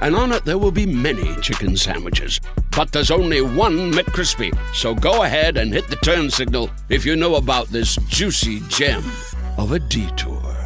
and 0.00 0.14
on 0.14 0.32
it 0.32 0.44
there 0.44 0.58
will 0.58 0.70
be 0.70 0.86
many 0.86 1.34
chicken 1.40 1.76
sandwiches. 1.76 2.40
But 2.76 2.92
there's 2.92 3.10
only 3.10 3.40
one 3.40 3.92
McCrispy. 3.92 4.56
So 4.74 4.94
go 4.94 5.22
ahead 5.22 5.56
and 5.56 5.72
hit 5.72 5.88
the 5.88 5.96
turn 5.96 6.30
signal 6.30 6.70
if 6.88 7.06
you 7.06 7.16
know 7.16 7.36
about 7.36 7.68
this 7.68 7.96
juicy 8.08 8.60
gem 8.68 9.02
of 9.56 9.72
a 9.72 9.78
detour. 9.78 10.56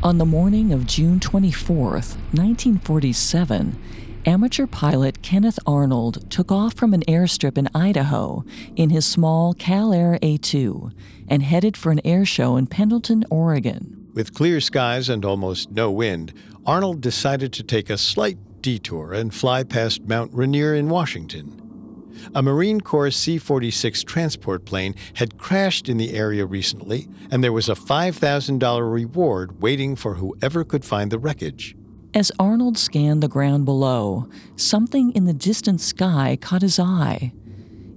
On 0.00 0.18
the 0.18 0.24
morning 0.24 0.72
of 0.72 0.86
June 0.86 1.18
24th, 1.18 2.16
1947, 2.32 3.76
amateur 4.24 4.66
pilot 4.68 5.22
Kenneth 5.22 5.58
Arnold 5.66 6.30
took 6.30 6.52
off 6.52 6.74
from 6.74 6.94
an 6.94 7.02
airstrip 7.08 7.58
in 7.58 7.68
Idaho 7.74 8.44
in 8.76 8.90
his 8.90 9.04
small 9.04 9.54
CallAir 9.54 10.20
A2 10.20 10.92
and 11.26 11.42
headed 11.42 11.76
for 11.76 11.90
an 11.90 12.00
air 12.04 12.24
show 12.24 12.56
in 12.56 12.68
Pendleton, 12.68 13.24
Oregon. 13.28 13.97
With 14.18 14.34
clear 14.34 14.60
skies 14.60 15.08
and 15.08 15.24
almost 15.24 15.70
no 15.70 15.92
wind, 15.92 16.32
Arnold 16.66 17.00
decided 17.00 17.52
to 17.52 17.62
take 17.62 17.88
a 17.88 17.96
slight 17.96 18.36
detour 18.60 19.12
and 19.12 19.32
fly 19.32 19.62
past 19.62 20.08
Mount 20.08 20.34
Rainier 20.34 20.74
in 20.74 20.88
Washington. 20.88 22.10
A 22.34 22.42
Marine 22.42 22.80
Corps 22.80 23.12
C 23.12 23.38
46 23.38 24.02
transport 24.02 24.64
plane 24.64 24.96
had 25.14 25.38
crashed 25.38 25.88
in 25.88 25.98
the 25.98 26.14
area 26.14 26.44
recently, 26.46 27.06
and 27.30 27.44
there 27.44 27.52
was 27.52 27.68
a 27.68 27.76
$5,000 27.76 28.92
reward 28.92 29.62
waiting 29.62 29.94
for 29.94 30.14
whoever 30.14 30.64
could 30.64 30.84
find 30.84 31.12
the 31.12 31.18
wreckage. 31.20 31.76
As 32.12 32.32
Arnold 32.40 32.76
scanned 32.76 33.22
the 33.22 33.28
ground 33.28 33.66
below, 33.66 34.28
something 34.56 35.12
in 35.12 35.26
the 35.26 35.32
distant 35.32 35.80
sky 35.80 36.36
caught 36.40 36.62
his 36.62 36.80
eye. 36.80 37.32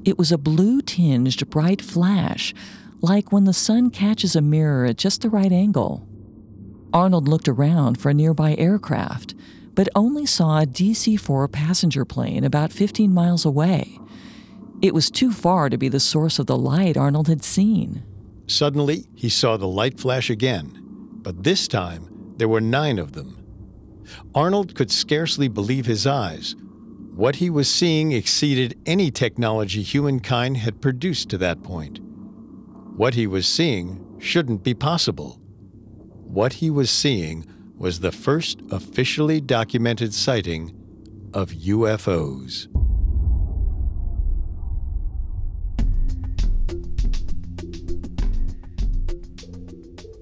It 0.06 0.20
was 0.20 0.32
a 0.32 0.38
blue 0.38 0.84
tinged 0.84 1.50
bright 1.50 1.82
flash, 1.82 2.54
like 3.02 3.32
when 3.32 3.46
the 3.46 3.54
sun 3.54 3.90
catches 3.90 4.36
a 4.36 4.42
mirror 4.42 4.86
at 4.86 4.98
just 4.98 5.22
the 5.22 5.30
right 5.32 5.52
angle. 5.52 6.08
Arnold 6.94 7.28
looked 7.28 7.48
around 7.48 8.00
for 8.00 8.10
a 8.10 8.14
nearby 8.14 8.56
aircraft, 8.58 9.34
but 9.74 9.88
only 9.96 10.26
saw 10.26 10.60
a 10.60 10.66
DC 10.66 11.20
4 11.20 11.48
passenger 11.48 12.04
plane 12.04 12.44
about 12.44 12.72
15 12.72 13.14
miles 13.14 13.46
away. 13.46 13.98
It 14.82 14.94
was 14.94 15.10
too 15.10 15.32
far 15.32 15.70
to 15.70 15.78
be 15.78 15.90
the 15.90 16.00
source 16.00 16.40
of 16.40 16.48
the 16.48 16.58
light 16.58 16.98
Arnold 16.98 17.28
had 17.28 17.44
seen. 17.44 18.04
Suddenly, 18.48 19.06
he 19.16 19.30
saw 19.30 19.56
the 19.56 19.68
light 19.68 20.00
flash 20.00 20.30
again, 20.30 20.78
but 21.22 21.44
this 21.44 21.68
time 21.68 22.34
there 22.38 22.50
were 22.50 22.60
nine 22.60 23.00
of 23.00 23.14
them. 23.14 23.38
Arnold 24.36 24.76
could 24.76 24.92
scarcely 24.92 25.48
believe 25.48 25.86
his 25.86 26.06
eyes. 26.06 26.56
What 27.16 27.38
he 27.38 27.50
was 27.50 27.70
seeing 27.70 28.12
exceeded 28.12 28.78
any 28.86 29.12
technology 29.12 29.84
humankind 29.84 30.58
had 30.58 30.82
produced 30.82 31.30
to 31.30 31.38
that 31.38 31.64
point. 31.64 32.00
What 32.98 33.14
he 33.14 33.28
was 33.28 33.48
seeing 33.48 34.18
shouldn't 34.20 34.64
be 34.64 34.74
possible 34.74 35.41
what 36.32 36.54
he 36.54 36.70
was 36.70 36.90
seeing 36.90 37.46
was 37.78 38.00
the 38.00 38.12
first 38.12 38.62
officially 38.72 39.42
documented 39.42 40.14
sighting 40.14 40.74
of 41.34 41.50
UFOs. 41.50 42.68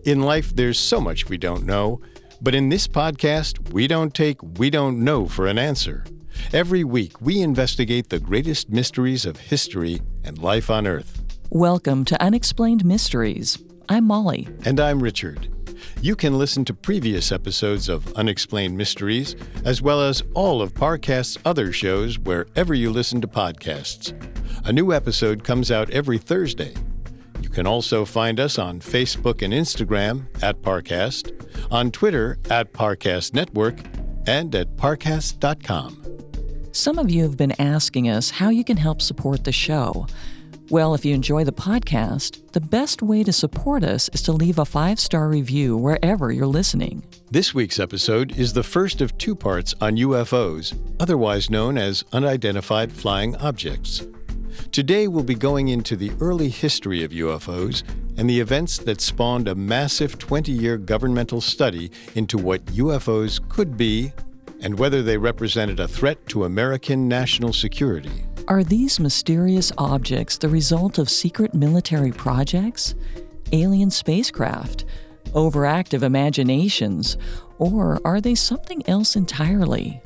In 0.04 0.22
life, 0.22 0.56
there's 0.56 0.80
so 0.80 1.00
much 1.00 1.30
we 1.30 1.38
don't 1.38 1.66
know, 1.66 2.02
but 2.42 2.56
in 2.56 2.70
this 2.70 2.88
podcast, 2.88 3.72
we 3.72 3.86
don't 3.86 4.16
take 4.16 4.42
we 4.58 4.72
don't 4.72 5.04
know 5.04 5.28
for 5.28 5.46
an 5.46 5.60
answer. 5.60 6.04
Every 6.52 6.84
week, 6.84 7.22
we 7.22 7.42
investigate 7.42 8.10
the 8.10 8.20
greatest 8.20 8.70
mysteries 8.70 9.26
of 9.26 9.38
history 9.38 10.02
and 10.24 10.40
life 10.40 10.72
on 10.72 10.88
Earth. 10.88 11.22
Welcome 11.52 12.04
to 12.06 12.20
Unexplained 12.20 12.84
Mysteries. 12.84 13.60
I'm 13.88 14.06
Molly. 14.06 14.48
And 14.66 14.80
I'm 14.80 15.04
Richard. 15.04 15.50
You 16.02 16.16
can 16.16 16.38
listen 16.38 16.66
to 16.66 16.74
previous 16.74 17.32
episodes 17.32 17.90
of 17.90 18.12
Unexplained 18.14 18.78
Mysteries, 18.78 19.36
as 19.66 19.82
well 19.82 20.02
as 20.02 20.24
all 20.34 20.62
of 20.62 20.74
Parcast's 20.74 21.38
other 21.46 21.72
shows 21.72 22.20
wherever 22.20 22.74
you 22.74 22.90
listen 22.90 23.22
to 23.22 23.28
podcasts. 23.28 24.14
A 24.66 24.74
new 24.74 24.94
episode 24.94 25.44
comes 25.44 25.72
out 25.72 25.90
every 25.90 26.18
Thursday. 26.18 26.74
You 27.42 27.50
can 27.50 27.66
also 27.66 28.06
find 28.06 28.40
us 28.40 28.60
on 28.60 28.80
Facebook 28.80 29.42
and 29.42 29.54
Instagram 29.54 30.26
at 30.44 30.62
Parcast, 30.62 31.32
on 31.72 31.92
Twitter 31.92 32.38
at 32.50 32.74
Parcast 32.74 33.34
Network, 33.34 33.80
and 34.28 34.54
at 34.54 34.76
parcast.com. 34.76 36.04
Some 36.72 37.00
of 37.00 37.10
you 37.10 37.24
have 37.24 37.36
been 37.36 37.60
asking 37.60 38.10
us 38.10 38.30
how 38.30 38.50
you 38.50 38.64
can 38.64 38.78
help 38.78 39.02
support 39.02 39.44
the 39.44 39.52
show. 39.52 40.06
Well, 40.72 40.94
if 40.94 41.04
you 41.04 41.16
enjoy 41.16 41.46
the 41.46 41.52
podcast, 41.52 42.52
the 42.52 42.62
best 42.62 43.02
way 43.02 43.24
to 43.24 43.34
support 43.34 43.84
us 43.84 44.08
is 44.14 44.22
to 44.22 44.32
leave 44.32 44.60
a 44.60 44.66
five 44.66 45.00
star 45.00 45.28
review 45.28 45.76
wherever 45.76 46.32
you're 46.32 46.46
listening. 46.46 47.04
This 47.32 47.56
week's 47.56 47.80
episode 47.80 48.38
is 48.38 48.54
the 48.54 48.62
first 48.62 49.02
of 49.02 49.18
two 49.18 49.34
parts 49.34 49.74
on 49.82 49.96
UFOs, 49.96 50.78
otherwise 51.00 51.50
known 51.50 51.76
as 51.76 52.04
unidentified 52.14 52.94
flying 52.94 53.36
objects. 53.38 54.06
Today, 54.72 55.08
we'll 55.08 55.24
be 55.24 55.34
going 55.34 55.70
into 55.70 55.96
the 55.96 56.12
early 56.20 56.50
history 56.50 57.04
of 57.04 57.10
UFOs 57.14 57.82
and 58.20 58.30
the 58.30 58.40
events 58.40 58.78
that 58.78 59.02
spawned 59.02 59.48
a 59.48 59.56
massive 59.56 60.20
20 60.20 60.52
year 60.52 60.78
governmental 60.78 61.42
study 61.42 61.90
into 62.14 62.38
what 62.38 62.64
UFOs 62.66 63.42
could 63.50 63.76
be 63.76 64.14
and 64.62 64.78
whether 64.78 65.02
they 65.02 65.18
represented 65.18 65.80
a 65.80 65.88
threat 65.88 66.24
to 66.28 66.44
American 66.44 67.08
national 67.08 67.54
security. 67.54 68.26
Are 68.50 68.64
these 68.64 69.00
mysterious 69.00 69.72
objects 69.78 70.40
the 70.40 70.50
result 70.50 70.98
of 70.98 71.08
secret 71.08 71.54
military 71.54 72.12
projects, 72.12 72.96
alien 73.52 73.92
spacecraft, 73.92 74.86
overactive 75.34 76.02
imaginations, 76.02 77.16
or 77.60 78.02
are 78.04 78.20
they 78.20 78.34
something 78.34 78.82
else 78.90 79.16
entirely? 79.16 80.02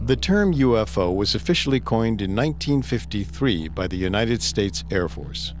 The 0.00 0.16
term 0.18 0.54
UFO 0.54 1.14
was 1.14 1.34
officially 1.34 1.80
coined 1.80 2.22
in 2.22 2.34
1953 2.34 3.68
by 3.68 3.86
the 3.86 3.96
United 3.96 4.42
States 4.42 4.84
Air 4.90 5.10
Force. 5.10 5.52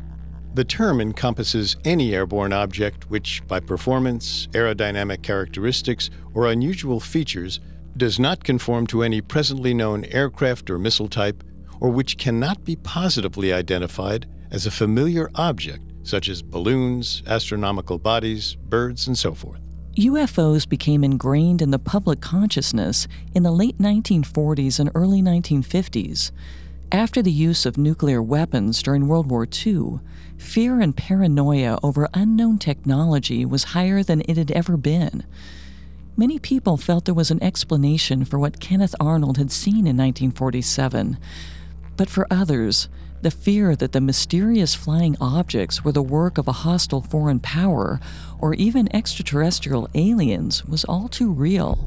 The 0.54 0.64
term 0.64 1.02
encompasses 1.02 1.76
any 1.84 2.14
airborne 2.14 2.52
object 2.54 3.10
which, 3.10 3.46
by 3.46 3.60
performance, 3.60 4.46
aerodynamic 4.52 5.22
characteristics, 5.22 6.08
or 6.32 6.46
unusual 6.46 7.00
features, 7.00 7.60
does 7.96 8.18
not 8.18 8.44
conform 8.44 8.86
to 8.88 9.02
any 9.02 9.20
presently 9.20 9.74
known 9.74 10.04
aircraft 10.06 10.70
or 10.70 10.78
missile 10.78 11.08
type, 11.08 11.44
or 11.80 11.90
which 11.90 12.18
cannot 12.18 12.64
be 12.64 12.76
positively 12.76 13.52
identified 13.52 14.26
as 14.50 14.66
a 14.66 14.70
familiar 14.70 15.30
object, 15.34 15.82
such 16.02 16.28
as 16.28 16.42
balloons, 16.42 17.22
astronomical 17.26 17.98
bodies, 17.98 18.56
birds, 18.56 19.06
and 19.06 19.16
so 19.18 19.34
forth. 19.34 19.60
UFOs 19.96 20.68
became 20.68 21.04
ingrained 21.04 21.62
in 21.62 21.70
the 21.70 21.78
public 21.78 22.20
consciousness 22.20 23.06
in 23.32 23.44
the 23.44 23.52
late 23.52 23.78
1940s 23.78 24.80
and 24.80 24.90
early 24.94 25.22
1950s. 25.22 26.32
After 26.90 27.22
the 27.22 27.32
use 27.32 27.64
of 27.64 27.78
nuclear 27.78 28.20
weapons 28.20 28.82
during 28.82 29.06
World 29.06 29.30
War 29.30 29.46
II, 29.46 30.00
fear 30.36 30.80
and 30.80 30.96
paranoia 30.96 31.78
over 31.82 32.08
unknown 32.12 32.58
technology 32.58 33.44
was 33.44 33.64
higher 33.64 34.02
than 34.02 34.22
it 34.28 34.36
had 34.36 34.50
ever 34.50 34.76
been. 34.76 35.24
Many 36.16 36.38
people 36.38 36.76
felt 36.76 37.06
there 37.06 37.14
was 37.14 37.32
an 37.32 37.42
explanation 37.42 38.24
for 38.24 38.38
what 38.38 38.60
Kenneth 38.60 38.94
Arnold 39.00 39.36
had 39.36 39.50
seen 39.50 39.78
in 39.78 39.96
1947. 39.96 41.18
But 41.96 42.08
for 42.08 42.28
others, 42.30 42.88
the 43.22 43.32
fear 43.32 43.74
that 43.74 43.90
the 43.90 44.00
mysterious 44.00 44.76
flying 44.76 45.16
objects 45.20 45.82
were 45.82 45.90
the 45.90 46.02
work 46.02 46.38
of 46.38 46.46
a 46.46 46.52
hostile 46.52 47.00
foreign 47.00 47.40
power 47.40 47.98
or 48.38 48.54
even 48.54 48.94
extraterrestrial 48.94 49.88
aliens 49.96 50.64
was 50.66 50.84
all 50.84 51.08
too 51.08 51.32
real. 51.32 51.78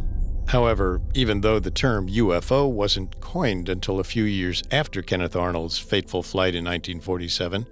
However, 0.47 1.00
even 1.13 1.39
though 1.39 1.59
the 1.59 1.71
term 1.71 2.09
UFO 2.09 2.69
wasn't 2.69 3.21
coined 3.21 3.69
until 3.69 3.97
a 3.97 4.03
few 4.03 4.25
years 4.25 4.62
after 4.71 5.01
Kenneth 5.01 5.38
Arnold's 5.38 5.79
fateful 5.79 6.21
flight 6.21 6.53
in 6.53 6.65
1947, 6.65 7.65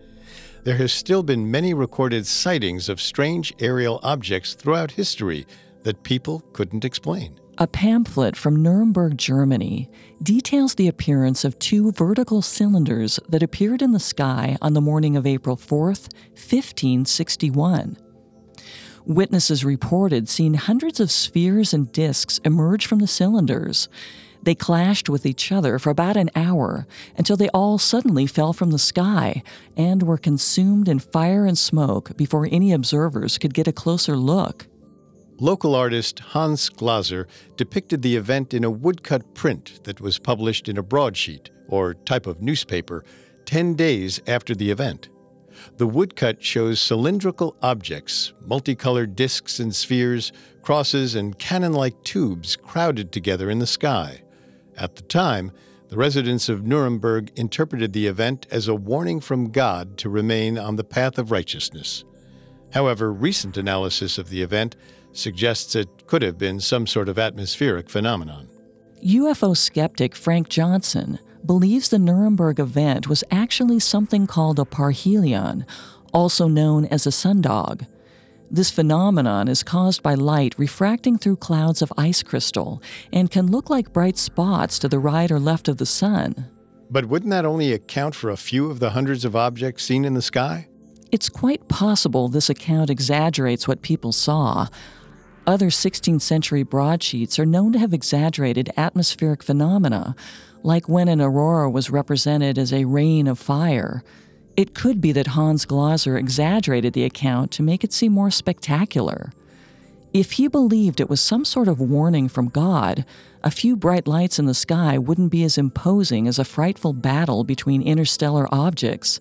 there 0.64 0.78
has 0.78 0.94
still 0.94 1.22
been 1.22 1.52
many 1.52 1.74
recorded 1.74 2.26
sightings 2.26 2.88
of 2.88 3.02
strange 3.02 3.54
aerial 3.60 4.00
objects 4.04 4.54
throughout 4.54 4.92
history 4.92 5.46
that 5.86 6.04
people 6.04 6.42
couldn't 6.52 6.84
explain. 6.84 7.40
A 7.58 7.68
pamphlet 7.68 8.36
from 8.36 8.62
Nuremberg, 8.62 9.18
Germany, 9.18 9.90
details 10.22 10.76
the 10.76 10.90
appearance 10.90 11.46
of 11.46 11.58
two 11.58 11.94
vertical 11.94 12.42
cylinders 12.42 13.18
that 13.30 13.44
appeared 13.44 13.82
in 13.82 13.94
the 13.94 14.00
sky 14.00 14.58
on 14.62 14.74
the 14.74 14.82
morning 14.82 15.16
of 15.16 15.26
April 15.26 15.56
4th, 15.56 16.12
1561. 16.34 17.98
Witnesses 19.06 19.64
reported 19.64 20.28
seeing 20.28 20.56
hundreds 20.56 21.00
of 21.00 21.12
spheres 21.12 21.74
and 21.74 21.92
disks 21.94 22.40
emerge 22.40 22.88
from 22.88 23.00
the 23.00 23.08
cylinders. 23.08 23.88
They 24.42 24.56
clashed 24.56 25.08
with 25.08 25.26
each 25.26 25.52
other 25.52 25.80
for 25.80 25.92
about 25.92 26.18
an 26.18 26.32
hour 26.36 26.88
until 27.18 27.38
they 27.38 27.50
all 27.50 27.78
suddenly 27.78 28.28
fell 28.28 28.52
from 28.52 28.72
the 28.72 28.80
sky 28.80 29.44
and 29.78 30.04
were 30.04 30.18
consumed 30.18 30.90
in 30.90 31.00
fire 31.00 31.46
and 31.46 31.58
smoke 31.58 32.18
before 32.18 32.50
any 32.52 32.74
observers 32.74 33.38
could 33.38 33.54
get 33.54 33.68
a 33.68 33.72
closer 33.72 34.18
look. 34.18 34.68
Local 35.40 35.76
artist 35.76 36.20
Hans 36.20 36.70
Glaser 36.70 37.28
depicted 37.58 38.02
the 38.02 38.16
event 38.16 38.54
in 38.54 38.64
a 38.64 38.70
woodcut 38.72 39.34
print 39.34 39.82
that 39.84 40.00
was 40.00 40.18
published 40.18 40.70
in 40.70 40.78
a 40.78 40.84
broadsheet, 40.84 41.50
or 41.68 41.94
type 41.94 42.26
of 42.26 42.42
newspaper, 42.42 43.04
10 43.46 43.74
days 43.74 44.22
after 44.28 44.56
the 44.56 44.72
event. 44.72 45.10
The 45.76 45.88
woodcut 45.88 46.42
shows 46.42 46.80
cylindrical 46.80 47.58
objects, 47.62 48.34
multicolored 48.46 49.16
disks 49.18 49.60
and 49.60 49.76
spheres, 49.76 50.32
crosses, 50.62 51.16
and 51.16 51.38
cannon 51.38 51.74
like 51.74 52.02
tubes 52.04 52.56
crowded 52.56 53.12
together 53.12 53.50
in 53.50 53.60
the 53.60 53.68
sky. 53.68 54.24
At 54.78 54.96
the 54.96 55.02
time, 55.02 55.52
the 55.90 55.98
residents 55.98 56.48
of 56.48 56.66
Nuremberg 56.66 57.32
interpreted 57.36 57.92
the 57.92 58.08
event 58.08 58.48
as 58.52 58.70
a 58.70 58.76
warning 58.76 59.20
from 59.20 59.52
God 59.52 59.98
to 59.98 60.10
remain 60.10 60.58
on 60.58 60.78
the 60.78 60.84
path 60.86 61.18
of 61.18 61.30
righteousness. 61.30 62.06
However, 62.72 63.12
recent 63.12 63.58
analysis 63.58 64.18
of 64.18 64.30
the 64.30 64.42
event 64.42 64.76
suggests 65.18 65.76
it 65.76 66.08
could 66.08 66.22
have 66.22 66.38
been 66.38 66.60
some 66.60 66.88
sort 66.88 67.10
of 67.10 67.18
atmospheric 67.18 67.90
phenomenon. 67.90 68.48
UFO 69.04 69.56
skeptic 69.56 70.16
Frank 70.16 70.50
Johnson 70.50 71.20
believes 71.46 71.90
the 71.90 72.00
Nuremberg 72.00 72.60
event 72.60 73.08
was 73.08 73.24
actually 73.30 73.80
something 73.80 74.26
called 74.26 74.60
a 74.60 74.64
parhelion, 74.64 75.66
also 76.14 76.48
known 76.48 76.86
as 76.86 77.06
a 77.06 77.12
sundog. 77.12 77.86
This 78.50 78.72
phenomenon 78.72 79.48
is 79.48 79.64
caused 79.64 80.04
by 80.04 80.14
light 80.14 80.56
refracting 80.58 81.18
through 81.18 81.38
clouds 81.38 81.82
of 81.82 81.92
ice 81.98 82.24
crystal 82.24 82.82
and 83.12 83.32
can 83.32 83.52
look 83.52 83.70
like 83.70 83.94
bright 83.94 84.18
spots 84.18 84.80
to 84.80 84.88
the 84.88 85.00
right 85.00 85.32
or 85.32 85.40
left 85.40 85.68
of 85.68 85.78
the 85.78 85.86
sun. 85.86 86.50
But 86.90 87.08
wouldn't 87.08 87.32
that 87.32 87.46
only 87.46 87.74
account 87.74 88.16
for 88.16 88.30
a 88.30 88.38
few 88.38 88.70
of 88.70 88.80
the 88.80 88.92
hundreds 88.92 89.26
of 89.26 89.36
objects 89.36 89.84
seen 89.84 90.06
in 90.06 90.14
the 90.14 90.22
sky? 90.22 90.68
It's 91.12 91.30
quite 91.30 91.68
possible 91.68 92.28
this 92.28 92.50
account 92.50 92.90
exaggerates 92.90 93.68
what 93.68 93.82
people 93.82 94.12
saw. 94.12 94.68
Other 95.48 95.68
16th 95.68 96.22
century 96.22 96.64
broadsheets 96.64 97.38
are 97.38 97.46
known 97.46 97.72
to 97.74 97.80
have 97.80 97.94
exaggerated 97.94 98.72
atmospheric 98.76 99.44
phenomena, 99.44 100.16
like 100.64 100.90
when 100.90 101.08
an 101.08 101.22
aurora 101.22 101.70
was 101.70 101.92
represented 101.92 102.58
as 102.58 102.74
a 102.74 102.86
rain 102.86 103.28
of 103.28 103.38
fire. 103.38 104.04
It 104.58 104.74
could 104.74 105.00
be 105.00 105.12
that 105.12 105.28
Hans 105.28 105.66
Glaser 105.66 106.18
exaggerated 106.18 106.94
the 106.94 107.04
account 107.04 107.52
to 107.52 107.64
make 107.64 107.84
it 107.84 107.94
seem 107.94 108.12
more 108.12 108.32
spectacular. 108.32 109.34
If 110.14 110.34
he 110.34 110.48
believed 110.48 111.00
it 111.00 111.10
was 111.10 111.22
some 111.22 111.46
sort 111.46 111.68
of 111.68 111.80
warning 111.80 112.28
from 112.28 112.48
God, 112.48 113.06
a 113.44 113.52
few 113.52 113.76
bright 113.76 114.08
lights 114.08 114.40
in 114.40 114.48
the 114.48 114.54
sky 114.56 114.98
wouldn't 114.98 115.32
be 115.32 115.44
as 115.44 115.60
imposing 115.60 116.28
as 116.28 116.40
a 116.40 116.46
frightful 116.46 116.94
battle 116.94 117.44
between 117.44 117.84
interstellar 117.84 118.48
objects. 118.52 119.20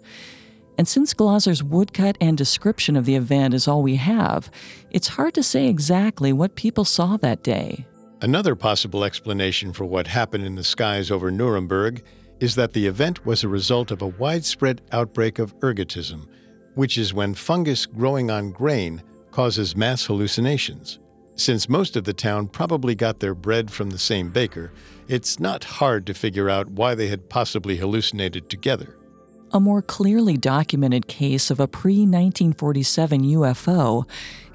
And 0.76 0.88
since 0.88 1.14
Glaser's 1.14 1.62
woodcut 1.62 2.16
and 2.20 2.36
description 2.36 2.96
of 2.96 3.04
the 3.04 3.14
event 3.14 3.54
is 3.54 3.68
all 3.68 3.82
we 3.82 3.96
have, 3.96 4.50
it's 4.90 5.08
hard 5.08 5.34
to 5.34 5.42
say 5.42 5.68
exactly 5.68 6.32
what 6.32 6.56
people 6.56 6.84
saw 6.84 7.16
that 7.18 7.42
day. 7.42 7.86
Another 8.20 8.54
possible 8.56 9.04
explanation 9.04 9.72
for 9.72 9.84
what 9.84 10.06
happened 10.06 10.44
in 10.44 10.54
the 10.54 10.64
skies 10.64 11.10
over 11.10 11.30
Nuremberg 11.30 12.02
is 12.40 12.54
that 12.56 12.72
the 12.72 12.86
event 12.86 13.24
was 13.24 13.44
a 13.44 13.48
result 13.48 13.90
of 13.90 14.02
a 14.02 14.08
widespread 14.08 14.82
outbreak 14.92 15.38
of 15.38 15.56
ergotism, 15.60 16.26
which 16.74 16.98
is 16.98 17.14
when 17.14 17.34
fungus 17.34 17.86
growing 17.86 18.30
on 18.30 18.50
grain 18.50 19.02
causes 19.30 19.76
mass 19.76 20.06
hallucinations. 20.06 20.98
Since 21.36 21.68
most 21.68 21.96
of 21.96 22.04
the 22.04 22.12
town 22.12 22.46
probably 22.46 22.94
got 22.94 23.18
their 23.18 23.34
bread 23.34 23.70
from 23.70 23.90
the 23.90 23.98
same 23.98 24.30
baker, 24.30 24.72
it's 25.08 25.40
not 25.40 25.64
hard 25.64 26.06
to 26.06 26.14
figure 26.14 26.48
out 26.48 26.68
why 26.70 26.94
they 26.94 27.08
had 27.08 27.28
possibly 27.28 27.76
hallucinated 27.76 28.48
together. 28.48 28.96
A 29.54 29.60
more 29.60 29.82
clearly 29.82 30.36
documented 30.36 31.06
case 31.06 31.48
of 31.48 31.60
a 31.60 31.68
pre 31.68 31.98
1947 32.00 33.22
UFO 33.22 34.04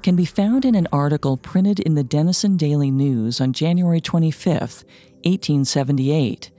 can 0.02 0.14
be 0.14 0.26
found 0.26 0.66
in 0.66 0.74
an 0.74 0.86
article 0.92 1.38
printed 1.38 1.80
in 1.80 1.94
the 1.94 2.04
Denison 2.04 2.58
Daily 2.58 2.90
News 2.90 3.40
on 3.40 3.54
January 3.54 4.02
25, 4.02 4.50
1878. 4.60 6.50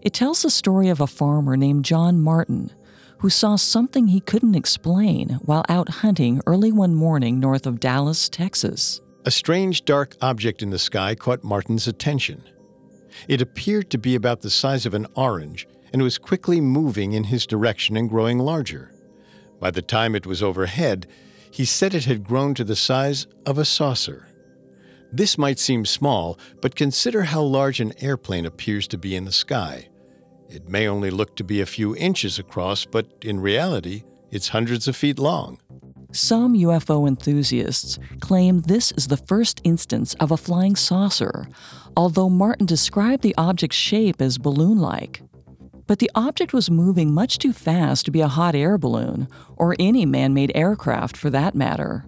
It 0.00 0.14
tells 0.14 0.40
the 0.40 0.48
story 0.48 0.88
of 0.88 1.02
a 1.02 1.06
farmer 1.06 1.58
named 1.58 1.84
John 1.84 2.22
Martin 2.22 2.72
who 3.18 3.28
saw 3.28 3.56
something 3.56 4.06
he 4.06 4.20
couldn't 4.20 4.54
explain 4.54 5.38
while 5.42 5.66
out 5.68 5.90
hunting 5.90 6.40
early 6.46 6.72
one 6.72 6.94
morning 6.94 7.38
north 7.38 7.66
of 7.66 7.80
Dallas, 7.80 8.30
Texas. 8.30 9.02
A 9.26 9.30
strange 9.30 9.84
dark 9.84 10.16
object 10.22 10.62
in 10.62 10.70
the 10.70 10.78
sky 10.78 11.14
caught 11.14 11.44
Martin's 11.44 11.86
attention. 11.86 12.44
It 13.28 13.42
appeared 13.42 13.90
to 13.90 13.98
be 13.98 14.14
about 14.14 14.40
the 14.40 14.48
size 14.48 14.86
of 14.86 14.94
an 14.94 15.06
orange 15.14 15.66
and 15.94 16.02
was 16.02 16.18
quickly 16.18 16.60
moving 16.60 17.12
in 17.12 17.22
his 17.22 17.46
direction 17.46 17.96
and 17.96 18.10
growing 18.10 18.40
larger. 18.40 18.92
By 19.60 19.70
the 19.70 19.80
time 19.80 20.16
it 20.16 20.26
was 20.26 20.42
overhead, 20.42 21.06
he 21.52 21.64
said 21.64 21.94
it 21.94 22.04
had 22.04 22.24
grown 22.24 22.52
to 22.54 22.64
the 22.64 22.74
size 22.74 23.28
of 23.46 23.58
a 23.58 23.64
saucer. 23.64 24.26
This 25.12 25.38
might 25.38 25.60
seem 25.60 25.86
small, 25.86 26.36
but 26.60 26.74
consider 26.74 27.22
how 27.22 27.42
large 27.42 27.78
an 27.78 27.92
airplane 28.02 28.44
appears 28.44 28.88
to 28.88 28.98
be 28.98 29.14
in 29.14 29.24
the 29.24 29.30
sky. 29.30 29.88
It 30.48 30.68
may 30.68 30.88
only 30.88 31.10
look 31.10 31.36
to 31.36 31.44
be 31.44 31.60
a 31.60 31.66
few 31.66 31.94
inches 31.94 32.40
across, 32.40 32.84
but 32.84 33.06
in 33.22 33.38
reality, 33.38 34.02
it's 34.32 34.48
hundreds 34.48 34.88
of 34.88 34.96
feet 34.96 35.20
long. 35.20 35.60
Some 36.10 36.54
UFO 36.54 37.06
enthusiasts 37.06 38.00
claim 38.18 38.62
this 38.62 38.90
is 38.92 39.06
the 39.06 39.16
first 39.16 39.60
instance 39.62 40.14
of 40.14 40.32
a 40.32 40.36
flying 40.36 40.74
saucer, 40.74 41.46
although 41.96 42.28
Martin 42.28 42.66
described 42.66 43.22
the 43.22 43.34
object's 43.38 43.76
shape 43.76 44.20
as 44.20 44.38
balloon 44.38 44.78
like. 44.80 45.22
But 45.86 45.98
the 45.98 46.10
object 46.14 46.52
was 46.52 46.70
moving 46.70 47.12
much 47.12 47.38
too 47.38 47.52
fast 47.52 48.04
to 48.06 48.10
be 48.10 48.20
a 48.20 48.28
hot 48.28 48.54
air 48.54 48.78
balloon, 48.78 49.28
or 49.56 49.76
any 49.78 50.06
man 50.06 50.32
made 50.32 50.52
aircraft 50.54 51.16
for 51.16 51.30
that 51.30 51.54
matter. 51.54 52.06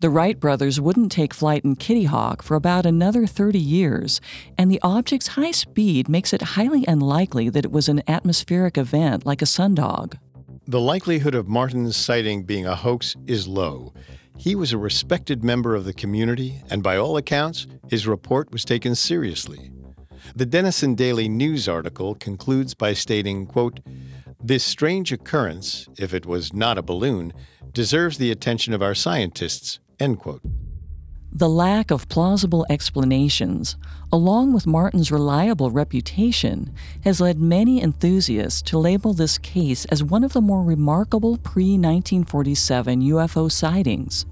The 0.00 0.10
Wright 0.10 0.38
brothers 0.38 0.80
wouldn't 0.80 1.12
take 1.12 1.32
flight 1.32 1.64
in 1.64 1.76
Kitty 1.76 2.04
Hawk 2.04 2.42
for 2.42 2.56
about 2.56 2.84
another 2.84 3.26
30 3.26 3.58
years, 3.58 4.20
and 4.58 4.70
the 4.70 4.80
object's 4.82 5.28
high 5.28 5.50
speed 5.50 6.08
makes 6.08 6.32
it 6.32 6.42
highly 6.42 6.84
unlikely 6.86 7.48
that 7.48 7.64
it 7.64 7.72
was 7.72 7.88
an 7.88 8.02
atmospheric 8.06 8.76
event 8.76 9.24
like 9.24 9.40
a 9.40 9.46
sundog. 9.46 10.18
The 10.66 10.80
likelihood 10.80 11.34
of 11.34 11.48
Martin's 11.48 11.96
sighting 11.96 12.42
being 12.42 12.66
a 12.66 12.74
hoax 12.74 13.16
is 13.26 13.46
low. 13.46 13.92
He 14.36 14.54
was 14.54 14.72
a 14.72 14.78
respected 14.78 15.44
member 15.44 15.74
of 15.74 15.84
the 15.84 15.92
community, 15.92 16.62
and 16.68 16.82
by 16.82 16.96
all 16.96 17.16
accounts, 17.16 17.66
his 17.88 18.06
report 18.06 18.50
was 18.50 18.64
taken 18.64 18.94
seriously. 18.94 19.70
The 20.36 20.46
Denison 20.46 20.96
Daily 20.96 21.28
News 21.28 21.68
article 21.68 22.16
concludes 22.16 22.74
by 22.74 22.92
stating, 22.92 23.46
quote, 23.46 23.78
This 24.42 24.64
strange 24.64 25.12
occurrence, 25.12 25.86
if 25.96 26.12
it 26.12 26.26
was 26.26 26.52
not 26.52 26.76
a 26.76 26.82
balloon, 26.82 27.32
deserves 27.72 28.18
the 28.18 28.32
attention 28.32 28.74
of 28.74 28.82
our 28.82 28.96
scientists, 28.96 29.78
end 30.00 30.18
quote. 30.18 30.42
The 31.30 31.48
lack 31.48 31.92
of 31.92 32.08
plausible 32.08 32.66
explanations, 32.68 33.76
along 34.12 34.52
with 34.52 34.66
Martin's 34.66 35.12
reliable 35.12 35.70
reputation, 35.70 36.74
has 37.04 37.20
led 37.20 37.38
many 37.38 37.80
enthusiasts 37.80 38.60
to 38.62 38.78
label 38.78 39.14
this 39.14 39.38
case 39.38 39.84
as 39.84 40.02
one 40.02 40.24
of 40.24 40.32
the 40.32 40.40
more 40.40 40.64
remarkable 40.64 41.36
pre 41.36 41.78
1947 41.78 43.02
UFO 43.02 43.48
sightings. 43.52 44.26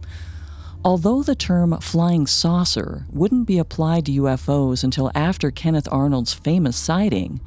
Although 0.84 1.22
the 1.22 1.36
term 1.36 1.78
flying 1.80 2.26
saucer 2.26 3.06
wouldn't 3.12 3.46
be 3.46 3.58
applied 3.58 4.06
to 4.06 4.22
UFOs 4.22 4.82
until 4.82 5.12
after 5.14 5.52
Kenneth 5.52 5.86
Arnold's 5.92 6.34
famous 6.34 6.76
sighting, 6.76 7.40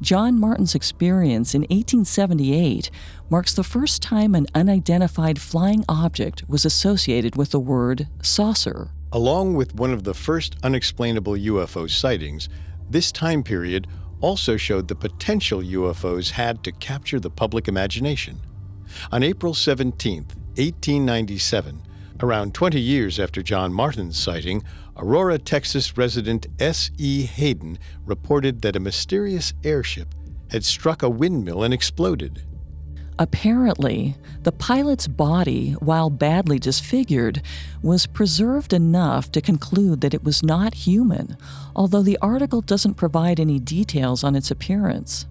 John 0.00 0.36
Martin's 0.36 0.74
experience 0.74 1.54
in 1.54 1.60
1878 1.60 2.90
marks 3.30 3.54
the 3.54 3.62
first 3.62 4.02
time 4.02 4.34
an 4.34 4.48
unidentified 4.52 5.40
flying 5.40 5.84
object 5.88 6.42
was 6.48 6.64
associated 6.64 7.36
with 7.36 7.52
the 7.52 7.60
word 7.60 8.08
saucer. 8.20 8.90
Along 9.12 9.54
with 9.54 9.76
one 9.76 9.92
of 9.92 10.02
the 10.02 10.14
first 10.14 10.56
unexplainable 10.64 11.34
UFO 11.34 11.88
sightings, 11.88 12.48
this 12.90 13.12
time 13.12 13.44
period 13.44 13.86
also 14.20 14.56
showed 14.56 14.88
the 14.88 14.96
potential 14.96 15.60
UFOs 15.60 16.32
had 16.32 16.64
to 16.64 16.72
capture 16.72 17.20
the 17.20 17.30
public 17.30 17.68
imagination. 17.68 18.40
On 19.12 19.22
April 19.22 19.54
17, 19.54 20.24
1897, 20.56 21.82
Around 22.22 22.54
20 22.54 22.80
years 22.80 23.18
after 23.18 23.42
John 23.42 23.72
Martin's 23.72 24.16
sighting, 24.16 24.62
Aurora, 24.96 25.38
Texas 25.38 25.98
resident 25.98 26.46
S.E. 26.60 27.24
Hayden 27.26 27.80
reported 28.06 28.62
that 28.62 28.76
a 28.76 28.80
mysterious 28.80 29.52
airship 29.64 30.14
had 30.52 30.64
struck 30.64 31.02
a 31.02 31.10
windmill 31.10 31.64
and 31.64 31.74
exploded. 31.74 32.44
Apparently, 33.18 34.14
the 34.44 34.52
pilot's 34.52 35.08
body, 35.08 35.72
while 35.80 36.10
badly 36.10 36.60
disfigured, 36.60 37.42
was 37.82 38.06
preserved 38.06 38.72
enough 38.72 39.32
to 39.32 39.40
conclude 39.40 40.00
that 40.00 40.14
it 40.14 40.22
was 40.22 40.44
not 40.44 40.74
human, 40.74 41.36
although 41.74 42.02
the 42.02 42.18
article 42.22 42.60
doesn't 42.60 42.94
provide 42.94 43.40
any 43.40 43.58
details 43.58 44.22
on 44.22 44.36
its 44.36 44.50
appearance. 44.52 45.26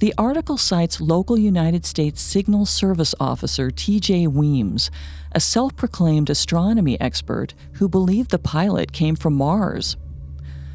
The 0.00 0.12
article 0.18 0.58
cites 0.58 1.00
local 1.00 1.38
United 1.38 1.86
States 1.86 2.20
Signal 2.20 2.66
Service 2.66 3.14
officer 3.20 3.70
T.J. 3.70 4.26
Weems, 4.26 4.90
a 5.30 5.38
self 5.38 5.76
proclaimed 5.76 6.28
astronomy 6.28 7.00
expert 7.00 7.54
who 7.74 7.88
believed 7.88 8.30
the 8.30 8.40
pilot 8.40 8.92
came 8.92 9.14
from 9.14 9.34
Mars. 9.34 9.96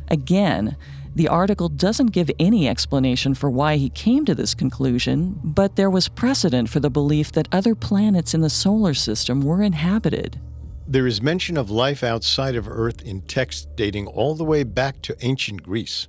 Again, 0.08 0.78
the 1.14 1.28
article 1.28 1.68
doesn't 1.68 2.14
give 2.14 2.32
any 2.40 2.70
explanation 2.70 3.34
for 3.36 3.50
why 3.50 3.76
he 3.76 3.90
came 3.90 4.24
to 4.24 4.34
this 4.34 4.56
conclusion, 4.56 5.38
but 5.44 5.76
there 5.76 5.90
was 5.90 6.08
precedent 6.08 6.70
for 6.70 6.80
the 6.80 6.90
belief 6.90 7.32
that 7.34 7.50
other 7.52 7.76
planets 7.76 8.34
in 8.34 8.40
the 8.40 8.50
solar 8.50 8.94
system 8.94 9.42
were 9.42 9.62
inhabited. 9.62 10.40
There 10.88 11.06
is 11.06 11.22
mention 11.22 11.58
of 11.58 11.70
life 11.70 12.04
outside 12.04 12.56
of 12.56 12.70
Earth 12.70 13.02
in 13.02 13.22
texts 13.22 13.68
dating 13.76 14.08
all 14.08 14.34
the 14.34 14.46
way 14.46 14.64
back 14.64 15.02
to 15.04 15.18
ancient 15.20 15.62
Greece. 15.62 16.08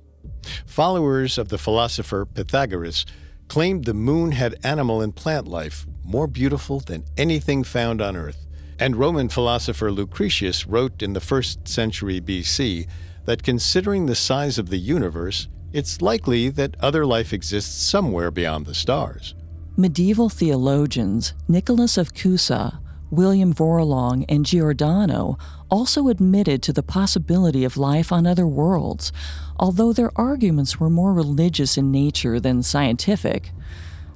Followers 0.65 1.37
of 1.37 1.49
the 1.49 1.57
philosopher 1.57 2.25
Pythagoras 2.25 3.05
claimed 3.47 3.85
the 3.85 3.93
moon 3.93 4.31
had 4.31 4.55
animal 4.63 5.01
and 5.01 5.15
plant 5.15 5.47
life 5.47 5.85
more 6.03 6.27
beautiful 6.27 6.79
than 6.79 7.03
anything 7.17 7.63
found 7.63 8.01
on 8.01 8.15
Earth. 8.15 8.47
And 8.79 8.95
Roman 8.95 9.29
philosopher 9.29 9.91
Lucretius 9.91 10.65
wrote 10.65 11.01
in 11.01 11.13
the 11.13 11.19
first 11.19 11.67
century 11.67 12.19
BC 12.19 12.87
that 13.25 13.43
considering 13.43 14.05
the 14.05 14.15
size 14.15 14.57
of 14.57 14.69
the 14.69 14.79
universe, 14.79 15.47
it's 15.73 16.01
likely 16.01 16.49
that 16.49 16.75
other 16.79 17.05
life 17.05 17.31
exists 17.31 17.83
somewhere 17.83 18.31
beyond 18.31 18.65
the 18.65 18.73
stars. 18.73 19.35
Medieval 19.77 20.29
theologians 20.29 21.33
Nicholas 21.47 21.97
of 21.97 22.13
Cusa, 22.13 22.79
William 23.11 23.53
Vorilong, 23.53 24.25
and 24.29 24.45
Giordano 24.45 25.37
also 25.69 26.07
admitted 26.07 26.63
to 26.63 26.73
the 26.73 26.81
possibility 26.81 27.65
of 27.65 27.77
life 27.77 28.11
on 28.11 28.25
other 28.25 28.47
worlds, 28.47 29.11
although 29.59 29.91
their 29.91 30.11
arguments 30.15 30.79
were 30.79 30.89
more 30.89 31.13
religious 31.13 31.77
in 31.77 31.91
nature 31.91 32.39
than 32.39 32.63
scientific. 32.63 33.51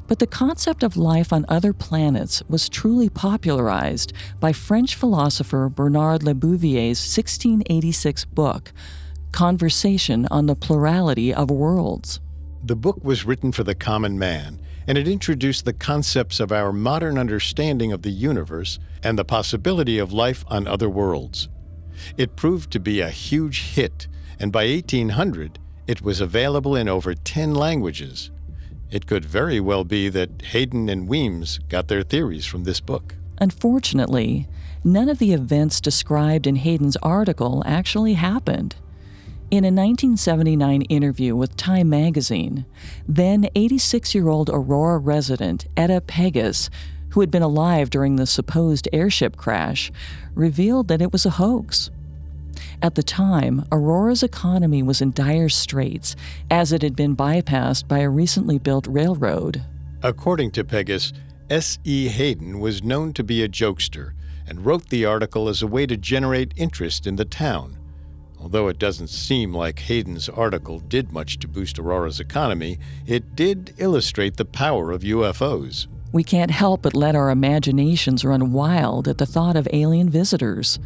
But 0.08 0.20
the 0.20 0.28
concept 0.28 0.84
of 0.84 0.96
life 0.96 1.34
on 1.34 1.46
other 1.50 1.74
planets 1.74 2.42
was 2.48 2.70
truly 2.70 3.10
popularized 3.10 4.14
by 4.40 4.54
French 4.54 4.96
philosopher 4.96 5.68
Bernard 5.68 6.24
Le 6.24 6.34
Lebouvier's 6.34 7.00
1686 7.00 8.25
book, 8.25 8.72
Conversation 9.32 10.28
on 10.32 10.46
the 10.46 10.56
Plurality 10.56 11.34
of 11.34 11.52
Worlds. 11.52 12.22
The 12.64 12.75
book 12.75 13.04
was 13.04 13.25
written 13.25 13.52
for 13.52 13.64
the 13.64 13.75
common 13.75 14.18
man, 14.18 14.60
and 14.88 14.98
it 14.98 15.08
introduced 15.08 15.65
the 15.65 15.74
concepts 15.74 16.39
of 16.39 16.51
our 16.51 16.72
modern 16.72 17.18
understanding 17.18 17.92
of 17.92 18.01
the 18.01 18.12
universe 18.12 18.80
and 19.04 19.18
the 19.18 19.25
possibility 19.25 19.98
of 19.98 20.13
life 20.13 20.44
on 20.48 20.68
other 20.68 20.89
worlds. 20.89 21.50
It 22.18 22.36
proved 22.36 22.72
to 22.72 22.80
be 22.80 23.01
a 23.01 23.10
huge 23.10 23.62
hit, 23.74 24.08
and 24.39 24.51
by 24.51 24.68
1800, 24.68 25.60
it 25.88 26.01
was 26.01 26.22
available 26.22 26.75
in 26.75 26.89
over 26.89 27.13
10 27.13 27.54
languages. 27.54 28.32
It 28.92 29.08
could 29.08 29.25
very 29.25 29.60
well 29.60 29.84
be 29.84 30.10
that 30.10 30.42
Hayden 30.42 30.89
and 30.89 31.08
Weems 31.08 31.60
got 31.70 31.88
their 31.88 32.04
theories 32.04 32.46
from 32.46 32.63
this 32.63 32.80
book. 32.80 33.15
Unfortunately, 33.39 34.48
none 34.84 35.10
of 35.10 35.20
the 35.20 35.34
events 35.34 35.82
described 35.82 36.48
in 36.48 36.58
Hayden's 36.58 36.98
article 36.98 37.63
actually 37.65 38.13
happened. 38.13 38.75
In 39.52 39.64
a 39.64 39.70
1979 39.70 40.82
interview 40.84 41.36
with 41.36 41.56
Time 41.56 41.88
magazine, 41.88 42.66
then 43.08 43.48
86 43.54 44.16
year 44.16 44.28
old 44.28 44.50
Aurora 44.50 44.98
resident 44.98 45.68
Etta 45.78 46.02
Pegues, 46.02 46.72
who 47.10 47.20
had 47.20 47.30
been 47.30 47.44
alive 47.44 47.92
during 47.92 48.16
the 48.16 48.25
supposed 48.25 48.90
airship 48.92 49.38
crash, 49.38 49.92
revealed 50.34 50.88
that 50.88 51.02
it 51.02 51.14
was 51.14 51.28
a 51.28 51.38
hoax. 51.42 51.92
At 52.82 52.96
the 52.96 53.04
time, 53.04 53.66
Aurora's 53.72 54.24
economy 54.24 54.82
was 54.82 55.00
in 55.00 55.12
dire 55.12 55.50
straits 55.50 56.16
as 56.50 56.74
it 56.74 56.82
had 56.82 56.96
been 56.96 57.16
bypassed 57.16 57.88
by 57.88 58.00
a 58.00 58.10
recently 58.10 58.58
built 58.58 58.88
railroad. 58.88 59.64
According 60.02 60.52
to 60.52 60.64
Pegues, 60.64 61.14
S.E. 61.52 62.08
Hayden 62.08 62.60
was 62.60 62.84
known 62.84 63.14
to 63.14 63.24
be 63.24 63.44
a 63.44 63.48
jokester 63.48 64.14
and 64.48 64.66
wrote 64.66 64.90
the 64.90 65.06
article 65.06 65.48
as 65.48 65.62
a 65.62 65.68
way 65.68 65.86
to 65.86 65.98
generate 65.98 66.54
interest 66.58 67.06
in 67.06 67.16
the 67.16 67.25
town. 67.25 67.78
Although 68.46 68.68
it 68.68 68.78
doesn't 68.78 69.08
seem 69.08 69.56
like 69.56 69.80
Hayden's 69.80 70.30
article 70.30 70.78
did 70.78 71.12
much 71.12 71.40
to 71.40 71.48
boost 71.48 71.80
Aurora's 71.80 72.20
economy, 72.20 72.78
it 73.08 73.36
did 73.36 73.74
illustrate 73.80 74.38
the 74.38 74.46
power 74.46 74.92
of 74.92 75.02
UFOs. 75.02 75.88
We 76.12 76.24
can't 76.24 76.52
help 76.52 76.84
but 76.84 76.94
let 76.94 77.16
our 77.16 77.32
imaginations 77.32 78.24
run 78.24 78.52
wild 78.52 79.08
at 79.08 79.18
the 79.18 79.25
thought 79.25 79.56
of 79.56 79.68
alien 79.74 80.10
visitors. 80.10 80.78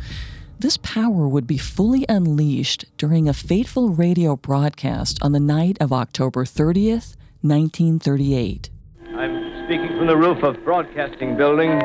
This 0.58 0.78
power 0.78 1.28
would 1.28 1.46
be 1.46 1.58
fully 1.58 2.06
unleashed 2.08 2.86
during 2.98 3.28
a 3.28 3.34
fateful 3.34 3.90
radio 3.90 4.38
broadcast 4.38 5.20
on 5.22 5.34
the 5.34 5.40
night 5.42 5.76
of 5.82 5.92
October 5.92 6.46
30th, 6.46 7.18
1938. 7.42 8.70
I'm 9.18 9.66
speaking 9.66 9.98
from 9.98 10.08
the 10.08 10.16
roof 10.16 10.42
of 10.44 10.64
Broadcasting 10.64 11.36
Building, 11.36 11.78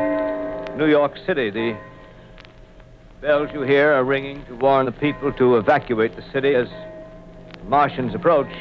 New 0.79 0.87
York 0.87 1.17
City. 1.27 1.51
The 1.51 1.77
bells 3.25 3.49
you 3.55 3.63
hear 3.63 3.91
are 3.91 4.05
ringing 4.05 4.45
to 4.45 4.55
warn 4.55 4.85
the 4.85 4.93
people 4.93 5.33
to 5.33 5.57
evacuate 5.57 6.15
the 6.15 6.23
city 6.31 6.55
as 6.55 6.69
Martians 7.67 8.15
approach. 8.15 8.53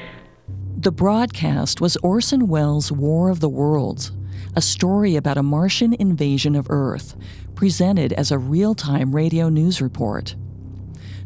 The 0.78 0.90
broadcast 0.90 1.82
was 1.82 1.98
Orson 1.98 2.48
Welles' 2.48 2.90
War 2.90 3.30
of 3.30 3.42
the 3.42 3.50
Worlds, 3.50 4.14
a 4.56 4.62
story 4.62 5.18
about 5.18 5.38
a 5.38 5.44
Martian 5.44 5.94
invasion 5.94 6.56
of 6.56 6.68
Earth, 6.70 7.18
presented 7.56 8.14
as 8.14 8.32
a 8.32 8.38
real 8.38 8.74
time 8.74 9.14
radio 9.14 9.50
news 9.50 9.82
report. 9.82 10.34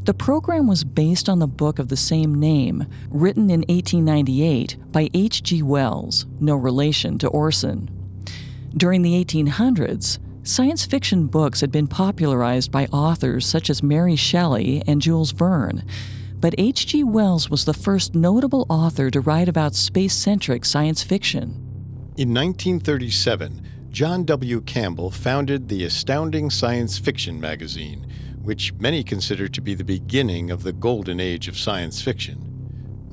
The 0.06 0.16
program 0.16 0.66
was 0.66 0.84
based 0.84 1.30
on 1.30 1.38
the 1.38 1.46
book 1.46 1.78
of 1.78 1.90
the 1.90 1.96
same 1.96 2.34
name, 2.40 2.88
written 3.08 3.52
in 3.52 3.60
1898 3.70 4.78
by 4.92 5.12
H.G. 5.14 5.62
Wells, 5.62 6.26
no 6.40 6.56
relation 6.56 7.20
to 7.20 7.28
Orson. 7.28 7.88
During 8.76 9.04
the 9.04 9.24
1800s, 9.24 10.18
science 10.48 10.86
fiction 10.86 11.28
books 11.28 11.60
had 11.62 11.72
been 11.72 11.88
popularized 11.88 12.72
by 12.72 12.86
authors 12.86 13.46
such 13.46 13.70
as 13.70 13.84
Mary 13.84 14.16
Shelley 14.16 14.82
and 14.88 15.02
Jules 15.02 15.32
Verne, 15.32 15.84
but 16.40 16.56
H.G. 16.58 17.04
Wells 17.04 17.50
was 17.50 17.66
the 17.66 17.74
first 17.74 18.16
notable 18.16 18.66
author 18.70 19.12
to 19.12 19.20
write 19.20 19.50
about 19.50 19.76
space 19.76 20.14
centric 20.14 20.64
science 20.64 21.04
fiction. 21.04 21.50
In 22.16 22.34
1937, 22.34 23.62
John 23.90 24.24
W. 24.24 24.62
Campbell 24.62 25.12
founded 25.12 25.68
the 25.68 25.84
Astounding 25.84 26.50
Science 26.50 26.98
Fiction 26.98 27.40
magazine, 27.40 28.08
which 28.42 28.74
many 28.76 29.04
consider 29.04 29.48
to 29.50 29.62
be 29.62 29.74
the 29.74 29.84
beginning 29.84 30.50
of 30.50 30.64
the 30.64 30.74
golden 30.74 31.20
age 31.20 31.48
of 31.48 31.58
science 31.58 32.02
fiction. 32.02 32.38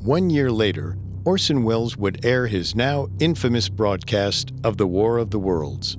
One 0.03 0.31
year 0.31 0.53
later, 0.53 0.99
Orson 1.25 1.65
Welles 1.65 1.97
would 1.97 2.25
air 2.25 2.47
his 2.47 2.77
now 2.77 3.09
infamous 3.19 3.69
broadcast 3.69 4.53
of 4.63 4.77
The 4.77 4.87
War 4.87 5.19
of 5.19 5.31
the 5.31 5.39
Worlds. 5.39 5.97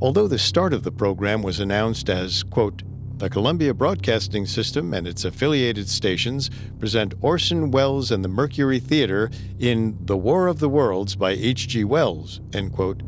Although 0.00 0.28
the 0.28 0.38
start 0.38 0.72
of 0.72 0.82
the 0.82 0.92
program 0.92 1.42
was 1.42 1.60
announced 1.60 2.08
as, 2.08 2.42
quote, 2.42 2.82
the 3.18 3.30
Columbia 3.30 3.72
Broadcasting 3.72 4.44
System 4.44 4.92
and 4.92 5.06
its 5.06 5.24
affiliated 5.24 5.88
stations 5.88 6.50
present 6.78 7.14
Orson 7.22 7.70
Welles 7.70 8.10
and 8.10 8.22
the 8.22 8.28
Mercury 8.28 8.78
Theater 8.78 9.30
in 9.58 9.96
The 10.04 10.18
War 10.18 10.48
of 10.48 10.58
the 10.58 10.68
Worlds 10.68 11.16
by 11.16 11.30
H.G. 11.30 11.84
Wells, 11.84 12.40
end 12.52 12.72
quote, 12.74 13.02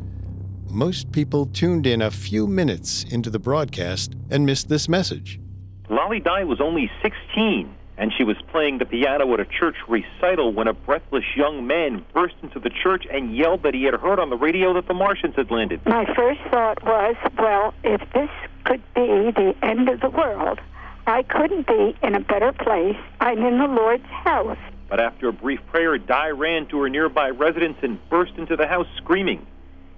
most 0.70 1.12
people 1.12 1.46
tuned 1.46 1.86
in 1.86 2.02
a 2.02 2.10
few 2.10 2.46
minutes 2.46 3.04
into 3.04 3.30
the 3.30 3.38
broadcast 3.38 4.14
and 4.30 4.46
missed 4.46 4.68
this 4.68 4.88
message. 4.88 5.40
Lolly 5.90 6.20
Di 6.20 6.44
was 6.44 6.60
only 6.60 6.90
16, 7.02 7.74
and 7.98 8.12
she 8.16 8.22
was 8.22 8.36
playing 8.52 8.78
the 8.78 8.86
piano 8.86 9.34
at 9.34 9.40
a 9.40 9.44
church 9.44 9.76
recital 9.88 10.52
when 10.52 10.68
a 10.68 10.72
breathless 10.72 11.24
young 11.36 11.66
man 11.66 12.04
burst 12.14 12.36
into 12.42 12.60
the 12.60 12.70
church 12.70 13.04
and 13.10 13.36
yelled 13.36 13.64
that 13.64 13.74
he 13.74 13.82
had 13.82 13.94
heard 13.94 14.20
on 14.20 14.30
the 14.30 14.36
radio 14.36 14.72
that 14.74 14.86
the 14.86 14.94
Martians 14.94 15.34
had 15.34 15.50
landed. 15.50 15.84
My 15.84 16.06
first 16.14 16.40
thought 16.48 16.82
was, 16.84 17.16
well, 17.36 17.74
if 17.82 18.00
this 18.12 18.30
could 18.64 18.82
be 18.94 19.32
the 19.32 19.54
end 19.62 19.88
of 19.88 20.00
the 20.00 20.10
world, 20.10 20.60
I 21.08 21.24
couldn't 21.24 21.66
be 21.66 21.96
in 22.02 22.14
a 22.14 22.20
better 22.20 22.52
place. 22.52 22.96
I'm 23.20 23.44
in 23.44 23.58
the 23.58 23.66
Lord's 23.66 24.06
house. 24.06 24.58
But 24.88 25.00
after 25.00 25.28
a 25.28 25.32
brief 25.32 25.60
prayer, 25.66 25.98
Di 25.98 26.30
ran 26.30 26.66
to 26.66 26.80
her 26.82 26.88
nearby 26.88 27.30
residence 27.30 27.78
and 27.82 27.98
burst 28.08 28.34
into 28.36 28.56
the 28.56 28.68
house 28.68 28.86
screaming. 28.96 29.44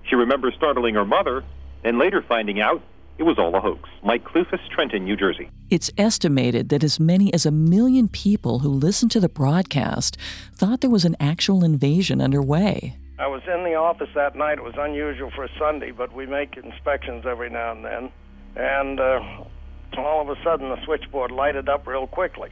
She 0.05 0.17
remembers 0.17 0.55
startling 0.57 0.95
her 0.95 1.05
mother 1.05 1.45
and 1.85 1.99
later 1.99 2.23
finding 2.27 2.61
out 2.61 2.83
it 3.21 3.27
was 3.27 3.39
all 3.39 3.55
a 3.55 3.61
hoax. 3.61 3.87
Mike 4.03 4.25
Clufus, 4.25 4.67
Trenton, 4.71 5.05
New 5.05 5.15
Jersey. 5.15 5.51
It's 5.69 5.91
estimated 5.99 6.71
that 6.71 6.83
as 6.83 6.99
many 6.99 7.33
as 7.35 7.45
a 7.45 7.51
million 7.51 8.09
people 8.09 8.61
who 8.61 8.71
listened 8.71 9.11
to 9.11 9.21
the 9.21 9.29
broadcast 9.29 10.17
thought 10.55 10.81
there 10.81 10.89
was 10.89 11.05
an 11.05 11.17
actual 11.21 11.63
invasion 11.63 12.23
underway. 12.23 12.97
I 13.19 13.27
was 13.27 13.43
in 13.47 13.63
the 13.65 13.75
office 13.75 14.09
that 14.15 14.37
night. 14.37 14.57
It 14.57 14.65
was 14.65 14.73
unusual 14.79 15.31
for 15.37 15.45
a 15.45 15.51
Sunday, 15.59 15.91
but 15.91 16.15
we 16.15 16.25
make 16.25 16.57
inspections 16.57 17.27
every 17.27 17.51
now 17.51 17.73
and 17.73 17.85
then. 17.85 18.11
And 18.57 18.99
uh, 18.99 19.21
all 19.99 20.23
of 20.23 20.31
a 20.31 20.43
sudden 20.43 20.71
the 20.71 20.83
switchboard 20.87 21.31
lighted 21.31 21.69
up 21.69 21.87
real 21.87 22.07
quickly. 22.07 22.49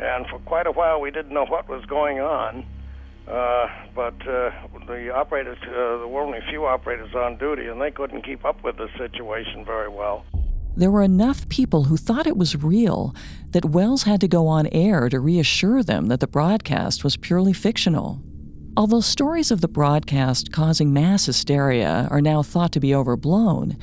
And 0.00 0.26
for 0.26 0.40
quite 0.40 0.66
a 0.66 0.72
while, 0.72 1.00
we 1.00 1.12
didn't 1.12 1.32
know 1.32 1.46
what 1.46 1.68
was 1.68 1.84
going 1.84 2.18
on. 2.18 2.66
Uh, 3.26 3.66
but 3.94 4.14
uh, 4.28 4.50
the 4.86 5.10
operators, 5.14 5.56
uh, 5.62 5.70
there 5.70 6.06
were 6.06 6.20
only 6.20 6.38
a 6.38 6.50
few 6.50 6.66
operators 6.66 7.14
on 7.14 7.38
duty, 7.38 7.66
and 7.66 7.80
they 7.80 7.90
couldn't 7.90 8.22
keep 8.22 8.44
up 8.44 8.62
with 8.62 8.76
the 8.76 8.88
situation 8.98 9.64
very 9.64 9.88
well. 9.88 10.24
There 10.76 10.90
were 10.90 11.02
enough 11.02 11.48
people 11.48 11.84
who 11.84 11.96
thought 11.96 12.26
it 12.26 12.36
was 12.36 12.62
real 12.62 13.14
that 13.52 13.64
Wells 13.64 14.02
had 14.02 14.20
to 14.20 14.28
go 14.28 14.46
on 14.48 14.66
air 14.72 15.08
to 15.08 15.20
reassure 15.20 15.82
them 15.82 16.08
that 16.08 16.20
the 16.20 16.26
broadcast 16.26 17.04
was 17.04 17.16
purely 17.16 17.52
fictional. 17.52 18.20
Although 18.76 19.00
stories 19.00 19.52
of 19.52 19.60
the 19.60 19.68
broadcast 19.68 20.50
causing 20.50 20.92
mass 20.92 21.26
hysteria 21.26 22.08
are 22.10 22.20
now 22.20 22.42
thought 22.42 22.72
to 22.72 22.80
be 22.80 22.92
overblown, 22.92 23.78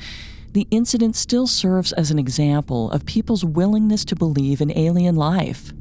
the 0.52 0.68
incident 0.70 1.16
still 1.16 1.46
serves 1.46 1.92
as 1.94 2.10
an 2.10 2.18
example 2.18 2.90
of 2.90 3.06
people's 3.06 3.42
willingness 3.42 4.04
to 4.04 4.14
believe 4.14 4.60
in 4.60 4.76
alien 4.76 5.16
life. 5.16 5.72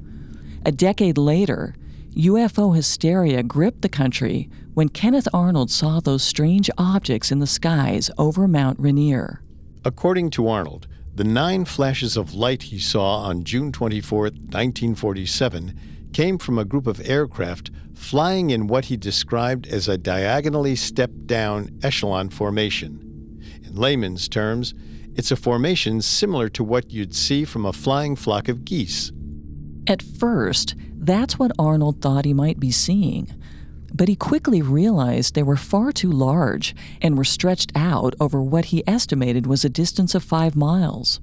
A 0.65 0.71
decade 0.71 1.17
later, 1.17 1.75
UFO 2.15 2.75
hysteria 2.75 3.41
gripped 3.41 3.81
the 3.81 3.89
country 3.89 4.49
when 4.73 4.89
Kenneth 4.89 5.29
Arnold 5.33 5.71
saw 5.71 6.01
those 6.01 6.23
strange 6.23 6.69
objects 6.77 7.31
in 7.31 7.39
the 7.39 7.47
skies 7.47 8.11
over 8.17 8.49
Mount 8.49 8.77
Rainier. 8.79 9.41
According 9.85 10.31
to 10.31 10.49
Arnold, 10.49 10.87
the 11.15 11.23
nine 11.23 11.63
flashes 11.63 12.17
of 12.17 12.33
light 12.33 12.63
he 12.63 12.79
saw 12.79 13.19
on 13.19 13.45
June 13.45 13.71
24, 13.71 14.23
1947, 14.23 15.79
came 16.11 16.37
from 16.37 16.59
a 16.59 16.65
group 16.65 16.85
of 16.85 17.01
aircraft 17.07 17.71
flying 17.93 18.49
in 18.49 18.67
what 18.67 18.85
he 18.85 18.97
described 18.97 19.65
as 19.67 19.87
a 19.87 19.97
diagonally 19.97 20.75
stepped 20.75 21.27
down 21.27 21.69
echelon 21.81 22.29
formation. 22.29 23.39
In 23.63 23.75
layman's 23.75 24.27
terms, 24.27 24.73
it's 25.15 25.31
a 25.31 25.37
formation 25.37 26.01
similar 26.01 26.49
to 26.49 26.63
what 26.63 26.91
you'd 26.91 27.15
see 27.15 27.45
from 27.45 27.65
a 27.65 27.73
flying 27.73 28.17
flock 28.17 28.49
of 28.49 28.65
geese. 28.65 29.11
At 29.87 30.01
first, 30.01 30.75
that's 31.01 31.39
what 31.39 31.51
Arnold 31.57 31.99
thought 31.99 32.25
he 32.25 32.33
might 32.33 32.59
be 32.59 32.69
seeing. 32.69 33.33
But 33.91 34.07
he 34.07 34.15
quickly 34.15 34.61
realized 34.61 35.33
they 35.33 35.43
were 35.43 35.57
far 35.57 35.91
too 35.91 36.11
large 36.11 36.75
and 37.01 37.17
were 37.17 37.23
stretched 37.23 37.71
out 37.75 38.13
over 38.19 38.41
what 38.41 38.65
he 38.65 38.87
estimated 38.87 39.47
was 39.47 39.65
a 39.65 39.69
distance 39.69 40.13
of 40.13 40.23
five 40.23 40.55
miles. 40.55 41.19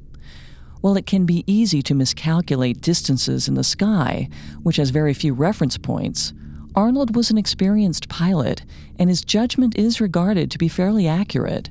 While 0.80 0.96
it 0.96 1.06
can 1.06 1.26
be 1.26 1.44
easy 1.46 1.80
to 1.82 1.94
miscalculate 1.94 2.80
distances 2.80 3.46
in 3.46 3.54
the 3.54 3.64
sky, 3.64 4.28
which 4.64 4.76
has 4.76 4.90
very 4.90 5.14
few 5.14 5.32
reference 5.32 5.78
points, 5.78 6.32
Arnold 6.74 7.16
was 7.16 7.30
an 7.30 7.38
experienced 7.38 8.08
pilot, 8.08 8.64
and 8.98 9.08
his 9.08 9.22
judgment 9.22 9.76
is 9.76 10.00
regarded 10.00 10.50
to 10.50 10.58
be 10.58 10.68
fairly 10.68 11.08
accurate. 11.08 11.70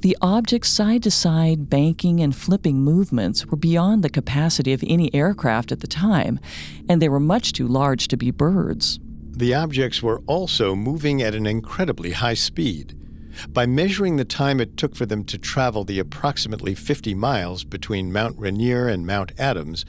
The 0.00 0.16
object's 0.22 0.70
side 0.70 1.02
to 1.02 1.10
side 1.10 1.68
banking 1.68 2.20
and 2.20 2.34
flipping 2.34 2.78
movements 2.82 3.44
were 3.44 3.58
beyond 3.58 4.02
the 4.02 4.08
capacity 4.08 4.72
of 4.72 4.82
any 4.86 5.14
aircraft 5.14 5.72
at 5.72 5.80
the 5.80 5.86
time, 5.86 6.40
and 6.88 7.02
they 7.02 7.08
were 7.10 7.20
much 7.20 7.52
too 7.52 7.68
large 7.68 8.08
to 8.08 8.16
be 8.16 8.30
birds. 8.30 8.98
The 9.30 9.52
objects 9.52 10.02
were 10.02 10.22
also 10.26 10.74
moving 10.74 11.20
at 11.20 11.34
an 11.34 11.44
incredibly 11.44 12.12
high 12.12 12.32
speed. 12.34 12.96
By 13.50 13.66
measuring 13.66 14.16
the 14.16 14.24
time 14.24 14.58
it 14.58 14.78
took 14.78 14.96
for 14.96 15.04
them 15.04 15.22
to 15.24 15.36
travel 15.36 15.84
the 15.84 15.98
approximately 15.98 16.74
50 16.74 17.14
miles 17.14 17.64
between 17.64 18.10
Mount 18.10 18.38
Rainier 18.38 18.88
and 18.88 19.06
Mount 19.06 19.32
Adams, 19.38 19.84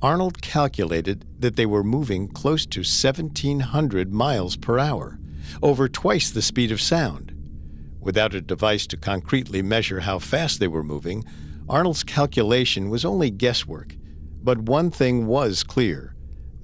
Arnold 0.00 0.42
calculated 0.42 1.24
that 1.40 1.56
they 1.56 1.66
were 1.66 1.82
moving 1.82 2.28
close 2.28 2.66
to 2.66 2.80
1,700 2.80 4.12
miles 4.12 4.56
per 4.56 4.78
hour, 4.78 5.18
over 5.60 5.88
twice 5.88 6.30
the 6.30 6.40
speed 6.40 6.70
of 6.70 6.80
sound. 6.80 7.35
Without 8.06 8.36
a 8.36 8.40
device 8.40 8.86
to 8.86 8.96
concretely 8.96 9.62
measure 9.62 9.98
how 9.98 10.20
fast 10.20 10.60
they 10.60 10.68
were 10.68 10.84
moving, 10.84 11.24
Arnold's 11.68 12.04
calculation 12.04 12.88
was 12.88 13.04
only 13.04 13.30
guesswork. 13.30 13.96
But 14.44 14.60
one 14.60 14.92
thing 14.92 15.26
was 15.26 15.64
clear 15.64 16.14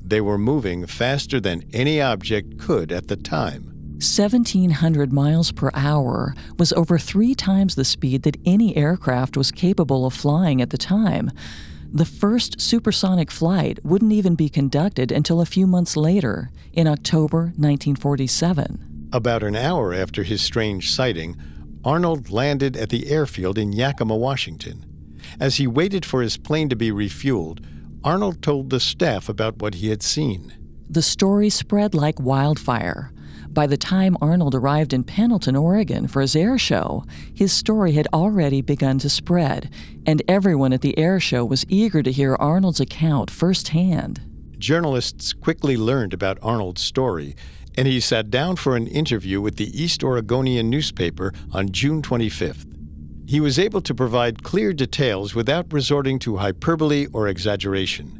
they 0.00 0.20
were 0.20 0.38
moving 0.38 0.87
faster 0.87 1.40
than 1.40 1.68
any 1.72 2.00
object 2.00 2.58
could 2.58 2.92
at 2.92 3.08
the 3.08 3.16
time. 3.16 3.64
1,700 3.94 5.12
miles 5.12 5.50
per 5.50 5.72
hour 5.74 6.37
was 6.61 6.72
over 6.74 6.96
three 6.96 7.35
times 7.35 7.74
the 7.74 7.85
speed 7.85 8.22
that 8.22 8.37
any 8.46 8.76
aircraft 8.76 9.37
was 9.37 9.50
capable 9.50 10.07
of 10.07 10.14
flying 10.14 10.62
at 10.62 10.70
the 10.70 10.78
time. 10.78 11.28
The 11.92 12.05
first 12.05 12.61
supersonic 12.61 13.33
flight 13.33 13.85
wouldn't 13.85 14.12
even 14.12 14.37
be 14.37 14.48
conducted 14.48 15.11
until 15.11 15.40
a 15.40 15.46
few 15.46 15.66
months 15.66 15.96
later, 15.96 16.52
in 16.72 16.87
October 16.87 17.52
1947. 17.57 18.91
About 19.12 19.42
an 19.42 19.55
hour 19.55 19.92
after 19.92 20.22
his 20.22 20.40
strange 20.40 20.90
sighting, 20.90 21.37
Arnold 21.85 22.31
landed 22.31 22.79
at 22.79 22.88
the 22.88 23.09
airfield 23.09 23.59
in 23.59 23.72
Yakima, 23.72 24.16
Washington. 24.16 24.87
As 25.38 25.57
he 25.57 25.66
waited 25.66 26.07
for 26.07 26.22
his 26.22 26.38
plane 26.38 26.70
to 26.70 26.77
be 26.77 26.90
refueled, 26.90 27.62
Arnold 28.03 28.40
told 28.40 28.70
the 28.70 28.81
staff 28.81 29.29
about 29.29 29.61
what 29.61 29.75
he 29.75 29.90
had 29.90 30.03
seen. 30.03 30.55
The 30.88 31.03
story 31.03 31.51
spread 31.51 31.94
like 31.94 32.18
wildfire. 32.20 33.12
By 33.48 33.66
the 33.66 33.77
time 33.77 34.16
Arnold 34.22 34.55
arrived 34.55 34.94
in 34.94 35.05
Pendleton, 35.05 35.57
Oregon 35.57 36.09
for 36.09 36.22
his 36.22 36.35
air 36.35 36.57
show, 36.57 37.05
his 37.35 37.53
story 37.53 37.92
had 37.92 38.09
already 38.14 38.62
begun 38.62 38.98
to 39.01 39.11
spread, 39.11 39.70
and 40.07 40.22
everyone 40.27 40.72
at 40.72 40.81
the 40.81 40.98
air 40.98 41.20
show 41.20 41.44
was 41.44 41.66
eager 41.68 42.03
to 42.03 42.11
hear 42.11 42.35
Arnold's 42.37 42.81
account 42.81 43.31
firsthand. 43.31 44.22
Journalists 44.59 45.35
quickly 45.35 45.77
learned 45.77 46.14
about 46.14 46.38
Arnold's 46.40 46.83
story 46.83 47.35
and 47.76 47.88
he 47.88 48.00
sat 48.00 48.30
down 48.30 48.56
for 48.56 48.76
an 48.76 48.87
interview 48.87 49.40
with 49.40 49.56
the 49.56 49.80
East 49.80 50.04
Oregonian 50.04 50.68
newspaper 50.68 51.32
on 51.52 51.70
June 51.70 52.02
25th. 52.02 52.68
He 53.28 53.40
was 53.40 53.58
able 53.58 53.80
to 53.82 53.94
provide 53.94 54.42
clear 54.42 54.72
details 54.72 55.35
without 55.35 55.72
resorting 55.72 56.18
to 56.20 56.37
hyperbole 56.37 57.06
or 57.12 57.28
exaggeration. 57.28 58.18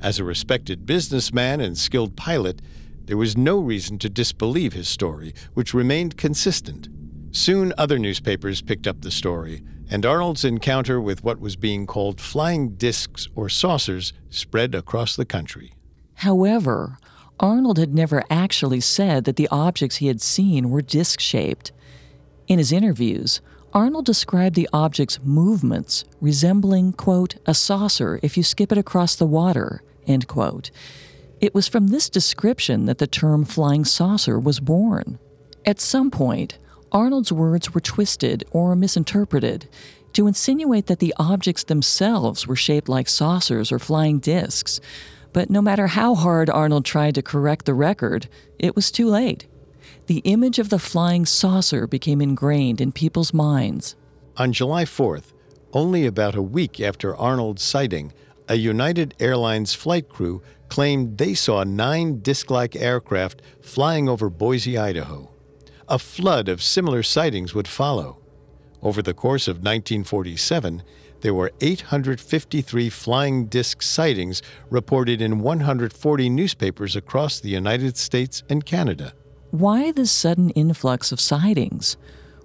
As 0.00 0.18
a 0.18 0.24
respected 0.24 0.86
businessman 0.86 1.60
and 1.60 1.76
skilled 1.76 2.16
pilot, 2.16 2.62
there 3.06 3.16
was 3.16 3.36
no 3.36 3.58
reason 3.58 3.98
to 3.98 4.08
disbelieve 4.08 4.72
his 4.72 4.88
story, 4.88 5.34
which 5.54 5.74
remained 5.74 6.16
consistent. 6.16 6.88
Soon 7.30 7.72
other 7.78 7.98
newspapers 7.98 8.62
picked 8.62 8.86
up 8.86 9.00
the 9.00 9.10
story, 9.10 9.62
and 9.90 10.04
Arnold's 10.04 10.44
encounter 10.44 11.00
with 11.00 11.22
what 11.22 11.40
was 11.40 11.56
being 11.56 11.86
called 11.86 12.20
flying 12.20 12.70
discs 12.70 13.28
or 13.34 13.48
saucers 13.48 14.12
spread 14.30 14.74
across 14.74 15.16
the 15.16 15.24
country. 15.24 15.74
However, 16.14 16.98
Arnold 17.38 17.78
had 17.78 17.94
never 17.94 18.24
actually 18.30 18.80
said 18.80 19.24
that 19.24 19.36
the 19.36 19.48
objects 19.50 19.96
he 19.96 20.06
had 20.06 20.20
seen 20.20 20.70
were 20.70 20.82
disc 20.82 21.20
shaped. 21.20 21.72
In 22.48 22.58
his 22.58 22.72
interviews, 22.72 23.40
Arnold 23.72 24.06
described 24.06 24.54
the 24.54 24.68
object's 24.72 25.18
movements 25.22 26.04
resembling, 26.20 26.92
quote, 26.92 27.36
a 27.44 27.52
saucer 27.52 28.18
if 28.22 28.36
you 28.36 28.42
skip 28.42 28.72
it 28.72 28.78
across 28.78 29.14
the 29.14 29.26
water, 29.26 29.82
end 30.06 30.26
quote. 30.26 30.70
It 31.40 31.54
was 31.54 31.68
from 31.68 31.88
this 31.88 32.08
description 32.08 32.86
that 32.86 32.98
the 32.98 33.06
term 33.06 33.44
flying 33.44 33.84
saucer 33.84 34.40
was 34.40 34.60
born. 34.60 35.18
At 35.66 35.80
some 35.80 36.10
point, 36.10 36.58
Arnold's 36.90 37.32
words 37.32 37.74
were 37.74 37.80
twisted 37.80 38.44
or 38.50 38.74
misinterpreted 38.74 39.68
to 40.14 40.26
insinuate 40.26 40.86
that 40.86 41.00
the 41.00 41.12
objects 41.18 41.64
themselves 41.64 42.46
were 42.46 42.56
shaped 42.56 42.88
like 42.88 43.08
saucers 43.08 43.70
or 43.70 43.78
flying 43.78 44.18
discs. 44.18 44.80
But 45.36 45.50
no 45.50 45.60
matter 45.60 45.88
how 45.88 46.14
hard 46.14 46.48
Arnold 46.48 46.86
tried 46.86 47.14
to 47.16 47.20
correct 47.20 47.66
the 47.66 47.74
record, 47.74 48.26
it 48.58 48.74
was 48.74 48.90
too 48.90 49.06
late. 49.06 49.46
The 50.06 50.22
image 50.24 50.58
of 50.58 50.70
the 50.70 50.78
flying 50.78 51.26
saucer 51.26 51.86
became 51.86 52.22
ingrained 52.22 52.80
in 52.80 52.90
people's 52.90 53.34
minds. 53.34 53.96
On 54.38 54.50
July 54.50 54.86
4th, 54.86 55.34
only 55.74 56.06
about 56.06 56.36
a 56.36 56.40
week 56.40 56.80
after 56.80 57.14
Arnold's 57.14 57.62
sighting, 57.62 58.14
a 58.48 58.54
United 58.54 59.14
Airlines 59.20 59.74
flight 59.74 60.08
crew 60.08 60.40
claimed 60.70 61.18
they 61.18 61.34
saw 61.34 61.64
nine 61.64 62.20
disc 62.20 62.50
like 62.50 62.74
aircraft 62.74 63.42
flying 63.60 64.08
over 64.08 64.30
Boise, 64.30 64.78
Idaho. 64.78 65.28
A 65.86 65.98
flood 65.98 66.48
of 66.48 66.62
similar 66.62 67.02
sightings 67.02 67.54
would 67.54 67.68
follow. 67.68 68.16
Over 68.80 69.02
the 69.02 69.12
course 69.12 69.48
of 69.48 69.56
1947, 69.56 70.82
there 71.26 71.34
were 71.34 71.50
853 71.60 72.88
flying 72.88 73.46
disc 73.46 73.82
sightings 73.82 74.42
reported 74.70 75.20
in 75.20 75.40
140 75.40 76.30
newspapers 76.30 76.94
across 76.94 77.40
the 77.40 77.48
United 77.48 77.96
States 77.96 78.44
and 78.48 78.64
Canada. 78.64 79.12
Why 79.50 79.90
this 79.90 80.12
sudden 80.12 80.50
influx 80.50 81.10
of 81.10 81.20
sightings? 81.20 81.96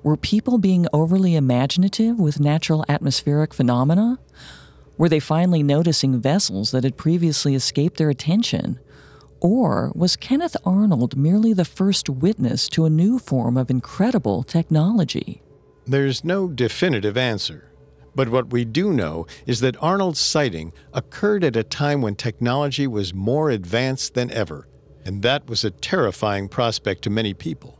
Were 0.01 0.17
people 0.17 0.57
being 0.57 0.87
overly 0.91 1.35
imaginative 1.35 2.19
with 2.19 2.39
natural 2.39 2.83
atmospheric 2.89 3.53
phenomena? 3.53 4.17
Were 4.97 5.09
they 5.09 5.19
finally 5.19 5.61
noticing 5.61 6.19
vessels 6.19 6.71
that 6.71 6.83
had 6.83 6.97
previously 6.97 7.53
escaped 7.53 7.97
their 7.97 8.09
attention? 8.09 8.79
Or 9.41 9.91
was 9.93 10.15
Kenneth 10.15 10.57
Arnold 10.65 11.15
merely 11.15 11.53
the 11.53 11.65
first 11.65 12.09
witness 12.09 12.67
to 12.69 12.85
a 12.85 12.89
new 12.89 13.19
form 13.19 13.57
of 13.57 13.69
incredible 13.69 14.41
technology? 14.41 15.43
There's 15.85 16.23
no 16.23 16.47
definitive 16.47 17.15
answer. 17.15 17.70
But 18.13 18.29
what 18.29 18.51
we 18.51 18.65
do 18.65 18.91
know 18.91 19.25
is 19.45 19.61
that 19.61 19.81
Arnold's 19.81 20.19
sighting 20.19 20.73
occurred 20.93 21.43
at 21.43 21.55
a 21.55 21.63
time 21.63 22.01
when 22.01 22.15
technology 22.15 22.87
was 22.87 23.13
more 23.13 23.49
advanced 23.49 24.13
than 24.13 24.31
ever, 24.31 24.67
and 25.05 25.21
that 25.21 25.47
was 25.47 25.63
a 25.63 25.71
terrifying 25.71 26.49
prospect 26.49 27.03
to 27.03 27.09
many 27.09 27.33
people. 27.33 27.79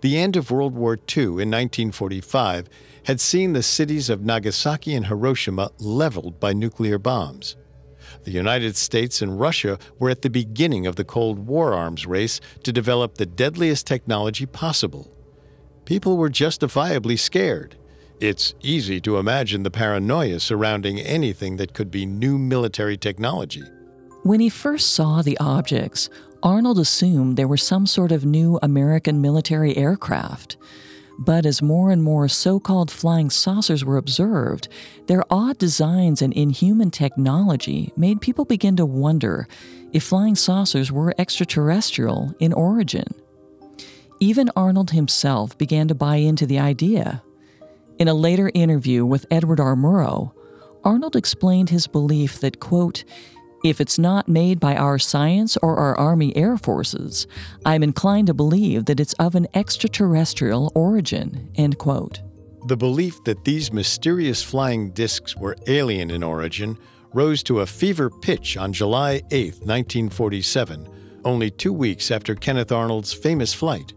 The 0.00 0.18
end 0.18 0.36
of 0.36 0.50
World 0.50 0.74
War 0.74 0.94
II 0.94 1.24
in 1.24 1.50
1945 1.50 2.68
had 3.04 3.20
seen 3.20 3.52
the 3.52 3.62
cities 3.62 4.10
of 4.10 4.24
Nagasaki 4.24 4.94
and 4.94 5.06
Hiroshima 5.06 5.70
leveled 5.78 6.40
by 6.40 6.52
nuclear 6.52 6.98
bombs. 6.98 7.56
The 8.24 8.30
United 8.30 8.76
States 8.76 9.22
and 9.22 9.38
Russia 9.38 9.78
were 9.98 10.10
at 10.10 10.22
the 10.22 10.30
beginning 10.30 10.86
of 10.86 10.96
the 10.96 11.04
Cold 11.04 11.46
War 11.46 11.74
arms 11.74 12.06
race 12.06 12.40
to 12.62 12.72
develop 12.72 13.14
the 13.14 13.26
deadliest 13.26 13.86
technology 13.86 14.46
possible. 14.46 15.10
People 15.84 16.16
were 16.16 16.30
justifiably 16.30 17.16
scared. 17.16 17.76
It's 18.20 18.54
easy 18.62 19.00
to 19.00 19.18
imagine 19.18 19.64
the 19.64 19.70
paranoia 19.70 20.40
surrounding 20.40 21.00
anything 21.00 21.56
that 21.56 21.74
could 21.74 21.90
be 21.90 22.06
new 22.06 22.38
military 22.38 22.96
technology. 22.96 23.62
When 24.22 24.40
he 24.40 24.48
first 24.48 24.92
saw 24.92 25.20
the 25.20 25.36
objects, 25.38 26.08
Arnold 26.42 26.78
assumed 26.78 27.36
they 27.36 27.44
were 27.44 27.56
some 27.56 27.86
sort 27.86 28.12
of 28.12 28.24
new 28.24 28.58
American 28.62 29.20
military 29.20 29.76
aircraft. 29.76 30.56
But 31.18 31.46
as 31.46 31.62
more 31.62 31.90
and 31.90 32.02
more 32.02 32.28
so 32.28 32.58
called 32.58 32.90
flying 32.90 33.30
saucers 33.30 33.84
were 33.84 33.96
observed, 33.96 34.68
their 35.06 35.24
odd 35.30 35.58
designs 35.58 36.22
and 36.22 36.32
inhuman 36.32 36.90
technology 36.90 37.92
made 37.96 38.20
people 38.20 38.44
begin 38.44 38.76
to 38.76 38.86
wonder 38.86 39.46
if 39.92 40.02
flying 40.02 40.34
saucers 40.34 40.90
were 40.90 41.14
extraterrestrial 41.18 42.34
in 42.40 42.52
origin. 42.52 43.06
Even 44.20 44.50
Arnold 44.56 44.90
himself 44.90 45.56
began 45.58 45.88
to 45.88 45.94
buy 45.94 46.16
into 46.16 46.46
the 46.46 46.58
idea. 46.58 47.22
In 47.96 48.08
a 48.08 48.14
later 48.14 48.50
interview 48.54 49.06
with 49.06 49.24
Edward 49.30 49.60
R. 49.60 49.76
Murrow, 49.76 50.32
Arnold 50.82 51.14
explained 51.14 51.70
his 51.70 51.86
belief 51.86 52.40
that, 52.40 52.58
quote, 52.58 53.04
if 53.64 53.80
it's 53.80 54.00
not 54.00 54.28
made 54.28 54.58
by 54.58 54.74
our 54.74 54.98
science 54.98 55.56
or 55.58 55.76
our 55.76 55.96
Army 55.96 56.36
Air 56.36 56.58
Forces, 56.58 57.28
I'm 57.64 57.84
inclined 57.84 58.26
to 58.26 58.34
believe 58.34 58.86
that 58.86 58.98
it's 58.98 59.14
of 59.14 59.36
an 59.36 59.46
extraterrestrial 59.54 60.72
origin. 60.74 61.50
End 61.54 61.78
quote. 61.78 62.20
The 62.66 62.76
belief 62.76 63.22
that 63.24 63.44
these 63.44 63.72
mysterious 63.72 64.42
flying 64.42 64.90
discs 64.90 65.36
were 65.36 65.56
alien 65.68 66.10
in 66.10 66.22
origin 66.22 66.76
rose 67.12 67.44
to 67.44 67.60
a 67.60 67.66
fever 67.66 68.10
pitch 68.10 68.56
on 68.56 68.72
July 68.72 69.22
8, 69.30 69.52
1947, 69.60 70.88
only 71.24 71.48
two 71.48 71.72
weeks 71.72 72.10
after 72.10 72.34
Kenneth 72.34 72.72
Arnold's 72.72 73.12
famous 73.12 73.54
flight. 73.54 73.94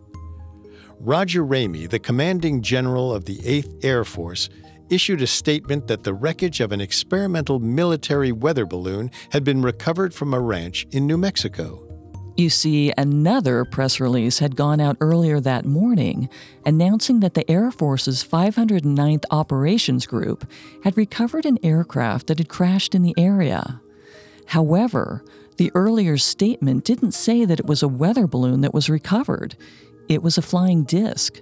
Roger 1.00 1.44
Ramey, 1.44 1.88
the 1.88 2.00
commanding 2.00 2.62
general 2.62 3.14
of 3.14 3.26
the 3.26 3.38
8th 3.38 3.86
Air 3.86 4.04
Force, 4.04 4.50
issued 4.90 5.22
a 5.22 5.28
statement 5.28 5.88
that 5.88 6.04
the 6.04 6.14
wreckage 6.14 6.60
of 6.60 6.72
an 6.72 6.82
experimental 6.82 7.60
military 7.60 8.32
weather 8.32 8.66
balloon 8.66 9.12
had 9.32 9.44
been 9.44 9.62
recovered 9.62 10.14
from 10.14 10.34
a 10.34 10.40
ranch 10.40 10.88
in 10.92 11.06
New 11.06 11.18
Mexico. 11.18 11.84
You 12.36 12.50
see, 12.50 12.94
another 12.98 13.66
press 13.66 14.00
release 14.00 14.40
had 14.40 14.56
gone 14.56 14.80
out 14.80 14.98
earlier 15.00 15.40
that 15.40 15.66
morning 15.66 16.30
announcing 16.66 17.20
that 17.20 17.34
the 17.34 17.50
Air 17.50 17.72
Force's 17.72 18.24
509th 18.24 19.26
Operations 19.32 20.06
Group 20.06 20.50
had 20.84 20.98
recovered 20.98 21.46
an 21.46 21.58
aircraft 21.64 22.28
that 22.28 22.38
had 22.38 22.50
crashed 22.50 22.94
in 22.96 23.02
the 23.02 23.16
area. 23.18 23.82
However, 24.48 25.24
the 25.58 25.72
earlier 25.74 26.18
statement 26.18 26.84
didn't 26.86 27.14
say 27.14 27.44
that 27.44 27.60
it 27.60 27.66
was 27.66 27.82
a 27.82 27.88
weather 27.88 28.28
balloon 28.28 28.62
that 28.62 28.74
was 28.74 28.90
recovered, 28.90 29.56
it 30.10 30.24
was 30.24 30.38
a 30.38 30.42
flying 30.42 30.84
disc. 30.84 31.40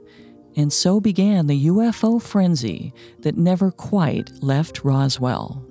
And 0.58 0.72
so 0.72 1.00
began 1.00 1.48
the 1.48 1.66
UFO 1.68 2.22
frenzy 2.22 2.94
that 3.20 3.38
never 3.38 3.72
quite 3.72 4.32
left 4.42 4.84
Roswell. 4.84 5.66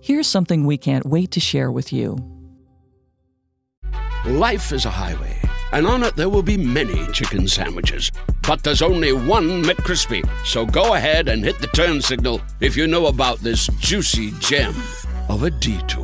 Here's 0.00 0.26
something 0.26 0.66
we 0.66 0.76
can't 0.76 1.06
wait 1.06 1.30
to 1.32 1.40
share 1.40 1.72
with 1.72 1.92
you. 1.92 2.16
Life 4.26 4.72
is 4.72 4.84
a 4.84 4.90
highway, 4.90 5.40
and 5.72 5.86
on 5.86 6.02
it 6.02 6.14
there 6.14 6.28
will 6.28 6.42
be 6.42 6.56
many 6.56 7.06
chicken 7.12 7.48
sandwiches. 7.48 8.10
But 8.46 8.62
there's 8.62 8.82
only 8.82 9.12
one 9.12 9.62
McCrispy. 9.62 10.22
So 10.44 10.66
go 10.66 10.94
ahead 10.94 11.28
and 11.28 11.42
hit 11.42 11.58
the 11.58 11.66
turn 11.68 12.02
signal 12.02 12.40
if 12.60 12.76
you 12.76 12.86
know 12.86 13.06
about 13.06 13.38
this 13.38 13.66
juicy 13.80 14.32
gem 14.40 14.74
of 15.28 15.42
a 15.42 15.50
detour. 15.50 16.03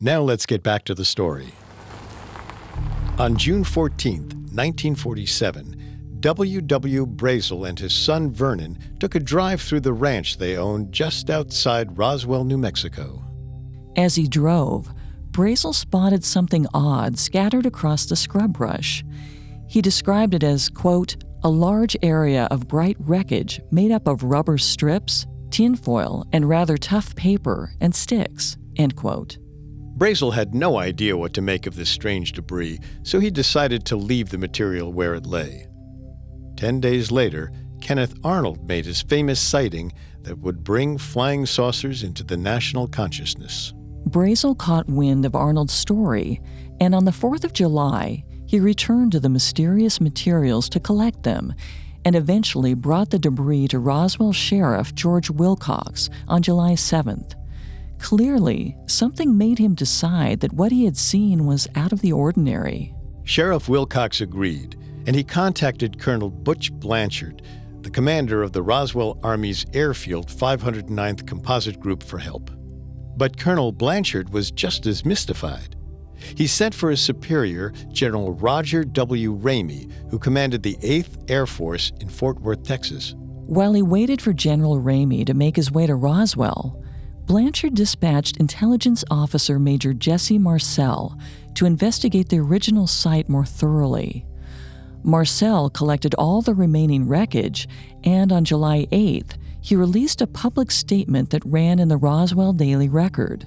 Now 0.00 0.20
let's 0.20 0.44
get 0.44 0.62
back 0.62 0.84
to 0.84 0.94
the 0.94 1.06
story. 1.06 1.54
On 3.18 3.34
June 3.34 3.64
14, 3.64 4.20
1947, 4.20 6.18
W. 6.20 6.60
W. 6.60 7.06
Brazel 7.06 7.66
and 7.66 7.78
his 7.78 7.94
son 7.94 8.30
Vernon 8.30 8.78
took 9.00 9.14
a 9.14 9.20
drive 9.20 9.62
through 9.62 9.80
the 9.80 9.94
ranch 9.94 10.36
they 10.36 10.58
owned 10.58 10.92
just 10.92 11.30
outside 11.30 11.96
Roswell, 11.96 12.44
New 12.44 12.58
Mexico. 12.58 13.24
As 13.96 14.16
he 14.16 14.28
drove, 14.28 14.92
Brazel 15.30 15.74
spotted 15.74 16.24
something 16.24 16.66
odd 16.74 17.18
scattered 17.18 17.64
across 17.64 18.04
the 18.04 18.16
scrub 18.16 18.52
brush. 18.52 19.02
He 19.66 19.80
described 19.80 20.34
it 20.34 20.42
as, 20.42 20.68
quote, 20.68 21.16
a 21.42 21.48
large 21.48 21.96
area 22.02 22.48
of 22.50 22.68
bright 22.68 22.96
wreckage 23.00 23.62
made 23.70 23.92
up 23.92 24.06
of 24.06 24.24
rubber 24.24 24.58
strips, 24.58 25.26
tinfoil, 25.50 26.26
and 26.34 26.46
rather 26.46 26.76
tough 26.76 27.16
paper 27.16 27.72
and 27.80 27.94
sticks, 27.94 28.58
end 28.76 28.94
quote. 28.94 29.38
Brazel 29.96 30.34
had 30.34 30.54
no 30.54 30.78
idea 30.78 31.16
what 31.16 31.32
to 31.34 31.40
make 31.40 31.66
of 31.66 31.74
this 31.74 31.88
strange 31.88 32.32
debris, 32.32 32.80
so 33.02 33.18
he 33.18 33.30
decided 33.30 33.86
to 33.86 33.96
leave 33.96 34.28
the 34.28 34.36
material 34.38 34.92
where 34.92 35.14
it 35.14 35.24
lay. 35.24 35.66
Ten 36.56 36.80
days 36.80 37.10
later, 37.10 37.50
Kenneth 37.80 38.14
Arnold 38.22 38.68
made 38.68 38.84
his 38.84 39.00
famous 39.00 39.40
sighting 39.40 39.92
that 40.22 40.38
would 40.38 40.64
bring 40.64 40.98
flying 40.98 41.46
saucers 41.46 42.02
into 42.02 42.24
the 42.24 42.36
national 42.36 42.88
consciousness. 42.88 43.72
Brazel 44.08 44.56
caught 44.56 44.88
wind 44.88 45.24
of 45.24 45.34
Arnold's 45.34 45.72
story, 45.72 46.40
and 46.78 46.94
on 46.94 47.06
the 47.06 47.10
4th 47.10 47.44
of 47.44 47.52
July, 47.54 48.22
he 48.46 48.60
returned 48.60 49.12
to 49.12 49.20
the 49.20 49.28
mysterious 49.28 50.00
materials 50.00 50.68
to 50.68 50.80
collect 50.80 51.22
them 51.22 51.54
and 52.04 52.14
eventually 52.14 52.74
brought 52.74 53.10
the 53.10 53.18
debris 53.18 53.68
to 53.68 53.78
Roswell 53.78 54.32
Sheriff 54.32 54.94
George 54.94 55.30
Wilcox 55.30 56.08
on 56.28 56.42
July 56.42 56.74
7th. 56.74 57.34
Clearly, 57.98 58.76
something 58.86 59.36
made 59.36 59.58
him 59.58 59.74
decide 59.74 60.40
that 60.40 60.52
what 60.52 60.72
he 60.72 60.84
had 60.84 60.96
seen 60.96 61.46
was 61.46 61.68
out 61.74 61.92
of 61.92 62.00
the 62.02 62.12
ordinary. 62.12 62.94
Sheriff 63.24 63.68
Wilcox 63.68 64.20
agreed, 64.20 64.76
and 65.06 65.16
he 65.16 65.24
contacted 65.24 65.98
Colonel 65.98 66.30
Butch 66.30 66.72
Blanchard, 66.72 67.42
the 67.82 67.90
commander 67.90 68.42
of 68.42 68.52
the 68.52 68.62
Roswell 68.62 69.18
Army's 69.22 69.64
Airfield 69.72 70.28
509th 70.28 71.26
Composite 71.26 71.80
Group, 71.80 72.02
for 72.02 72.18
help. 72.18 72.50
But 73.16 73.38
Colonel 73.38 73.72
Blanchard 73.72 74.30
was 74.30 74.50
just 74.50 74.86
as 74.86 75.04
mystified. 75.04 75.76
He 76.16 76.46
sent 76.46 76.74
for 76.74 76.90
his 76.90 77.00
superior, 77.00 77.72
General 77.92 78.32
Roger 78.32 78.84
W. 78.84 79.36
Ramey, 79.38 79.90
who 80.10 80.18
commanded 80.18 80.62
the 80.62 80.76
8th 80.76 81.30
Air 81.30 81.46
Force 81.46 81.92
in 82.00 82.08
Fort 82.08 82.40
Worth, 82.40 82.62
Texas. 82.62 83.14
While 83.16 83.74
he 83.74 83.82
waited 83.82 84.20
for 84.20 84.32
General 84.32 84.80
Ramey 84.80 85.24
to 85.26 85.34
make 85.34 85.56
his 85.56 85.70
way 85.70 85.86
to 85.86 85.94
Roswell, 85.94 86.82
Blanchard 87.26 87.74
dispatched 87.74 88.36
Intelligence 88.36 89.04
Officer 89.10 89.58
Major 89.58 89.92
Jesse 89.92 90.38
Marcel 90.38 91.18
to 91.54 91.66
investigate 91.66 92.28
the 92.28 92.38
original 92.38 92.86
site 92.86 93.28
more 93.28 93.44
thoroughly. 93.44 94.24
Marcel 95.02 95.68
collected 95.68 96.14
all 96.14 96.40
the 96.40 96.54
remaining 96.54 97.08
wreckage, 97.08 97.68
and 98.04 98.30
on 98.30 98.44
July 98.44 98.86
8th, 98.92 99.32
he 99.60 99.74
released 99.74 100.20
a 100.22 100.26
public 100.28 100.70
statement 100.70 101.30
that 101.30 101.44
ran 101.44 101.80
in 101.80 101.88
the 101.88 101.96
Roswell 101.96 102.52
Daily 102.52 102.88
Record. 102.88 103.44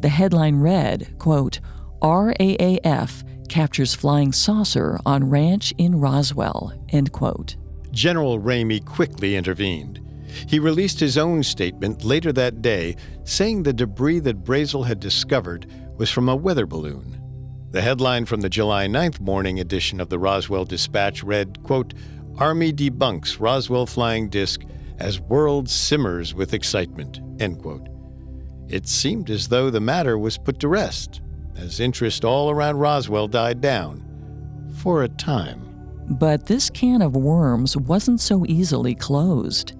The 0.00 0.08
headline 0.08 0.56
read, 0.56 1.16
quote, 1.20 1.60
RAAF 2.02 3.22
captures 3.48 3.94
flying 3.94 4.32
saucer 4.32 4.98
on 5.06 5.30
ranch 5.30 5.72
in 5.78 6.00
Roswell, 6.00 6.72
end 6.88 7.12
quote. 7.12 7.54
General 7.92 8.40
Ramey 8.40 8.84
quickly 8.84 9.36
intervened. 9.36 10.00
He 10.46 10.58
released 10.58 11.00
his 11.00 11.18
own 11.18 11.42
statement 11.42 12.04
later 12.04 12.32
that 12.32 12.62
day, 12.62 12.96
saying 13.24 13.62
the 13.62 13.72
debris 13.72 14.20
that 14.20 14.44
Brazel 14.44 14.86
had 14.86 15.00
discovered 15.00 15.66
was 15.96 16.10
from 16.10 16.28
a 16.28 16.36
weather 16.36 16.66
balloon. 16.66 17.18
The 17.70 17.82
headline 17.82 18.26
from 18.26 18.42
the 18.42 18.50
July 18.50 18.86
9th 18.86 19.20
morning 19.20 19.58
edition 19.58 20.00
of 20.00 20.08
the 20.08 20.18
Roswell 20.18 20.64
Dispatch 20.64 21.22
read, 21.22 21.62
quote, 21.62 21.94
Army 22.38 22.72
debunks 22.72 23.40
Roswell 23.40 23.86
flying 23.86 24.28
disc 24.28 24.62
as 24.98 25.20
world 25.20 25.68
simmers 25.68 26.34
with 26.34 26.54
excitement, 26.54 27.20
end 27.40 27.60
quote. 27.60 27.88
It 28.68 28.86
seemed 28.88 29.30
as 29.30 29.48
though 29.48 29.70
the 29.70 29.80
matter 29.80 30.18
was 30.18 30.38
put 30.38 30.58
to 30.60 30.68
rest. 30.68 31.20
as 31.56 31.80
interest 31.80 32.24
all 32.24 32.50
around 32.50 32.78
Roswell 32.78 33.28
died 33.28 33.60
down 33.60 34.02
for 34.78 35.02
a 35.02 35.08
time. 35.08 35.68
But 36.08 36.46
this 36.46 36.68
can 36.70 37.02
of 37.02 37.14
worms 37.14 37.76
wasn't 37.76 38.20
so 38.20 38.44
easily 38.46 38.94
closed. 38.94 39.74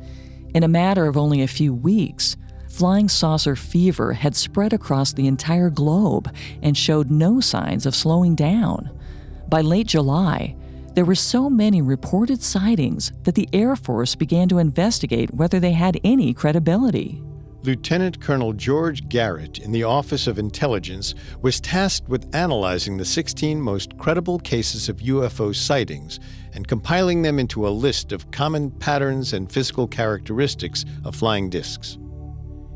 In 0.55 0.63
a 0.63 0.69
matter 0.69 1.07
of 1.07 1.17
only 1.17 1.41
a 1.41 1.49
few 1.49 1.73
weeks, 1.73 2.37
flying 2.69 3.09
saucer 3.09 3.57
fever 3.57 4.13
had 4.13 4.37
spread 4.37 4.75
across 4.75 5.13
the 5.13 5.27
entire 5.27 5.71
globe 5.71 6.35
and 6.63 6.77
showed 6.77 7.11
no 7.11 7.41
signs 7.41 7.87
of 7.87 7.95
slowing 7.95 8.35
down. 8.35 8.91
By 9.49 9.63
late 9.63 9.87
July, 9.87 10.55
there 10.95 11.07
were 11.07 11.15
so 11.15 11.49
many 11.49 11.81
reported 11.81 12.43
sightings 12.43 13.13
that 13.23 13.35
the 13.35 13.49
Air 13.55 13.77
Force 13.77 14.15
began 14.15 14.47
to 14.51 14.59
investigate 14.59 15.33
whether 15.33 15.59
they 15.59 15.73
had 15.73 15.99
any 16.05 16.35
credibility. 16.35 17.23
Lieutenant 17.63 18.21
Colonel 18.21 18.53
George 18.53 19.09
Garrett 19.09 19.59
in 19.59 19.73
the 19.73 19.85
Office 19.85 20.27
of 20.27 20.39
Intelligence 20.39 21.15
was 21.41 21.61
tasked 21.61 22.09
with 22.09 22.35
analyzing 22.35 22.97
the 22.97 23.05
16 23.05 23.61
most 23.61 23.97
credible 23.97 24.39
cases 24.39 24.89
of 24.89 24.97
UFO 24.97 25.55
sightings 25.55 26.21
and 26.55 26.69
compiling 26.69 27.23
them 27.23 27.39
into 27.39 27.67
a 27.67 27.71
list 27.71 28.13
of 28.13 28.31
common 28.31 28.71
patterns 28.71 29.33
and 29.33 29.51
physical 29.51 29.87
characteristics 29.87 30.85
of 31.05 31.17
flying 31.17 31.51
discs. 31.51 31.99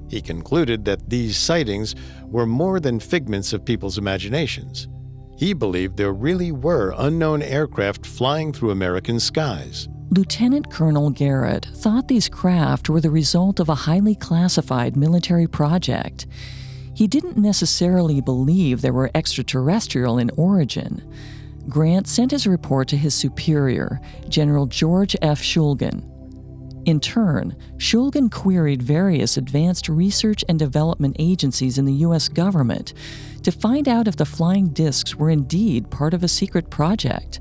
He 0.08 0.20
concluded 0.20 0.84
that 0.84 1.10
these 1.10 1.36
sightings 1.36 1.94
were 2.24 2.46
more 2.46 2.80
than 2.80 3.00
figments 3.00 3.52
of 3.52 3.64
people's 3.64 3.98
imaginations. 3.98 4.88
He 5.36 5.52
believed 5.52 5.96
there 5.96 6.12
really 6.12 6.52
were 6.52 6.94
unknown 6.96 7.42
aircraft 7.42 8.06
flying 8.06 8.52
through 8.52 8.70
American 8.70 9.20
skies. 9.20 9.88
Lieutenant 10.10 10.70
Colonel 10.70 11.10
Garrett 11.10 11.66
thought 11.74 12.08
these 12.08 12.28
craft 12.28 12.88
were 12.88 13.00
the 13.00 13.10
result 13.10 13.58
of 13.58 13.68
a 13.68 13.74
highly 13.74 14.14
classified 14.14 14.96
military 14.96 15.48
project. 15.48 16.26
He 16.94 17.06
didn't 17.06 17.36
necessarily 17.36 18.20
believe 18.20 18.80
they 18.80 18.92
were 18.92 19.10
extraterrestrial 19.14 20.16
in 20.16 20.30
origin. 20.36 21.02
Grant 21.68 22.06
sent 22.06 22.30
his 22.30 22.46
report 22.46 22.88
to 22.88 22.96
his 22.96 23.14
superior, 23.14 24.00
General 24.28 24.66
George 24.66 25.16
F. 25.22 25.42
Schulgen. 25.42 26.12
In 26.86 27.00
turn, 27.00 27.56
Schulgen 27.78 28.30
queried 28.30 28.80
various 28.80 29.36
advanced 29.36 29.88
research 29.88 30.44
and 30.48 30.56
development 30.56 31.16
agencies 31.18 31.78
in 31.78 31.84
the 31.84 31.94
U.S. 31.94 32.28
government 32.28 32.94
to 33.42 33.50
find 33.50 33.88
out 33.88 34.06
if 34.06 34.14
the 34.14 34.24
flying 34.24 34.68
discs 34.68 35.16
were 35.16 35.28
indeed 35.28 35.90
part 35.90 36.14
of 36.14 36.22
a 36.22 36.28
secret 36.28 36.70
project. 36.70 37.40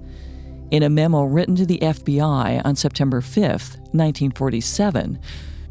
In 0.72 0.82
a 0.82 0.90
memo 0.90 1.24
written 1.26 1.56
to 1.58 1.66
the 1.68 1.78
FBI 1.78 2.66
on 2.66 2.76
September 2.76 3.22
5, 3.22 3.44
1947, 3.44 5.20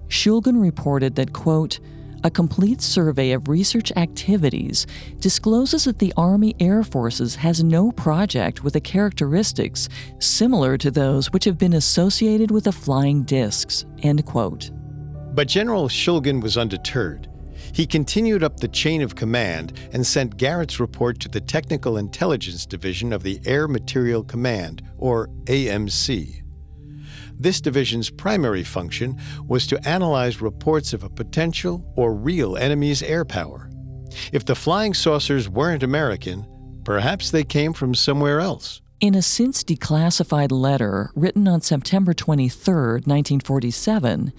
Schulgen 0.07 0.63
reported 0.63 1.17
that, 1.17 1.33
quote, 1.33 1.81
a 2.25 2.31
complete 2.31 2.81
survey 2.81 3.33
of 3.33 3.49
research 3.49 3.93
activities 3.97 4.87
discloses 5.21 5.85
that 5.85 5.99
the 5.99 6.13
Army 6.17 6.57
Air 6.59 6.83
Forces 6.83 7.37
has 7.37 7.63
no 7.63 7.93
project 7.93 8.65
with 8.65 8.73
the 8.73 8.81
characteristics 8.81 9.91
similar 10.19 10.79
to 10.79 10.91
those 10.91 11.31
which 11.33 11.45
have 11.45 11.59
been 11.59 11.75
associated 11.75 12.51
with 12.51 12.65
the 12.65 12.73
flying 12.73 13.23
discs. 13.25 13.85
End 14.03 14.25
quote. 14.25 14.71
But 15.35 15.49
General 15.49 15.89
Schulgen 15.89 16.43
was 16.43 16.57
undeterred. 16.57 17.29
He 17.73 17.87
continued 17.87 18.43
up 18.43 18.59
the 18.59 18.69
chain 18.69 19.03
of 19.03 19.15
command 19.15 19.79
and 19.93 20.07
sent 20.07 20.37
Garrett's 20.37 20.81
report 20.81 21.21
to 21.21 21.29
the 21.29 21.41
Technical 21.41 21.99
Intelligence 21.99 22.65
Division 22.65 23.13
of 23.13 23.23
the 23.23 23.41
Air 23.45 23.69
Materiel 23.69 24.23
Command, 24.23 24.83
or 24.97 25.29
AMC. 25.45 26.44
This 27.39 27.61
division's 27.61 28.11
primary 28.11 28.63
function 28.63 29.19
was 29.47 29.67
to 29.69 29.89
analyze 29.89 30.41
reports 30.41 30.93
of 30.93 31.05
a 31.05 31.09
potential 31.09 31.85
or 31.97 32.15
real 32.15 32.57
enemy's 32.57 33.03
air 33.03 33.25
power. 33.25 33.71
If 34.33 34.45
the 34.45 34.55
flying 34.55 34.95
saucers 34.95 35.49
weren't 35.49 35.83
American, 35.83 36.47
perhaps 36.85 37.31
they 37.31 37.45
came 37.45 37.73
from 37.73 37.95
somewhere 37.95 38.41
else. 38.41 38.81
In 39.01 39.15
a 39.15 39.23
since 39.23 39.65
declassified 39.65 40.53
letter 40.53 41.11
written 41.15 41.49
on 41.49 41.61
September 41.61 42.15
23, 42.15 42.75
1947, 43.05 44.33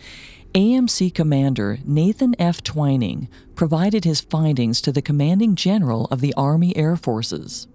AMC 0.53 1.13
Commander 1.13 1.79
Nathan 1.83 2.33
F. 2.39 2.63
Twining 2.63 3.27
provided 3.55 4.05
his 4.05 4.21
findings 4.21 4.79
to 4.81 4.91
the 4.91 5.01
commanding 5.01 5.55
general 5.55 6.05
of 6.05 6.21
the 6.21 6.33
Army 6.35 6.75
Air 6.77 6.95
Forces. 6.95 7.67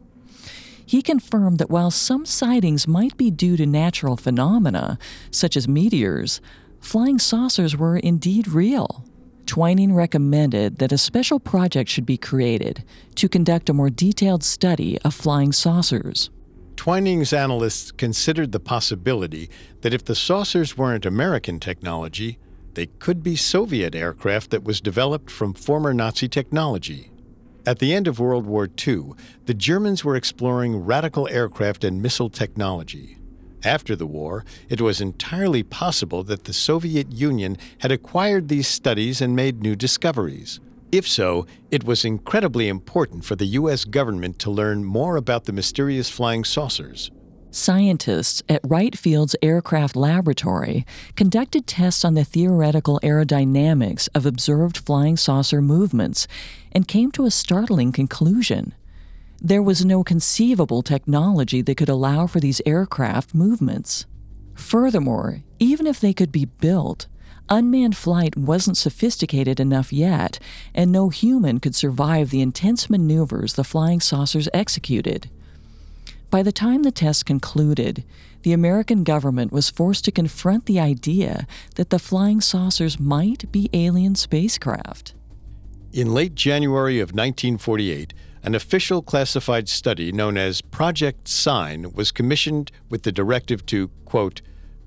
He 0.91 1.03
confirmed 1.03 1.59
that 1.59 1.71
while 1.71 1.93
some 1.93 2.27
sightings 2.27 2.89
might 2.89 3.17
be 3.17 3.31
due 3.31 3.57
to 3.57 3.65
natural 3.65 4.17
phenomena, 4.17 4.99
such 5.31 5.57
as 5.57 5.69
meteors, 5.69 6.41
flying 6.81 7.21
saucers 7.21 7.77
were 7.77 7.99
indeed 7.99 8.49
real. 8.49 9.05
Twining 9.47 9.95
recommended 9.95 10.79
that 10.79 10.91
a 10.91 10.99
special 10.99 11.39
project 11.39 11.89
should 11.89 12.07
be 12.07 12.17
created 12.17 12.83
to 13.15 13.29
conduct 13.29 13.71
a 13.71 13.73
more 13.73 13.89
detailed 13.89 14.43
study 14.43 14.99
of 15.03 15.15
flying 15.15 15.53
saucers. 15.53 16.29
Twining's 16.75 17.33
analysts 17.33 17.93
considered 17.93 18.51
the 18.51 18.59
possibility 18.59 19.49
that 19.83 19.95
if 19.95 20.05
the 20.05 20.17
saucers 20.17 20.77
weren't 20.77 21.07
American 21.07 21.61
technology, 21.61 22.37
they 22.75 22.87
could 22.87 23.23
be 23.23 23.37
Soviet 23.37 23.95
aircraft 23.95 24.51
that 24.51 24.65
was 24.65 24.81
developed 24.81 25.31
from 25.31 25.55
former 25.55 25.95
Nazi 25.95 26.27
technology. 26.27 27.10
At 27.67 27.79
the 27.79 27.93
end 27.93 28.09
of 28.09 28.19
World 28.19 28.47
War 28.47 28.69
II, 28.87 29.13
the 29.45 29.55
Germans 29.55 30.03
were 30.03 30.17
exploring 30.17 30.85
radical 30.85 31.29
aircraft 31.29 31.85
and 31.85 32.01
missile 32.01 32.31
technology. 32.31 33.19
After 33.63 33.95
the 33.95 34.07
war, 34.07 34.47
it 34.71 34.81
was 34.81 35.03
entirely 35.03 35.63
possible 35.63 36.23
that 36.25 36.45
the 36.45 36.55
Soviet 36.55 37.13
Union 37.13 37.59
had 37.81 37.93
acquired 37.93 38.49
these 38.49 38.67
studies 38.67 39.21
and 39.21 39.37
made 39.37 39.61
new 39.61 39.77
discoveries. 39.77 40.59
If 40.91 41.07
so, 41.07 41.47
it 41.71 41.85
was 41.85 42.05
incredibly 42.05 42.69
important 42.69 43.27
for 43.27 43.37
the 43.37 43.47
U.S. 43.47 43.85
government 43.85 44.39
to 44.39 44.51
learn 44.51 44.83
more 44.85 45.17
about 45.17 45.45
the 45.45 45.53
mysterious 45.53 46.09
flying 46.09 46.45
saucers. 46.45 47.11
Scientists 47.53 48.45
at 48.49 48.61
Wright 48.63 48.97
Field's 48.97 49.35
Aircraft 49.43 49.97
Laboratory 49.97 50.87
conducted 51.17 51.67
tests 51.67 52.05
on 52.05 52.15
the 52.15 52.25
theoretical 52.25 53.01
aerodynamics 53.03 54.09
of 54.15 54.25
observed 54.25 54.77
flying 54.79 55.17
saucer 55.17 55.61
movements 55.61 56.29
and 56.71 56.87
came 56.87 57.11
to 57.11 57.27
a 57.27 57.31
startling 57.31 57.91
conclusion. 57.91 58.73
There 59.41 59.65
was 59.65 59.85
no 59.85 60.05
conceivable 60.05 60.83
technology 60.83 61.61
that 61.63 61.77
could 61.77 61.89
allow 61.89 62.29
for 62.29 62.39
these 62.39 62.63
aircraft 62.65 63.35
movements. 63.35 64.07
Furthermore, 64.55 65.43
even 65.59 65.89
if 65.89 65.99
they 65.99 66.13
could 66.13 66.31
be 66.31 66.45
built, 66.45 67.09
unmanned 67.49 67.97
flight 67.97 68.37
wasn't 68.37 68.77
sophisticated 68.77 69.59
enough 69.59 69.93
yet, 69.93 70.39
and 70.73 70.93
no 70.93 71.09
human 71.09 71.59
could 71.59 71.75
survive 71.75 72.31
the 72.31 72.43
intense 72.43 72.89
maneuvers 72.89 73.55
the 73.55 73.65
flying 73.65 73.99
saucers 73.99 74.49
executed. 74.55 75.29
By 76.31 76.45
the 76.45 76.53
time 76.53 76.85
the 76.85 76.93
test 76.93 77.27
concluded, 77.27 78.05
the 78.43 78.53
American 78.53 79.03
government 79.03 79.53
was 79.53 79.69
forced 79.69 80.05
to 80.05 80.13
confront 80.13 80.67
the 80.67 80.79
idea 80.79 81.45
that 81.75 81.91
the 81.91 81.99
flying 81.99 82.41
saucers 82.41 83.01
might 83.01 83.51
be 83.51 83.69
alien 83.73 84.15
spacecraft. 84.15 85.15
In 85.93 86.15
late 86.15 86.37
January 86.37 87.01
of 87.01 87.09
1948, 87.11 88.15
an 88.45 88.55
official 88.55 89.03
classified 89.03 89.69
study 89.69 90.13
known 90.13 90.39
as 90.39 90.63
Project 90.63 91.27
Sign 91.27 91.93
was 91.93 92.13
commissioned 92.13 92.71
with 92.89 93.03
the 93.03 93.11
directive 93.11 93.67
to, 93.67 93.89
quote, 94.05 94.41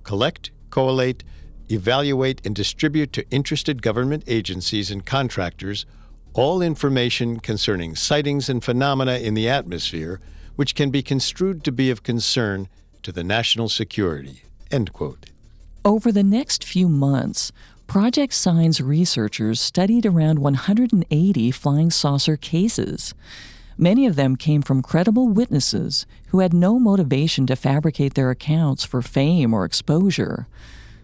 collect, 0.04 0.52
collate, 0.70 1.26
evaluate, 1.70 2.42
and 2.46 2.56
distribute 2.56 3.12
to 3.14 3.30
interested 3.30 3.82
government 3.82 4.24
agencies 4.28 4.90
and 4.90 5.06
contractors 5.06 5.86
all 6.34 6.62
information 6.62 7.40
concerning 7.40 7.96
sightings 7.96 8.50
and 8.50 8.64
phenomena 8.64 9.18
in 9.18 9.34
the 9.34 9.50
atmosphere 9.50 10.22
which 10.56 10.76
can 10.76 10.90
be 10.90 11.02
construed 11.02 11.64
to 11.64 11.72
be 11.72 11.90
of 11.90 12.04
concern 12.04 12.68
to 13.02 13.12
the 13.12 13.24
national 13.24 13.70
security. 13.70 14.44
End 14.72 14.94
quote. 14.94 15.28
Over 15.86 16.12
the 16.12 16.24
next 16.24 16.64
few 16.64 16.88
months, 16.88 17.52
Project 17.88 18.34
Sign's 18.34 18.82
researchers 18.82 19.60
studied 19.60 20.06
around 20.06 20.40
180 20.40 21.52
flying 21.52 21.92
saucer 21.92 22.38
cases. 22.38 23.14
Many 23.78 24.08
of 24.08 24.16
them 24.16 24.36
came 24.36 24.62
from 24.62 24.82
credible 24.82 25.28
witnesses 25.28 26.06
who 26.28 26.40
had 26.40 26.54
no 26.54 26.80
motivation 26.80 27.46
to 27.48 27.56
fabricate 27.56 28.14
their 28.14 28.30
accounts 28.30 28.84
for 28.84 29.02
fame 29.02 29.54
or 29.54 29.66
exposure. 29.66 30.48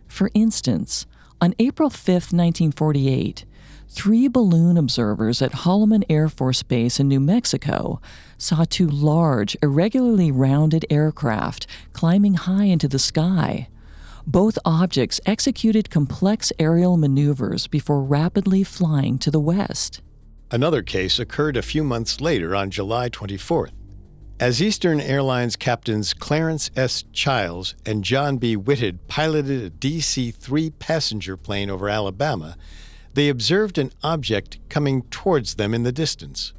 For 0.07 0.31
instance, 0.33 1.05
on 1.41 1.53
April 1.59 1.89
5, 1.89 2.07
1948, 2.07 3.45
three 3.89 4.27
balloon 4.27 4.77
observers 4.77 5.41
at 5.41 5.51
Holloman 5.51 6.03
Air 6.09 6.29
Force 6.29 6.63
Base 6.63 6.99
in 6.99 7.07
New 7.07 7.19
Mexico 7.19 7.99
saw 8.37 8.63
two 8.63 8.87
large, 8.87 9.57
irregularly 9.61 10.31
rounded 10.31 10.85
aircraft 10.89 11.65
climbing 11.91 12.35
high 12.35 12.65
into 12.65 12.87
the 12.87 12.99
sky. 12.99 13.67
Both 14.27 14.59
objects 14.63 15.19
executed 15.25 15.89
complex 15.89 16.53
aerial 16.59 16.97
maneuvers 16.97 17.65
before 17.67 18.03
rapidly 18.03 18.63
flying 18.63 19.17
to 19.19 19.31
the 19.31 19.39
west. 19.39 20.01
Another 20.51 20.83
case 20.83 21.19
occurred 21.19 21.57
a 21.57 21.61
few 21.61 21.83
months 21.83 22.21
later 22.21 22.55
on 22.55 22.69
July 22.69 23.09
24th. 23.09 23.71
As 24.39 24.61
Eastern 24.61 25.01
Airlines 25.01 25.55
captains 25.55 26.13
Clarence 26.13 26.71
S. 26.75 27.03
Childs 27.11 27.75
and 27.85 28.03
John 28.03 28.37
B. 28.37 28.55
Whitted 28.55 29.07
piloted 29.07 29.63
a 29.63 29.69
DC 29.69 30.33
3 30.33 30.69
passenger 30.69 31.35
plane 31.35 31.69
over 31.69 31.89
Alabama, 31.89 32.55
they 33.19 33.27
observed 33.27 33.77
an 33.77 33.91
object 34.01 34.59
coming 34.69 35.01
towards 35.11 35.55
them 35.55 35.73
in 35.73 35.83
the 35.83 35.91
distance. 35.91 36.53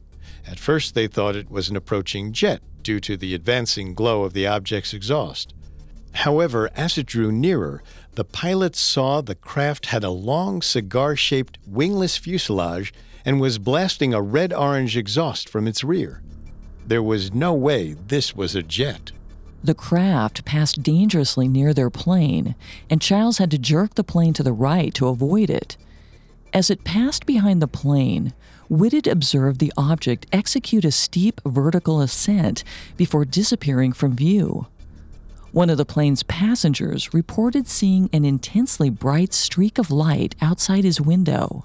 At 0.46 0.58
first, 0.58 0.94
they 0.94 1.06
thought 1.06 1.34
it 1.34 1.50
was 1.50 1.70
an 1.70 1.76
approaching 1.76 2.34
jet 2.34 2.60
due 2.82 3.00
to 3.00 3.16
the 3.16 3.34
advancing 3.34 3.94
glow 3.94 4.24
of 4.24 4.34
the 4.34 4.46
object's 4.46 4.92
exhaust. 4.92 5.54
However, 6.12 6.68
as 6.76 6.98
it 6.98 7.06
drew 7.06 7.32
nearer, 7.32 7.82
the 8.14 8.26
pilots 8.26 8.78
saw 8.78 9.22
the 9.22 9.34
craft 9.34 9.86
had 9.86 10.04
a 10.04 10.10
long 10.10 10.60
cigar 10.60 11.16
shaped 11.16 11.56
wingless 11.66 12.18
fuselage 12.18 12.92
and 13.24 13.40
was 13.40 13.56
blasting 13.56 14.12
a 14.12 14.20
red 14.20 14.52
orange 14.52 14.98
exhaust 14.98 15.48
from 15.48 15.66
its 15.66 15.82
rear. 15.82 16.20
There 16.86 17.02
was 17.02 17.32
no 17.32 17.54
way 17.54 17.94
this 17.94 18.36
was 18.36 18.54
a 18.54 18.62
jet. 18.62 19.12
The 19.64 19.72
craft 19.72 20.44
passed 20.44 20.82
dangerously 20.82 21.48
near 21.48 21.72
their 21.72 21.88
plane, 21.88 22.54
and 22.90 23.00
Childs 23.00 23.38
had 23.38 23.50
to 23.50 23.58
jerk 23.58 23.94
the 23.94 24.04
plane 24.04 24.34
to 24.34 24.42
the 24.42 24.52
right 24.52 24.92
to 24.92 25.08
avoid 25.08 25.48
it. 25.48 25.78
As 26.52 26.68
it 26.68 26.84
passed 26.84 27.26
behind 27.26 27.62
the 27.62 27.68
plane, 27.68 28.32
Whitted 28.68 29.06
observed 29.06 29.60
the 29.60 29.72
object 29.76 30.26
execute 30.32 30.84
a 30.84 30.90
steep 30.90 31.40
vertical 31.44 32.00
ascent 32.00 32.64
before 32.96 33.24
disappearing 33.24 33.92
from 33.92 34.16
view. 34.16 34.66
One 35.52 35.70
of 35.70 35.76
the 35.76 35.84
plane's 35.84 36.22
passengers 36.22 37.12
reported 37.12 37.66
seeing 37.66 38.08
an 38.12 38.24
intensely 38.24 38.90
bright 38.90 39.32
streak 39.32 39.78
of 39.78 39.90
light 39.90 40.34
outside 40.40 40.84
his 40.84 41.00
window. 41.00 41.64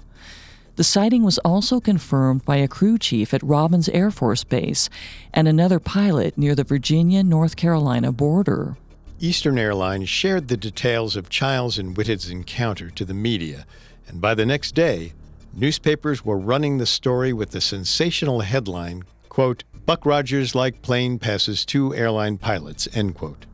The 0.76 0.84
sighting 0.84 1.22
was 1.22 1.38
also 1.38 1.80
confirmed 1.80 2.44
by 2.44 2.56
a 2.56 2.68
crew 2.68 2.98
chief 2.98 3.32
at 3.32 3.42
Robins 3.42 3.88
Air 3.88 4.10
Force 4.10 4.44
Base 4.44 4.90
and 5.32 5.48
another 5.48 5.80
pilot 5.80 6.36
near 6.36 6.54
the 6.54 6.64
Virginia 6.64 7.22
North 7.22 7.56
Carolina 7.56 8.12
border. 8.12 8.76
Eastern 9.18 9.58
Airlines 9.58 10.08
shared 10.08 10.48
the 10.48 10.56
details 10.56 11.16
of 11.16 11.30
Childs 11.30 11.78
and 11.78 11.96
Whitted's 11.96 12.28
encounter 12.28 12.90
to 12.90 13.04
the 13.04 13.14
media, 13.14 13.64
and 14.08 14.20
by 14.20 14.34
the 14.34 14.46
next 14.46 14.74
day, 14.74 15.12
newspapers 15.54 16.24
were 16.24 16.38
running 16.38 16.78
the 16.78 16.86
story 16.86 17.32
with 17.32 17.50
the 17.50 17.60
sensational 17.60 18.40
headline, 18.40 19.04
quote, 19.28 19.64
Buck 19.86 20.04
Rogers 20.04 20.54
like 20.54 20.82
plane 20.82 21.18
passes 21.18 21.64
two 21.64 21.94
airline 21.94 22.38
pilots, 22.38 22.88
end 22.94 23.14
quote. 23.14 23.46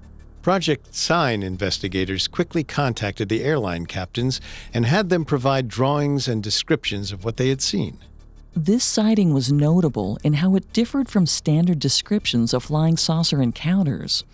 Project 0.42 0.94
Sign 0.94 1.42
investigators 1.42 2.26
quickly 2.26 2.64
contacted 2.64 3.28
the 3.28 3.44
airline 3.44 3.86
captains 3.86 4.40
and 4.74 4.86
had 4.86 5.08
them 5.08 5.24
provide 5.24 5.68
drawings 5.68 6.26
and 6.26 6.42
descriptions 6.42 7.12
of 7.12 7.24
what 7.24 7.36
they 7.36 7.48
had 7.48 7.62
seen. 7.62 7.98
This 8.54 8.82
sighting 8.82 9.32
was 9.32 9.52
notable 9.52 10.18
in 10.24 10.34
how 10.34 10.56
it 10.56 10.72
differed 10.72 11.08
from 11.08 11.26
standard 11.26 11.78
descriptions 11.78 12.52
of 12.52 12.64
flying 12.64 12.96
saucer 12.96 13.40
encounters. 13.40 14.24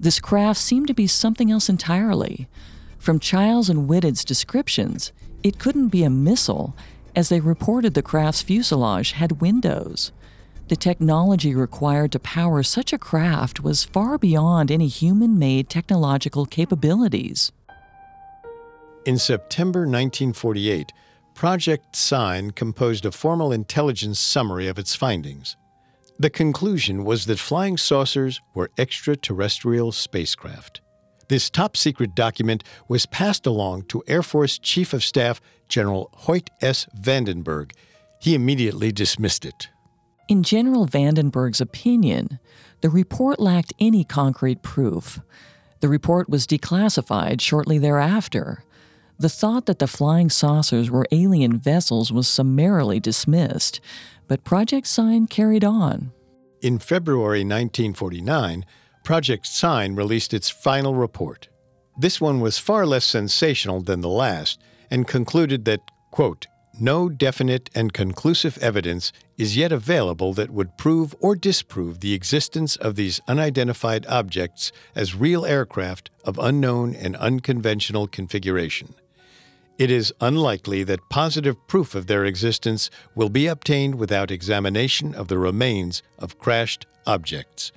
This 0.00 0.20
craft 0.20 0.60
seemed 0.60 0.88
to 0.88 0.94
be 0.94 1.06
something 1.06 1.50
else 1.50 1.68
entirely. 1.68 2.48
From 2.98 3.20
Childs 3.20 3.70
and 3.70 3.88
Whitted's 3.88 4.24
descriptions, 4.24 5.12
it 5.42 5.58
couldn't 5.58 5.88
be 5.88 6.04
a 6.04 6.10
missile, 6.10 6.74
as 7.14 7.28
they 7.28 7.40
reported 7.40 7.94
the 7.94 8.02
craft's 8.02 8.42
fuselage 8.42 9.12
had 9.12 9.40
windows. 9.40 10.12
The 10.68 10.76
technology 10.76 11.54
required 11.54 12.12
to 12.12 12.18
power 12.18 12.62
such 12.62 12.92
a 12.92 12.98
craft 12.98 13.60
was 13.60 13.84
far 13.84 14.18
beyond 14.18 14.70
any 14.70 14.88
human 14.88 15.38
made 15.38 15.68
technological 15.68 16.44
capabilities. 16.44 17.52
In 19.04 19.18
September 19.18 19.80
1948, 19.80 20.92
Project 21.34 21.94
Sign 21.94 22.50
composed 22.50 23.06
a 23.06 23.12
formal 23.12 23.52
intelligence 23.52 24.18
summary 24.18 24.66
of 24.66 24.78
its 24.78 24.96
findings. 24.96 25.56
The 26.18 26.30
conclusion 26.30 27.04
was 27.04 27.26
that 27.26 27.38
flying 27.38 27.76
saucers 27.76 28.40
were 28.54 28.70
extraterrestrial 28.78 29.92
spacecraft. 29.92 30.80
This 31.28 31.50
top 31.50 31.76
secret 31.76 32.14
document 32.14 32.62
was 32.88 33.06
passed 33.06 33.46
along 33.46 33.82
to 33.84 34.02
Air 34.06 34.22
Force 34.22 34.58
Chief 34.58 34.92
of 34.92 35.02
Staff 35.02 35.40
General 35.68 36.10
Hoyt 36.14 36.50
S. 36.60 36.86
Vandenberg. 36.98 37.72
He 38.20 38.34
immediately 38.34 38.92
dismissed 38.92 39.44
it. 39.44 39.68
In 40.28 40.42
General 40.42 40.86
Vandenberg's 40.86 41.60
opinion, 41.60 42.38
the 42.80 42.90
report 42.90 43.40
lacked 43.40 43.72
any 43.78 44.04
concrete 44.04 44.62
proof. 44.62 45.20
The 45.80 45.88
report 45.88 46.28
was 46.28 46.46
declassified 46.46 47.40
shortly 47.40 47.78
thereafter. 47.78 48.64
The 49.18 49.28
thought 49.28 49.66
that 49.66 49.78
the 49.78 49.86
flying 49.86 50.30
saucers 50.30 50.90
were 50.90 51.06
alien 51.10 51.58
vessels 51.58 52.12
was 52.12 52.28
summarily 52.28 53.00
dismissed, 53.00 53.80
but 54.28 54.44
Project 54.44 54.86
Sign 54.86 55.26
carried 55.26 55.64
on. 55.64 56.12
In 56.60 56.78
February 56.78 57.40
1949, 57.40 58.64
Project 59.06 59.46
Sign 59.46 59.94
released 59.94 60.34
its 60.34 60.50
final 60.50 60.92
report. 60.92 61.46
This 61.96 62.20
one 62.20 62.40
was 62.40 62.58
far 62.58 62.84
less 62.84 63.04
sensational 63.04 63.80
than 63.80 64.00
the 64.00 64.08
last 64.08 64.60
and 64.90 65.06
concluded 65.06 65.64
that, 65.64 65.78
quote, 66.10 66.48
no 66.80 67.08
definite 67.08 67.70
and 67.72 67.92
conclusive 67.92 68.58
evidence 68.58 69.12
is 69.38 69.56
yet 69.56 69.70
available 69.70 70.34
that 70.34 70.50
would 70.50 70.76
prove 70.76 71.14
or 71.20 71.36
disprove 71.36 72.00
the 72.00 72.14
existence 72.14 72.74
of 72.74 72.96
these 72.96 73.20
unidentified 73.28 74.04
objects 74.08 74.72
as 74.96 75.14
real 75.14 75.46
aircraft 75.46 76.10
of 76.24 76.36
unknown 76.40 76.92
and 76.96 77.14
unconventional 77.14 78.08
configuration. 78.08 78.92
It 79.78 79.88
is 79.88 80.12
unlikely 80.20 80.82
that 80.82 81.08
positive 81.10 81.68
proof 81.68 81.94
of 81.94 82.08
their 82.08 82.24
existence 82.24 82.90
will 83.14 83.28
be 83.28 83.46
obtained 83.46 83.94
without 83.94 84.32
examination 84.32 85.14
of 85.14 85.28
the 85.28 85.38
remains 85.38 86.02
of 86.18 86.40
crashed 86.40 86.86
objects. 87.06 87.70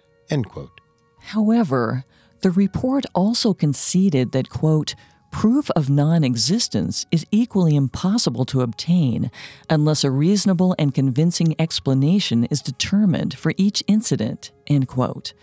However, 1.30 2.06
the 2.42 2.50
report 2.50 3.06
also 3.14 3.54
conceded 3.54 4.32
that, 4.32 4.50
quote, 4.50 4.96
Proof 5.30 5.70
of 5.76 5.88
non 5.88 6.24
existence 6.24 7.06
is 7.12 7.24
equally 7.30 7.76
impossible 7.76 8.46
to 8.46 8.62
obtain 8.62 9.30
unless 9.70 10.04
a 10.04 10.10
reasonable 10.10 10.76
and 10.80 10.92
convincing 10.92 11.54
explanation 11.60 12.46
is 12.46 12.64
determined 12.64 13.38
for 13.38 13.54
each 13.58 13.84
incident. 13.86 14.52
End 14.66 14.88
quote. 14.88 15.34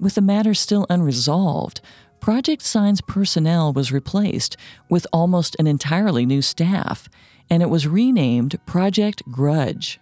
With 0.00 0.16
the 0.16 0.20
matter 0.20 0.52
still 0.52 0.84
unresolved, 0.90 1.80
Project 2.18 2.62
Sign's 2.62 3.00
personnel 3.00 3.72
was 3.72 3.92
replaced 3.92 4.56
with 4.90 5.06
almost 5.12 5.54
an 5.60 5.68
entirely 5.68 6.26
new 6.26 6.42
staff, 6.42 7.08
and 7.48 7.62
it 7.62 7.70
was 7.70 7.86
renamed 7.86 8.58
Project 8.66 9.22
Grudge. 9.30 10.00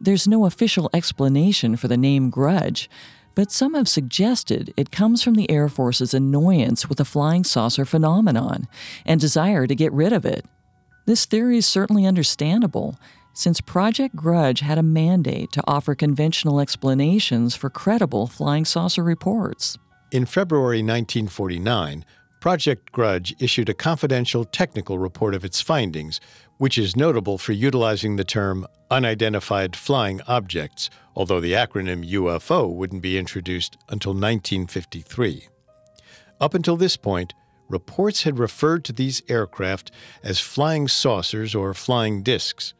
There's 0.00 0.28
no 0.28 0.44
official 0.44 0.88
explanation 0.94 1.74
for 1.74 1.88
the 1.88 1.96
name 1.96 2.30
Grudge, 2.30 2.88
but 3.34 3.50
some 3.50 3.74
have 3.74 3.88
suggested 3.88 4.72
it 4.76 4.90
comes 4.90 5.22
from 5.22 5.34
the 5.34 5.50
Air 5.50 5.68
Force's 5.68 6.14
annoyance 6.14 6.88
with 6.88 6.98
the 6.98 7.04
flying 7.04 7.44
saucer 7.44 7.84
phenomenon 7.84 8.68
and 9.04 9.20
desire 9.20 9.66
to 9.66 9.74
get 9.74 9.92
rid 9.92 10.12
of 10.12 10.24
it. 10.24 10.44
This 11.06 11.24
theory 11.24 11.56
is 11.58 11.66
certainly 11.66 12.06
understandable, 12.06 12.98
since 13.32 13.60
Project 13.60 14.14
Grudge 14.16 14.60
had 14.60 14.78
a 14.78 14.82
mandate 14.82 15.52
to 15.52 15.62
offer 15.66 15.94
conventional 15.94 16.60
explanations 16.60 17.54
for 17.54 17.70
credible 17.70 18.26
flying 18.26 18.64
saucer 18.64 19.02
reports. 19.02 19.78
In 20.10 20.26
February 20.26 20.78
1949, 20.78 22.04
Project 22.40 22.90
Grudge 22.90 23.34
issued 23.38 23.68
a 23.68 23.74
confidential 23.74 24.46
technical 24.46 24.98
report 24.98 25.34
of 25.34 25.44
its 25.44 25.60
findings, 25.60 26.22
which 26.56 26.78
is 26.78 26.96
notable 26.96 27.36
for 27.36 27.52
utilizing 27.52 28.16
the 28.16 28.24
term 28.24 28.66
unidentified 28.90 29.76
flying 29.76 30.22
objects, 30.26 30.88
although 31.14 31.38
the 31.38 31.52
acronym 31.52 32.10
UFO 32.10 32.72
wouldn't 32.72 33.02
be 33.02 33.18
introduced 33.18 33.76
until 33.90 34.12
1953. 34.12 35.48
Up 36.40 36.54
until 36.54 36.78
this 36.78 36.96
point, 36.96 37.34
reports 37.68 38.22
had 38.22 38.38
referred 38.38 38.86
to 38.86 38.94
these 38.94 39.22
aircraft 39.28 39.90
as 40.22 40.40
flying 40.40 40.88
saucers 40.88 41.54
or 41.54 41.74
flying 41.74 42.22
discs. 42.22 42.72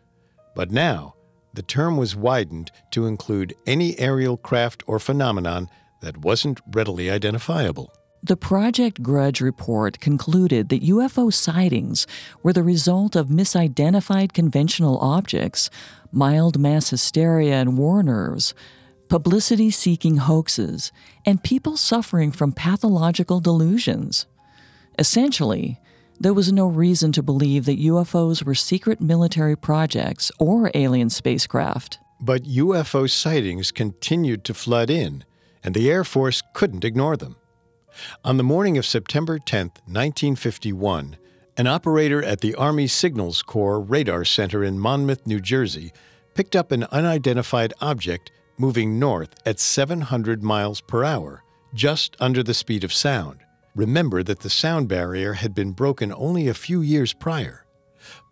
But 0.57 0.71
now, 0.71 1.17
the 1.53 1.63
term 1.63 1.99
was 1.99 2.17
widened 2.17 2.71
to 2.93 3.07
include 3.07 3.55
any 3.67 3.99
aerial 3.99 4.39
craft 4.39 4.83
or 4.87 4.99
phenomenon 4.99 5.69
that 6.01 6.17
wasn't 6.17 6.63
readily 6.73 7.11
identifiable. 7.11 7.93
The 8.23 8.37
Project 8.37 9.03
Grudge 9.03 9.41
report 9.41 9.99
concluded 9.99 10.69
that 10.69 10.83
UFO 10.83 11.33
sightings 11.33 12.07
were 12.43 12.53
the 12.53 12.63
result 12.63 13.17
of 13.17 13.29
misidentified 13.29 14.35
conventional 14.35 14.99
objects, 14.99 15.71
mild 16.13 16.59
mass 16.59 16.91
hysteria 16.91 17.55
and 17.55 17.79
war 17.79 18.03
nerves, 18.03 18.53
publicity 19.09 19.71
seeking 19.71 20.19
hoaxes, 20.19 20.93
and 21.25 21.43
people 21.43 21.79
suffering 21.79 22.31
from 22.31 22.53
pathological 22.53 23.41
delusions. 23.41 24.27
Essentially, 24.99 25.81
there 26.21 26.35
was 26.35 26.53
no 26.53 26.67
reason 26.67 27.13
to 27.13 27.23
believe 27.23 27.65
that 27.65 27.81
UFOs 27.81 28.45
were 28.45 28.55
secret 28.55 29.01
military 29.01 29.57
projects 29.57 30.31
or 30.39 30.71
alien 30.75 31.09
spacecraft. 31.09 31.99
But 32.21 32.43
UFO 32.43 33.09
sightings 33.09 33.73
continued 33.73 34.45
to 34.45 34.53
flood 34.53 34.91
in, 34.91 35.25
and 35.65 35.75
the 35.75 35.91
Air 35.91 36.05
Force 36.05 36.43
couldn't 36.53 36.85
ignore 36.85 37.17
them. 37.17 37.37
On 38.25 38.37
the 38.37 38.43
morning 38.43 38.79
of 38.79 38.87
September 38.87 39.39
10, 39.39 39.67
1951, 39.87 41.17
an 41.57 41.67
operator 41.67 42.23
at 42.23 42.41
the 42.41 42.55
Army 42.55 42.87
Signals 42.87 43.43
Corps 43.43 43.81
Radar 43.81 44.25
Center 44.25 44.65
in 44.65 44.79
Monmouth, 44.79 45.27
New 45.27 45.41
Jersey, 45.41 45.93
picked 46.35 46.57
up 46.57 46.73
an 46.73 46.85
unidentified 46.85 47.75
object 47.81 48.31
moving 48.57 48.99
north 48.99 49.35
at 49.47 49.59
700 49.59 50.43
miles 50.43 50.81
per 50.81 51.05
hour, 51.05 51.43
just 51.75 52.17
under 52.21 52.43
the 52.43 52.55
speed 52.55 52.85
of 52.85 52.93
sound. 52.93 53.41
Remember 53.75 54.23
that 54.23 54.41
the 54.41 54.51
sound 54.51 54.89
barrier 54.89 55.35
had 55.35 55.55
been 55.55 55.73
broken 55.73 56.13
only 56.13 56.49
a 56.49 56.55
few 56.55 56.83
years 56.83 57.13
prior. 57.13 57.65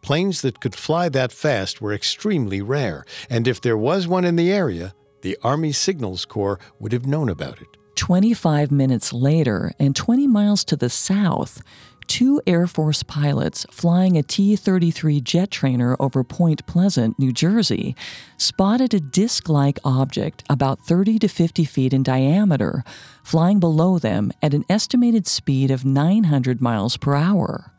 planes 0.02 0.42
that 0.42 0.60
could 0.60 0.74
fly 0.74 1.08
that 1.08 1.32
fast 1.32 1.80
were 1.80 1.92
extremely 1.92 2.62
rare, 2.62 3.04
and 3.28 3.46
if 3.48 3.60
there 3.60 3.76
was 3.76 4.06
one 4.06 4.24
in 4.24 4.36
the 4.36 4.50
area, 4.50 4.94
the 5.22 5.36
Army 5.42 5.72
Signals 5.72 6.24
Corps 6.24 6.58
would 6.78 6.92
have 6.92 7.06
known 7.06 7.28
about 7.28 7.60
it. 7.60 7.77
25 7.98 8.70
minutes 8.70 9.12
later, 9.12 9.72
and 9.80 9.94
20 9.96 10.28
miles 10.28 10.64
to 10.64 10.76
the 10.76 10.88
south, 10.88 11.60
two 12.06 12.40
Air 12.46 12.68
Force 12.68 13.02
pilots 13.02 13.66
flying 13.72 14.16
a 14.16 14.22
T 14.22 14.54
33 14.54 15.20
jet 15.20 15.50
trainer 15.50 15.96
over 15.98 16.22
Point 16.22 16.64
Pleasant, 16.64 17.18
New 17.18 17.32
Jersey, 17.32 17.96
spotted 18.36 18.94
a 18.94 19.00
disc 19.00 19.48
like 19.48 19.80
object 19.84 20.44
about 20.48 20.78
30 20.78 21.18
to 21.18 21.28
50 21.28 21.64
feet 21.64 21.92
in 21.92 22.04
diameter 22.04 22.84
flying 23.24 23.58
below 23.58 23.98
them 23.98 24.32
at 24.40 24.54
an 24.54 24.64
estimated 24.70 25.26
speed 25.26 25.72
of 25.72 25.84
900 25.84 26.60
miles 26.60 26.96
per 26.96 27.16
hour. 27.16 27.72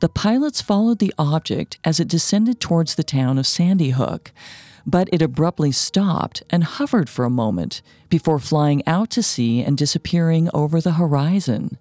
The 0.00 0.08
pilots 0.08 0.60
followed 0.62 0.98
the 0.98 1.14
object 1.16 1.78
as 1.84 2.00
it 2.00 2.08
descended 2.08 2.58
towards 2.58 2.96
the 2.96 3.04
town 3.04 3.38
of 3.38 3.46
Sandy 3.46 3.90
Hook, 3.90 4.32
but 4.86 5.08
it 5.12 5.22
abruptly 5.22 5.72
stopped 5.72 6.42
and 6.50 6.64
hovered 6.64 7.08
for 7.08 7.24
a 7.24 7.30
moment 7.30 7.82
before 8.08 8.38
flying 8.38 8.86
out 8.86 9.10
to 9.10 9.22
sea 9.22 9.62
and 9.62 9.76
disappearing 9.76 10.48
over 10.52 10.80
the 10.80 10.92
horizon. 10.92 11.78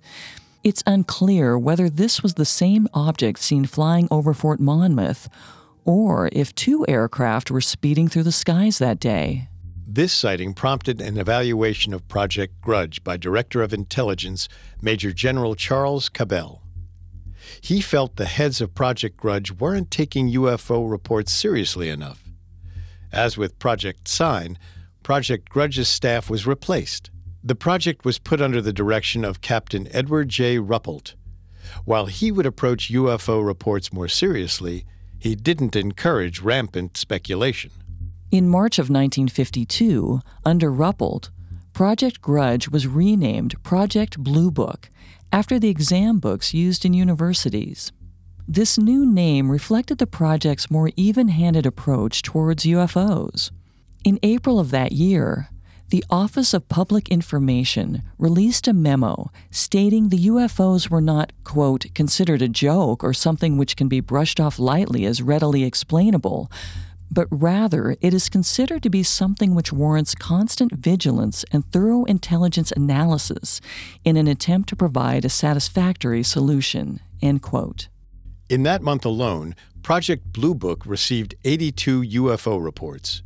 It's 0.64 0.84
unclear 0.88 1.58
whether 1.58 1.90
this 1.90 2.24
was 2.24 2.36
the 2.36 2.46
same 2.46 2.88
object 2.94 3.40
seen 3.40 3.66
flying 3.66 4.08
over 4.10 4.34
Fort 4.34 4.60
Monmouth 4.60 5.30
or 5.86 6.30
if 6.32 6.56
two 6.56 6.86
aircraft 6.88 7.52
were 7.52 7.62
speeding 7.62 8.08
through 8.08 8.24
the 8.24 8.32
skies 8.32 8.78
that 8.78 9.00
day. 9.00 9.50
This 9.86 10.14
sighting 10.14 10.54
prompted 10.54 11.02
an 11.02 11.18
evaluation 11.18 11.94
of 11.94 12.08
Project 12.08 12.60
Grudge 12.62 13.04
by 13.04 13.18
Director 13.18 13.62
of 13.62 13.74
Intelligence 13.74 14.48
Major 14.82 15.12
General 15.12 15.56
Charles 15.56 16.10
Cabell. 16.10 16.64
He 17.62 17.82
felt 17.82 18.16
the 18.16 18.26
heads 18.26 18.62
of 18.62 18.74
Project 18.74 19.18
Grudge 19.18 19.52
weren't 19.52 19.92
taking 19.92 20.32
UFO 20.32 20.90
reports 20.90 21.34
seriously 21.34 21.90
enough. 21.90 22.23
As 23.14 23.38
with 23.38 23.60
Project 23.60 24.08
Sign, 24.08 24.58
Project 25.04 25.48
Grudge's 25.48 25.88
staff 25.88 26.32
was 26.32 26.48
replaced. 26.48 27.12
The 27.44 27.54
project 27.54 28.06
was 28.06 28.18
put 28.18 28.42
under 28.42 28.60
the 28.60 28.74
direction 28.74 29.24
of 29.24 29.40
Captain 29.40 29.88
Edward 29.92 30.30
J. 30.30 30.58
Ruppelt. 30.58 31.14
While 31.86 32.08
he 32.08 32.32
would 32.32 32.48
approach 32.48 32.92
UFO 32.92 33.46
reports 33.46 33.94
more 33.94 34.08
seriously, 34.08 34.86
he 35.20 35.36
didn't 35.36 35.76
encourage 35.76 36.42
rampant 36.42 36.98
speculation. 36.98 37.70
In 38.32 38.50
March 38.50 38.80
of 38.80 38.86
1952, 38.90 40.20
under 40.44 40.72
Ruppelt, 40.72 41.30
Project 41.72 42.20
Grudge 42.20 42.70
was 42.70 42.88
renamed 42.88 43.62
Project 43.62 44.18
Blue 44.18 44.50
Book 44.50 44.90
after 45.32 45.60
the 45.60 45.70
exam 45.70 46.20
books 46.20 46.54
used 46.54 46.84
in 46.84 46.94
universities. 46.94 47.92
This 48.48 48.78
new 48.78 49.06
name 49.06 49.50
reflected 49.50 50.00
the 50.00 50.06
project's 50.06 50.70
more 50.70 50.92
even 50.98 51.30
handed 51.30 51.66
approach 51.66 52.22
towards 52.22 52.66
UFOs. 52.66 53.52
In 54.04 54.20
April 54.22 54.60
of 54.60 54.70
that 54.72 54.92
year, 54.92 55.48
the 55.92 56.04
Office 56.10 56.54
of 56.54 56.68
Public 56.68 57.08
Information 57.08 58.04
released 58.18 58.68
a 58.68 58.74
memo 58.74 59.32
stating 59.50 60.10
the 60.10 60.28
UFOs 60.28 60.90
were 60.90 61.00
not, 61.00 61.32
quote, 61.46 61.86
considered 61.96 62.42
a 62.42 62.50
joke 62.50 63.02
or 63.02 63.14
something 63.14 63.58
which 63.58 63.78
can 63.78 63.88
be 63.88 64.02
brushed 64.02 64.42
off 64.42 64.60
lightly 64.60 65.06
as 65.06 65.22
readily 65.22 65.64
explainable, 65.64 66.52
but 67.10 67.28
rather 67.32 67.96
it 68.02 68.14
is 68.14 68.28
considered 68.28 68.84
to 68.84 68.90
be 68.90 69.04
something 69.04 69.56
which 69.56 69.72
warrants 69.72 70.16
constant 70.16 70.74
vigilance 70.74 71.46
and 71.54 71.72
thorough 71.72 72.04
intelligence 72.06 72.74
analysis 72.74 73.62
in 74.04 74.18
an 74.18 74.28
attempt 74.28 74.68
to 74.68 74.76
provide 74.76 75.24
a 75.24 75.30
satisfactory 75.30 76.24
solution, 76.24 77.00
end 77.22 77.42
quote. 77.42 77.88
In 78.54 78.62
that 78.62 78.84
month 78.84 79.04
alone, 79.04 79.56
Project 79.82 80.32
Blue 80.32 80.54
Book 80.54 80.86
received 80.86 81.34
82 81.44 82.02
UFO 82.02 82.64
reports. 82.64 83.24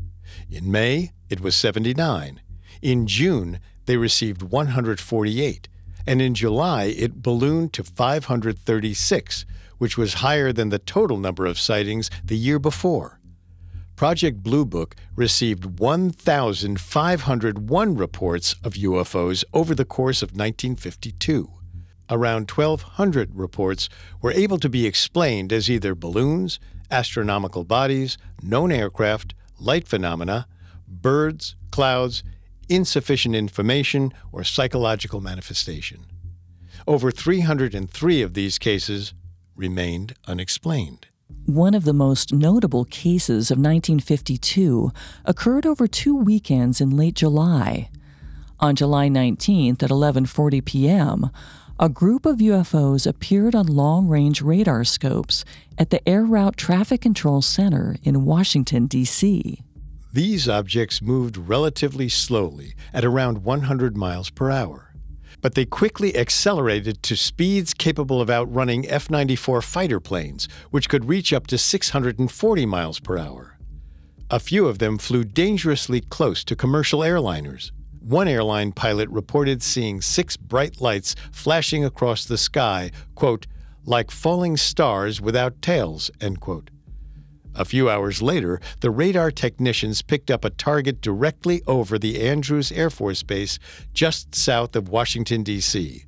In 0.49 0.71
May, 0.71 1.11
it 1.29 1.41
was 1.41 1.53
79. 1.53 2.39
In 2.81 3.07
June, 3.07 3.59
they 3.87 3.97
received 3.97 4.41
148, 4.41 5.67
and 6.07 6.21
in 6.21 6.33
July, 6.33 6.85
it 6.85 7.21
ballooned 7.21 7.73
to 7.73 7.83
536, 7.83 9.45
which 9.77 9.97
was 9.97 10.23
higher 10.23 10.53
than 10.53 10.69
the 10.69 10.79
total 10.79 11.17
number 11.17 11.45
of 11.45 11.59
sightings 11.59 12.09
the 12.23 12.37
year 12.37 12.57
before. 12.57 13.19
Project 13.97 14.41
Blue 14.41 14.63
Book 14.63 14.95
received 15.17 15.81
1,501 15.81 17.95
reports 17.97 18.55
of 18.63 18.75
UFOs 18.75 19.43
over 19.53 19.75
the 19.75 19.83
course 19.83 20.21
of 20.21 20.29
1952. 20.29 21.56
Around 22.09 22.49
1,200 22.49 23.35
reports 23.35 23.89
were 24.21 24.31
able 24.31 24.59
to 24.59 24.69
be 24.69 24.85
explained 24.85 25.51
as 25.51 25.69
either 25.69 25.93
balloons, 25.93 26.59
astronomical 26.89 27.63
bodies, 27.65 28.17
known 28.41 28.71
aircraft, 28.71 29.33
light 29.59 29.87
phenomena, 29.87 30.47
birds, 30.87 31.55
clouds, 31.71 32.23
insufficient 32.69 33.35
information, 33.35 34.13
or 34.31 34.43
psychological 34.43 35.19
manifestation. 35.19 36.05
Over 36.85 37.11
303 37.11 38.21
of 38.21 38.33
these 38.33 38.57
cases 38.57 39.13
remained 39.55 40.13
unexplained. 40.27 41.07
One 41.45 41.73
of 41.73 41.83
the 41.83 41.93
most 41.93 42.33
notable 42.33 42.85
cases 42.85 43.51
of 43.51 43.57
1952 43.57 44.91
occurred 45.25 45.65
over 45.65 45.87
two 45.87 46.15
weekends 46.15 46.79
in 46.79 46.91
late 46.91 47.15
July. 47.15 47.89
On 48.59 48.75
July 48.75 49.09
19th 49.09 49.83
at 49.83 49.89
11:40 49.89 50.63
p.m., 50.65 51.29
a 51.79 51.89
group 51.89 52.25
of 52.25 52.37
UFOs 52.37 53.05
appeared 53.05 53.53
on 53.53 53.67
long-range 53.67 54.41
radar 54.41 54.83
scopes 54.83 55.45
at 55.77 55.91
the 55.91 56.07
Air 56.09 56.23
Route 56.23 56.57
Traffic 56.57 57.01
Control 57.01 57.41
Center 57.43 57.95
in 58.01 58.25
Washington, 58.25 58.87
D.C. 58.87 59.61
These 60.11 60.49
objects 60.49 61.03
moved 61.03 61.37
relatively 61.37 62.09
slowly 62.09 62.73
at 62.93 63.05
around 63.05 63.43
100 63.43 63.95
miles 63.95 64.31
per 64.31 64.49
hour, 64.49 64.91
but 65.41 65.53
they 65.53 65.65
quickly 65.65 66.17
accelerated 66.17 67.03
to 67.03 67.15
speeds 67.15 67.75
capable 67.75 68.21
of 68.21 68.29
outrunning 68.29 68.89
F 68.89 69.11
94 69.11 69.61
fighter 69.61 69.99
planes, 69.99 70.47
which 70.71 70.89
could 70.89 71.05
reach 71.05 71.31
up 71.31 71.45
to 71.45 71.59
640 71.59 72.65
miles 72.65 72.99
per 72.99 73.19
hour. 73.19 73.59
A 74.31 74.39
few 74.39 74.67
of 74.67 74.79
them 74.79 74.97
flew 74.97 75.23
dangerously 75.23 76.01
close 76.01 76.43
to 76.45 76.55
commercial 76.55 77.01
airliners. 77.01 77.71
One 78.01 78.27
airline 78.27 78.71
pilot 78.71 79.09
reported 79.09 79.61
seeing 79.61 80.01
six 80.01 80.37
bright 80.37 80.79
lights 80.79 81.15
flashing 81.31 81.83
across 81.83 82.25
the 82.25 82.37
sky, 82.37 82.91
quote, 83.15 83.47
like 83.85 84.11
falling 84.11 84.57
stars 84.57 85.21
without 85.21 85.61
tails, 85.61 86.11
end 86.19 86.39
quote. 86.39 86.69
A 87.55 87.65
few 87.65 87.89
hours 87.89 88.21
later, 88.21 88.61
the 88.81 88.91
radar 88.91 89.31
technicians 89.31 90.03
picked 90.03 90.29
up 90.29 90.45
a 90.45 90.51
target 90.51 91.01
directly 91.01 91.63
over 91.65 91.97
the 91.97 92.21
Andrews 92.21 92.71
Air 92.71 92.91
Force 92.91 93.23
Base 93.23 93.57
just 93.93 94.35
south 94.35 94.75
of 94.75 94.89
Washington, 94.89 95.41
D.C. 95.41 96.05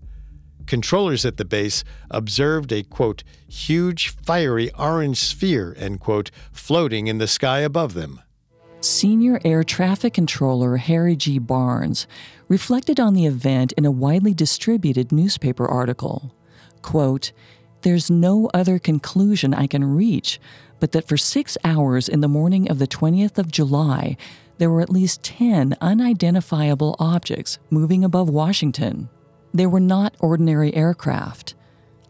Controllers 0.68 1.26
at 1.26 1.38
the 1.38 1.46
base 1.46 1.84
observed 2.12 2.72
a, 2.72 2.84
quote, 2.84 3.24
huge 3.48 4.10
fiery 4.10 4.72
orange 4.74 5.18
sphere, 5.18 5.76
end 5.80 6.00
quote, 6.00 6.30
floating 6.52 7.08
in 7.08 7.18
the 7.18 7.28
sky 7.28 7.62
above 7.62 7.96
them. 7.96 8.22
Senior 8.82 9.42
Air 9.44 9.66
Traffic 9.66 10.14
Controller 10.14 10.78
Harry 10.78 11.16
G. 11.16 11.38
Barnes 11.38 12.08
reflected 12.48 12.98
on 12.98 13.14
the 13.14 13.26
event 13.26 13.74
in 13.74 13.86
a 13.86 13.92
widely 13.92 14.34
distributed 14.34 15.12
newspaper 15.12 15.68
article. 15.68 16.34
Quote, 16.82 17.34
There's 17.82 18.10
no 18.10 18.50
other 18.54 18.80
conclusion 18.80 19.54
I 19.54 19.68
can 19.68 19.84
reach 19.84 20.40
but 20.80 20.94
that 20.94 21.08
for 21.08 21.18
six 21.18 21.58
hours 21.64 22.08
in 22.08 22.22
the 22.22 22.28
morning 22.28 22.70
of 22.70 22.80
the 22.80 22.88
20th 22.88 23.38
of 23.38 23.52
July, 23.52 24.16
there 24.60 24.70
were 24.70 24.82
at 24.82 24.90
least 24.90 25.24
10 25.24 25.76
unidentifiable 25.82 26.96
objects 27.00 27.60
moving 27.70 28.04
above 28.04 28.30
Washington. 28.30 29.10
They 29.54 29.66
were 29.66 29.80
not 29.80 30.16
ordinary 30.20 30.74
aircraft. 30.74 31.54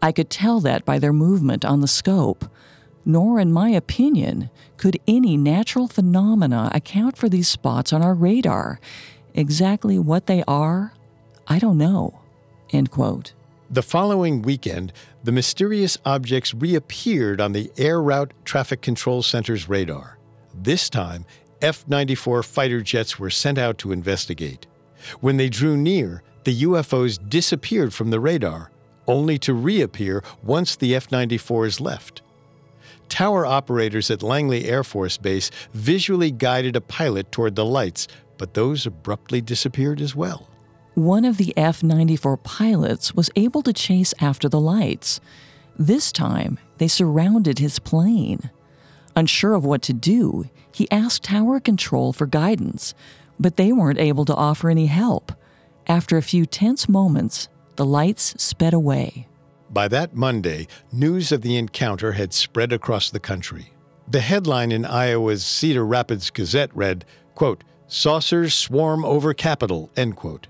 I 0.00 0.12
could 0.12 0.30
tell 0.30 0.60
that 0.60 0.84
by 0.84 0.98
their 0.98 1.12
movement 1.12 1.64
on 1.64 1.80
the 1.80 1.88
scope. 1.88 2.44
Nor, 3.04 3.40
in 3.40 3.52
my 3.52 3.70
opinion, 3.70 4.50
could 4.76 4.98
any 5.06 5.36
natural 5.36 5.88
phenomena 5.88 6.70
account 6.74 7.16
for 7.16 7.28
these 7.28 7.48
spots 7.48 7.92
on 7.92 8.02
our 8.02 8.14
radar. 8.14 8.80
Exactly 9.34 9.98
what 9.98 10.26
they 10.26 10.44
are, 10.46 10.92
I 11.46 11.58
don't 11.58 11.78
know. 11.78 12.20
End 12.70 12.90
quote. 12.90 13.32
The 13.70 13.82
following 13.82 14.42
weekend, 14.42 14.92
the 15.22 15.32
mysterious 15.32 15.96
objects 16.04 16.54
reappeared 16.54 17.40
on 17.40 17.52
the 17.52 17.70
Air 17.76 18.02
Route 18.02 18.32
Traffic 18.44 18.82
Control 18.82 19.22
Center's 19.22 19.68
radar. 19.68 20.18
This 20.54 20.90
time, 20.90 21.24
F 21.62 21.86
94 21.86 22.42
fighter 22.42 22.80
jets 22.80 23.18
were 23.18 23.30
sent 23.30 23.58
out 23.58 23.78
to 23.78 23.92
investigate. 23.92 24.66
When 25.20 25.36
they 25.36 25.48
drew 25.48 25.76
near, 25.76 26.22
the 26.44 26.62
UFOs 26.62 27.18
disappeared 27.28 27.92
from 27.94 28.10
the 28.10 28.20
radar, 28.20 28.70
only 29.06 29.38
to 29.38 29.54
reappear 29.54 30.24
once 30.42 30.74
the 30.76 30.94
F 30.94 31.08
94s 31.08 31.80
left. 31.80 32.22
Tower 33.10 33.44
operators 33.44 34.10
at 34.10 34.22
Langley 34.22 34.64
Air 34.64 34.82
Force 34.82 35.18
Base 35.18 35.50
visually 35.74 36.30
guided 36.30 36.76
a 36.76 36.80
pilot 36.80 37.30
toward 37.30 37.56
the 37.56 37.64
lights, 37.66 38.08
but 38.38 38.54
those 38.54 38.86
abruptly 38.86 39.42
disappeared 39.42 40.00
as 40.00 40.16
well 40.16 40.50
one 40.94 41.24
of 41.24 41.36
the 41.38 41.56
F 41.56 41.82
94 41.82 42.36
pilots 42.38 43.14
was 43.14 43.30
able 43.36 43.62
to 43.62 43.72
chase 43.72 44.12
after 44.20 44.48
the 44.48 44.60
lights. 44.60 45.20
This 45.78 46.12
time, 46.12 46.58
they 46.78 46.88
surrounded 46.88 47.58
his 47.58 47.78
plane. 47.78 48.50
Unsure 49.16 49.54
of 49.54 49.64
what 49.64 49.82
to 49.82 49.92
do, 49.92 50.44
he 50.72 50.90
asked 50.90 51.24
Tower 51.24 51.58
Control 51.58 52.12
for 52.12 52.26
guidance, 52.26 52.94
but 53.38 53.56
they 53.56 53.72
weren't 53.72 53.98
able 53.98 54.24
to 54.26 54.34
offer 54.34 54.68
any 54.68 54.86
help. 54.86 55.32
After 55.86 56.16
a 56.16 56.22
few 56.22 56.44
tense 56.44 56.88
moments, 56.88 57.48
the 57.76 57.86
lights 57.86 58.34
sped 58.42 58.74
away. 58.74 59.26
By 59.72 59.86
that 59.88 60.14
Monday, 60.14 60.66
news 60.92 61.30
of 61.30 61.42
the 61.42 61.56
encounter 61.56 62.12
had 62.12 62.32
spread 62.32 62.72
across 62.72 63.08
the 63.08 63.20
country. 63.20 63.72
The 64.08 64.20
headline 64.20 64.72
in 64.72 64.84
Iowa's 64.84 65.46
Cedar 65.46 65.86
Rapids 65.86 66.30
Gazette 66.30 66.74
read, 66.74 67.04
quote, 67.36 67.62
Saucers 67.86 68.52
swarm 68.52 69.04
over 69.04 69.32
Capitol, 69.32 69.90
end 69.96 70.16
quote. 70.16 70.48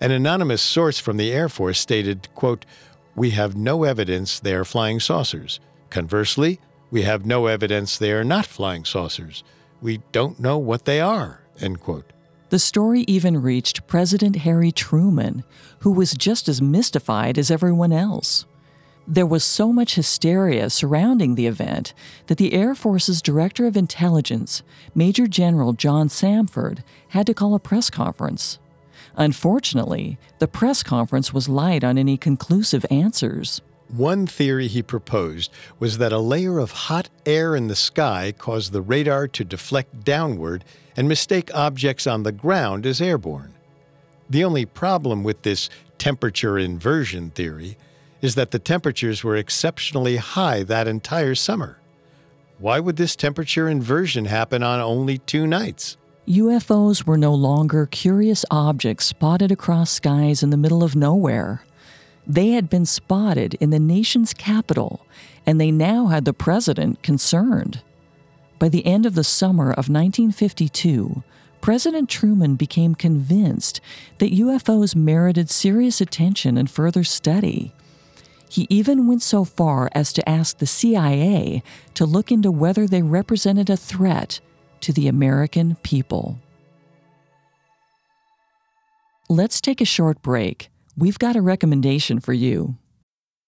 An 0.00 0.10
anonymous 0.10 0.62
source 0.62 0.98
from 0.98 1.16
the 1.16 1.32
Air 1.32 1.48
Force 1.48 1.78
stated, 1.78 2.28
quote, 2.34 2.66
We 3.14 3.30
have 3.30 3.56
no 3.56 3.84
evidence 3.84 4.40
they 4.40 4.54
are 4.54 4.64
flying 4.64 4.98
saucers. 4.98 5.60
Conversely, 5.90 6.58
we 6.90 7.02
have 7.02 7.24
no 7.24 7.46
evidence 7.46 7.96
they 7.96 8.12
are 8.12 8.24
not 8.24 8.46
flying 8.46 8.84
saucers. 8.84 9.44
We 9.80 10.02
don't 10.10 10.40
know 10.40 10.58
what 10.58 10.84
they 10.84 11.00
are, 11.00 11.42
end 11.60 11.80
quote. 11.80 12.12
The 12.54 12.60
story 12.60 13.04
even 13.08 13.42
reached 13.42 13.88
President 13.88 14.36
Harry 14.36 14.70
Truman, 14.70 15.42
who 15.80 15.90
was 15.90 16.12
just 16.12 16.48
as 16.48 16.62
mystified 16.62 17.36
as 17.36 17.50
everyone 17.50 17.92
else. 17.92 18.44
There 19.08 19.26
was 19.26 19.42
so 19.42 19.72
much 19.72 19.96
hysteria 19.96 20.70
surrounding 20.70 21.34
the 21.34 21.48
event 21.48 21.94
that 22.28 22.38
the 22.38 22.52
Air 22.52 22.76
Force's 22.76 23.20
Director 23.20 23.66
of 23.66 23.76
Intelligence, 23.76 24.62
Major 24.94 25.26
General 25.26 25.72
John 25.72 26.06
Samford, 26.06 26.84
had 27.08 27.26
to 27.26 27.34
call 27.34 27.56
a 27.56 27.58
press 27.58 27.90
conference. 27.90 28.60
Unfortunately, 29.16 30.16
the 30.38 30.46
press 30.46 30.84
conference 30.84 31.34
was 31.34 31.48
light 31.48 31.82
on 31.82 31.98
any 31.98 32.16
conclusive 32.16 32.86
answers. 32.88 33.62
One 33.88 34.26
theory 34.26 34.66
he 34.66 34.82
proposed 34.82 35.50
was 35.78 35.98
that 35.98 36.12
a 36.12 36.18
layer 36.18 36.58
of 36.58 36.72
hot 36.72 37.08
air 37.26 37.54
in 37.54 37.68
the 37.68 37.76
sky 37.76 38.32
caused 38.36 38.72
the 38.72 38.80
radar 38.80 39.28
to 39.28 39.44
deflect 39.44 40.04
downward 40.04 40.64
and 40.96 41.08
mistake 41.08 41.54
objects 41.54 42.06
on 42.06 42.22
the 42.22 42.32
ground 42.32 42.86
as 42.86 43.00
airborne. 43.00 43.54
The 44.28 44.44
only 44.44 44.64
problem 44.64 45.22
with 45.22 45.42
this 45.42 45.68
temperature 45.98 46.58
inversion 46.58 47.30
theory 47.30 47.76
is 48.22 48.34
that 48.36 48.52
the 48.52 48.58
temperatures 48.58 49.22
were 49.22 49.36
exceptionally 49.36 50.16
high 50.16 50.62
that 50.62 50.88
entire 50.88 51.34
summer. 51.34 51.78
Why 52.58 52.80
would 52.80 52.96
this 52.96 53.16
temperature 53.16 53.68
inversion 53.68 54.24
happen 54.24 54.62
on 54.62 54.80
only 54.80 55.18
two 55.18 55.46
nights? 55.46 55.98
UFOs 56.26 57.06
were 57.06 57.18
no 57.18 57.34
longer 57.34 57.84
curious 57.84 58.46
objects 58.50 59.04
spotted 59.04 59.52
across 59.52 59.90
skies 59.90 60.42
in 60.42 60.48
the 60.48 60.56
middle 60.56 60.82
of 60.82 60.96
nowhere. 60.96 61.62
They 62.26 62.50
had 62.50 62.70
been 62.70 62.86
spotted 62.86 63.54
in 63.54 63.70
the 63.70 63.78
nation's 63.78 64.32
capital, 64.32 65.06
and 65.44 65.60
they 65.60 65.70
now 65.70 66.06
had 66.06 66.24
the 66.24 66.32
president 66.32 67.02
concerned. 67.02 67.82
By 68.58 68.68
the 68.68 68.86
end 68.86 69.04
of 69.04 69.14
the 69.14 69.24
summer 69.24 69.70
of 69.70 69.88
1952, 69.90 71.22
President 71.60 72.08
Truman 72.08 72.56
became 72.56 72.94
convinced 72.94 73.80
that 74.18 74.32
UFOs 74.32 74.94
merited 74.94 75.50
serious 75.50 76.00
attention 76.00 76.56
and 76.56 76.70
further 76.70 77.04
study. 77.04 77.72
He 78.48 78.66
even 78.70 79.06
went 79.06 79.22
so 79.22 79.44
far 79.44 79.90
as 79.92 80.12
to 80.12 80.28
ask 80.28 80.58
the 80.58 80.66
CIA 80.66 81.62
to 81.94 82.06
look 82.06 82.30
into 82.30 82.50
whether 82.52 82.86
they 82.86 83.02
represented 83.02 83.68
a 83.68 83.76
threat 83.76 84.40
to 84.80 84.92
the 84.92 85.08
American 85.08 85.76
people. 85.82 86.38
Let's 89.28 89.60
take 89.60 89.80
a 89.80 89.86
short 89.86 90.20
break. 90.22 90.70
We've 90.96 91.18
got 91.18 91.34
a 91.34 91.42
recommendation 91.42 92.20
for 92.20 92.32
you. 92.32 92.76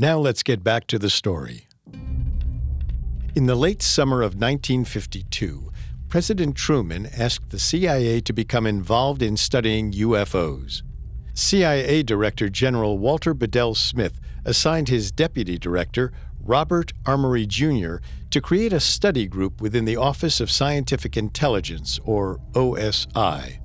Now 0.00 0.18
let's 0.18 0.42
get 0.42 0.64
back 0.64 0.86
to 0.86 0.98
the 0.98 1.10
story. 1.10 1.68
In 3.34 3.44
the 3.44 3.54
late 3.54 3.82
summer 3.82 4.22
of 4.22 4.32
1952, 4.32 5.70
President 6.08 6.56
Truman 6.56 7.06
asked 7.14 7.50
the 7.50 7.58
CIA 7.58 8.22
to 8.22 8.32
become 8.32 8.66
involved 8.66 9.20
in 9.20 9.36
studying 9.36 9.92
UFOs. 9.92 10.80
CIA 11.34 12.02
Director 12.02 12.48
General 12.48 12.96
Walter 12.96 13.34
Bedell 13.34 13.74
Smith 13.74 14.18
assigned 14.46 14.88
his 14.88 15.12
deputy 15.12 15.58
director, 15.58 16.14
Robert 16.42 16.94
Amory 17.04 17.44
Jr., 17.44 17.96
to 18.30 18.40
create 18.40 18.72
a 18.72 18.80
study 18.80 19.26
group 19.26 19.60
within 19.60 19.84
the 19.84 19.96
Office 19.96 20.40
of 20.40 20.50
Scientific 20.50 21.14
Intelligence, 21.14 22.00
or 22.06 22.38
OSI. 22.52 23.59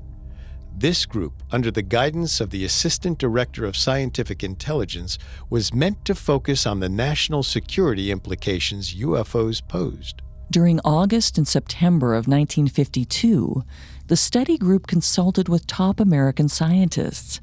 This 0.77 1.05
group, 1.05 1.41
under 1.51 1.71
the 1.71 1.81
guidance 1.81 2.41
of 2.41 2.49
the 2.49 2.65
Assistant 2.65 3.17
Director 3.17 3.63
of 3.63 3.77
Scientific 3.77 4.43
Intelligence, 4.43 5.17
was 5.49 5.73
meant 5.73 6.03
to 6.03 6.13
focus 6.13 6.65
on 6.65 6.81
the 6.81 6.89
national 6.89 7.43
security 7.43 8.11
implications 8.11 8.93
UFOs 8.93 9.65
posed. 9.65 10.21
During 10.51 10.81
August 10.83 11.37
and 11.37 11.47
September 11.47 12.13
of 12.13 12.27
1952, 12.27 13.63
the 14.07 14.17
study 14.17 14.57
group 14.57 14.85
consulted 14.85 15.47
with 15.47 15.65
top 15.65 16.01
American 16.01 16.49
scientists. 16.49 17.39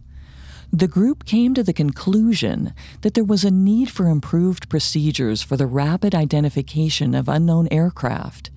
The 0.71 0.87
group 0.87 1.25
came 1.25 1.55
to 1.55 1.63
the 1.63 1.73
conclusion 1.73 2.75
that 3.01 3.15
there 3.15 3.25
was 3.25 3.45
a 3.45 3.51
need 3.51 3.91
for 3.91 4.09
improved 4.09 4.69
procedures 4.69 5.41
for 5.41 5.57
the 5.57 5.67
rapid 5.67 6.15
identification 6.15 7.15
of 7.15 7.31
unknown 7.31 7.67
aircraft. 7.71 8.51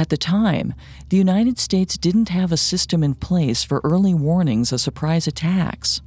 At 0.00 0.08
the 0.08 0.16
time, 0.16 0.72
the 1.10 1.18
United 1.18 1.58
States 1.58 1.98
didn't 1.98 2.30
have 2.30 2.52
a 2.52 2.56
system 2.56 3.04
in 3.04 3.14
place 3.14 3.62
for 3.62 3.82
early 3.84 4.14
warnings 4.14 4.72
of 4.72 4.80
surprise 4.80 5.26
attacks. 5.26 6.00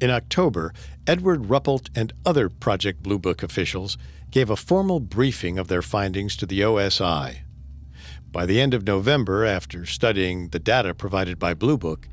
In 0.00 0.08
October, 0.08 0.72
Edward 1.06 1.42
Ruppelt 1.42 1.90
and 1.94 2.14
other 2.24 2.48
Project 2.48 3.02
Blue 3.02 3.18
Book 3.18 3.42
officials 3.42 3.98
gave 4.30 4.48
a 4.48 4.56
formal 4.56 4.98
briefing 4.98 5.58
of 5.58 5.68
their 5.68 5.82
findings 5.82 6.36
to 6.36 6.46
the 6.46 6.60
OSI. 6.60 7.40
By 8.32 8.46
the 8.46 8.62
end 8.62 8.72
of 8.72 8.86
November, 8.86 9.44
after 9.44 9.84
studying 9.84 10.48
the 10.48 10.58
data 10.58 10.94
provided 10.94 11.38
by 11.38 11.52
Blue 11.52 11.76
Book, 11.76 12.08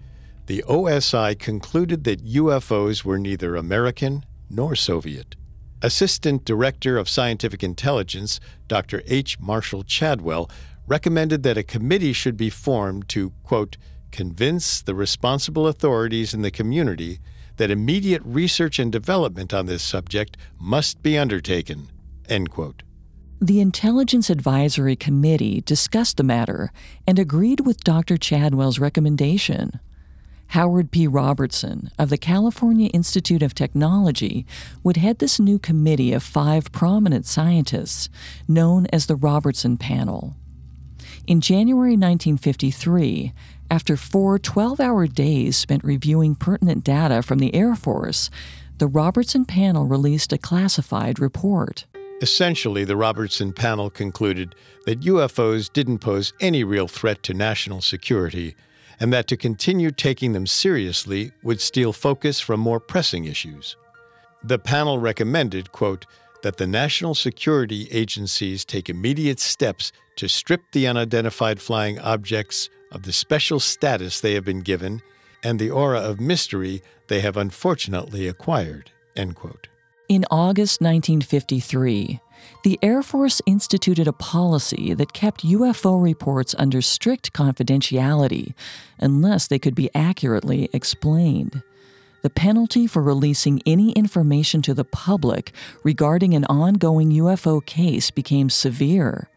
the 0.47 0.65
OSI 0.67 1.39
concluded 1.39 2.03
that 2.03 2.25
UFOs 2.25 3.05
were 3.05 3.17
neither 3.17 3.55
American 3.55 4.25
nor 4.49 4.75
Soviet. 4.75 5.37
Assistant 5.81 6.45
Director 6.45 6.97
of 6.97 7.09
Scientific 7.09 7.63
Intelligence, 7.63 8.39
Dr. 8.67 9.01
H. 9.07 9.39
Marshall 9.39 9.83
Chadwell, 9.83 10.47
recommended 10.91 11.41
that 11.43 11.57
a 11.57 11.63
committee 11.63 12.11
should 12.11 12.35
be 12.35 12.49
formed 12.49 13.07
to, 13.07 13.31
quote, 13.43 13.77
convince 14.11 14.81
the 14.81 14.93
responsible 14.93 15.65
authorities 15.65 16.33
in 16.33 16.41
the 16.41 16.51
community 16.51 17.19
that 17.55 17.71
immediate 17.71 18.21
research 18.25 18.77
and 18.77 18.91
development 18.91 19.53
on 19.53 19.67
this 19.67 19.81
subject 19.81 20.35
must 20.59 21.01
be 21.01 21.17
undertaken, 21.17 21.87
end 22.27 22.49
quote. 22.49 22.83
The 23.39 23.61
Intelligence 23.61 24.29
Advisory 24.29 24.97
Committee 24.97 25.61
discussed 25.61 26.17
the 26.17 26.23
matter 26.23 26.73
and 27.07 27.17
agreed 27.17 27.61
with 27.61 27.85
Dr. 27.85 28.17
Chadwell's 28.17 28.77
recommendation. 28.77 29.79
Howard 30.47 30.91
P. 30.91 31.07
Robertson 31.07 31.89
of 31.97 32.09
the 32.09 32.17
California 32.17 32.89
Institute 32.89 33.41
of 33.41 33.55
Technology 33.55 34.45
would 34.83 34.97
head 34.97 35.19
this 35.19 35.39
new 35.39 35.57
committee 35.57 36.11
of 36.11 36.21
five 36.21 36.73
prominent 36.73 37.25
scientists, 37.25 38.09
known 38.45 38.87
as 38.87 39.05
the 39.05 39.15
Robertson 39.15 39.77
Panel. 39.77 40.35
In 41.31 41.39
January 41.39 41.91
1953, 41.91 43.31
after 43.69 43.95
four 43.95 44.37
12 44.37 44.81
hour 44.81 45.07
days 45.07 45.55
spent 45.55 45.81
reviewing 45.81 46.35
pertinent 46.35 46.83
data 46.83 47.21
from 47.21 47.39
the 47.39 47.55
Air 47.55 47.73
Force, 47.73 48.29
the 48.79 48.87
Robertson 48.87 49.45
panel 49.45 49.85
released 49.85 50.33
a 50.33 50.37
classified 50.37 51.19
report. 51.21 51.85
Essentially, 52.21 52.83
the 52.83 52.97
Robertson 52.97 53.53
panel 53.53 53.89
concluded 53.89 54.55
that 54.85 55.03
UFOs 55.03 55.71
didn't 55.71 55.99
pose 55.99 56.33
any 56.41 56.65
real 56.65 56.89
threat 56.89 57.23
to 57.23 57.33
national 57.33 57.79
security, 57.79 58.53
and 58.99 59.13
that 59.13 59.27
to 59.27 59.37
continue 59.37 59.91
taking 59.91 60.33
them 60.33 60.45
seriously 60.45 61.31
would 61.43 61.61
steal 61.61 61.93
focus 61.93 62.41
from 62.41 62.59
more 62.59 62.81
pressing 62.81 63.23
issues. 63.23 63.77
The 64.43 64.59
panel 64.59 64.99
recommended, 64.99 65.71
quote, 65.71 66.05
that 66.43 66.57
the 66.57 66.67
national 66.67 67.15
security 67.15 67.87
agencies 67.89 68.65
take 68.65 68.89
immediate 68.89 69.39
steps 69.39 69.93
to 70.21 70.29
strip 70.29 70.61
the 70.71 70.85
unidentified 70.85 71.59
flying 71.59 71.97
objects 71.97 72.69
of 72.91 73.01
the 73.01 73.11
special 73.11 73.59
status 73.59 74.21
they 74.21 74.35
have 74.35 74.45
been 74.45 74.61
given 74.61 75.01
and 75.41 75.57
the 75.57 75.71
aura 75.71 75.99
of 75.99 76.21
mystery 76.21 76.83
they 77.07 77.21
have 77.21 77.35
unfortunately 77.35 78.27
acquired. 78.27 78.91
In 79.15 80.25
August 80.29 80.79
1953, 80.79 82.19
the 82.63 82.77
Air 82.83 83.01
Force 83.01 83.41
instituted 83.47 84.07
a 84.07 84.13
policy 84.13 84.93
that 84.93 85.11
kept 85.11 85.43
UFO 85.43 85.99
reports 85.99 86.53
under 86.59 86.83
strict 86.83 87.33
confidentiality 87.33 88.53
unless 88.99 89.47
they 89.47 89.57
could 89.57 89.73
be 89.73 89.89
accurately 89.95 90.69
explained. 90.71 91.63
The 92.21 92.29
penalty 92.29 92.85
for 92.85 93.01
releasing 93.01 93.63
any 93.65 93.93
information 93.93 94.61
to 94.61 94.75
the 94.75 94.85
public 94.85 95.51
regarding 95.83 96.35
an 96.35 96.45
ongoing 96.45 97.09
UFO 97.09 97.65
case 97.65 98.11
became 98.11 98.51
severe. 98.51 99.30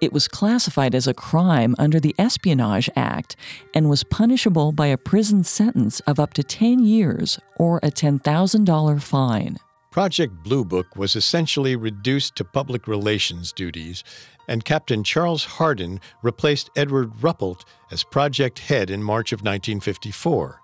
It 0.00 0.12
was 0.12 0.28
classified 0.28 0.94
as 0.94 1.06
a 1.06 1.14
crime 1.14 1.74
under 1.78 1.98
the 1.98 2.14
Espionage 2.18 2.90
Act 2.96 3.36
and 3.74 3.88
was 3.88 4.04
punishable 4.04 4.72
by 4.72 4.86
a 4.88 4.98
prison 4.98 5.42
sentence 5.42 6.00
of 6.00 6.20
up 6.20 6.34
to 6.34 6.42
10 6.42 6.84
years 6.84 7.38
or 7.56 7.78
a 7.78 7.90
$10,000 7.90 9.02
fine. 9.02 9.56
Project 9.90 10.42
Blue 10.42 10.64
Book 10.64 10.94
was 10.94 11.16
essentially 11.16 11.74
reduced 11.74 12.36
to 12.36 12.44
public 12.44 12.86
relations 12.86 13.50
duties, 13.52 14.04
and 14.46 14.62
Captain 14.62 15.02
Charles 15.02 15.44
Hardin 15.44 16.00
replaced 16.22 16.68
Edward 16.76 17.14
Ruppelt 17.14 17.62
as 17.90 18.04
project 18.04 18.58
head 18.58 18.90
in 18.90 19.02
March 19.02 19.32
of 19.32 19.40
1954. 19.40 20.60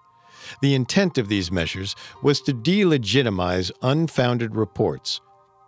The 0.60 0.74
intent 0.74 1.16
of 1.16 1.28
these 1.28 1.50
measures 1.50 1.96
was 2.22 2.42
to 2.42 2.52
delegitimize 2.52 3.70
unfounded 3.80 4.54
reports, 4.54 5.22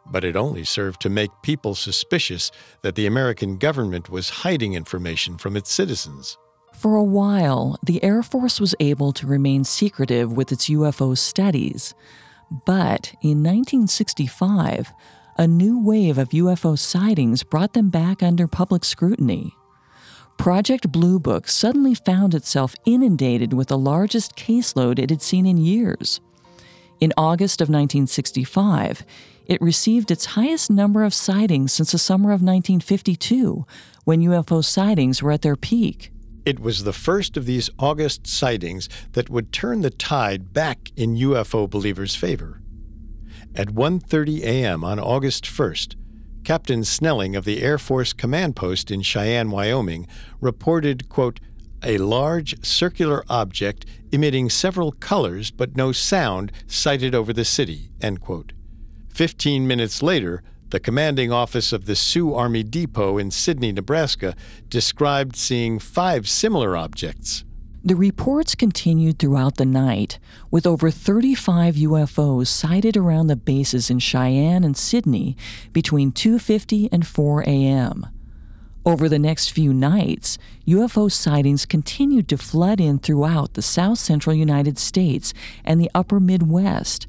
but 0.06 0.24
it 0.24 0.36
only 0.36 0.64
served 0.64 1.00
to 1.02 1.10
make 1.10 1.30
people 1.42 1.74
suspicious 1.74 2.50
that 2.82 2.94
the 2.94 3.06
American 3.06 3.56
government 3.56 4.10
was 4.10 4.30
hiding 4.30 4.74
information 4.74 5.38
from 5.38 5.56
its 5.56 5.72
citizens. 5.72 6.38
For 6.74 6.96
a 6.96 7.04
while, 7.04 7.78
the 7.84 8.02
Air 8.02 8.22
Force 8.22 8.60
was 8.60 8.74
able 8.80 9.12
to 9.12 9.26
remain 9.26 9.64
secretive 9.64 10.32
with 10.32 10.52
its 10.52 10.68
UFO 10.68 11.16
studies. 11.16 11.94
But 12.66 13.14
in 13.22 13.42
1965, 13.42 14.92
a 15.38 15.46
new 15.46 15.82
wave 15.82 16.18
of 16.18 16.28
UFO 16.30 16.78
sightings 16.78 17.42
brought 17.42 17.72
them 17.72 17.90
back 17.90 18.22
under 18.22 18.46
public 18.46 18.84
scrutiny. 18.84 19.54
Project 20.36 20.90
Blue 20.90 21.18
Book 21.18 21.48
suddenly 21.48 21.94
found 21.94 22.34
itself 22.34 22.74
inundated 22.84 23.52
with 23.52 23.68
the 23.68 23.78
largest 23.78 24.36
caseload 24.36 24.98
it 24.98 25.10
had 25.10 25.22
seen 25.22 25.46
in 25.46 25.56
years. 25.56 26.20
In 27.00 27.12
August 27.16 27.60
of 27.60 27.68
1965, 27.68 29.04
it 29.46 29.60
received 29.60 30.10
its 30.10 30.24
highest 30.24 30.70
number 30.70 31.04
of 31.04 31.14
sightings 31.14 31.72
since 31.72 31.92
the 31.92 31.98
summer 31.98 32.30
of 32.30 32.40
1952, 32.40 33.66
when 34.04 34.22
UFO 34.22 34.64
sightings 34.64 35.22
were 35.22 35.32
at 35.32 35.42
their 35.42 35.56
peak. 35.56 36.10
It 36.44 36.60
was 36.60 36.84
the 36.84 36.92
first 36.92 37.36
of 37.36 37.46
these 37.46 37.70
August 37.78 38.26
sightings 38.26 38.88
that 39.12 39.30
would 39.30 39.52
turn 39.52 39.80
the 39.80 39.90
tide 39.90 40.52
back 40.52 40.92
in 40.96 41.16
UFO 41.16 41.68
believers' 41.68 42.16
favor. 42.16 42.60
At 43.54 43.68
1:30 43.68 44.42
a.m. 44.42 44.84
on 44.84 44.98
August 44.98 45.44
1st, 45.44 45.96
Captain 46.44 46.84
Snelling 46.84 47.34
of 47.34 47.44
the 47.44 47.62
Air 47.62 47.78
Force 47.78 48.12
Command 48.12 48.56
Post 48.56 48.90
in 48.90 49.00
Cheyenne, 49.00 49.50
Wyoming, 49.50 50.06
reported, 50.40 51.08
quote, 51.08 51.40
a 51.82 51.98
large 51.98 52.64
circular 52.64 53.24
object 53.28 53.86
emitting 54.12 54.50
several 54.50 54.92
colors 54.92 55.50
but 55.50 55.76
no 55.76 55.92
sound 55.92 56.52
sighted 56.66 57.14
over 57.14 57.32
the 57.32 57.44
city, 57.44 57.90
end 58.00 58.20
quote. 58.20 58.52
Fifteen 59.14 59.68
minutes 59.68 60.02
later, 60.02 60.42
the 60.70 60.80
commanding 60.80 61.30
office 61.30 61.72
of 61.72 61.86
the 61.86 61.94
Sioux 61.94 62.34
Army 62.34 62.64
Depot 62.64 63.16
in 63.16 63.30
Sidney, 63.30 63.70
Nebraska, 63.70 64.34
described 64.68 65.36
seeing 65.36 65.78
five 65.78 66.28
similar 66.28 66.76
objects. 66.76 67.44
The 67.84 67.94
reports 67.94 68.56
continued 68.56 69.20
throughout 69.20 69.56
the 69.56 69.66
night, 69.66 70.18
with 70.50 70.66
over 70.66 70.90
35 70.90 71.76
UFOs 71.76 72.48
sighted 72.48 72.96
around 72.96 73.28
the 73.28 73.36
bases 73.36 73.88
in 73.88 74.00
Cheyenne 74.00 74.64
and 74.64 74.76
Sidney 74.76 75.36
between 75.72 76.10
2:50 76.10 76.88
and 76.90 77.06
4 77.06 77.42
a.m. 77.42 78.08
Over 78.84 79.08
the 79.08 79.20
next 79.20 79.50
few 79.50 79.72
nights, 79.72 80.38
UFO 80.66 81.08
sightings 81.08 81.66
continued 81.66 82.28
to 82.30 82.36
flood 82.36 82.80
in 82.80 82.98
throughout 82.98 83.54
the 83.54 83.62
south 83.62 83.98
central 84.00 84.34
United 84.34 84.76
States 84.76 85.32
and 85.64 85.80
the 85.80 85.90
upper 85.94 86.18
Midwest, 86.18 87.06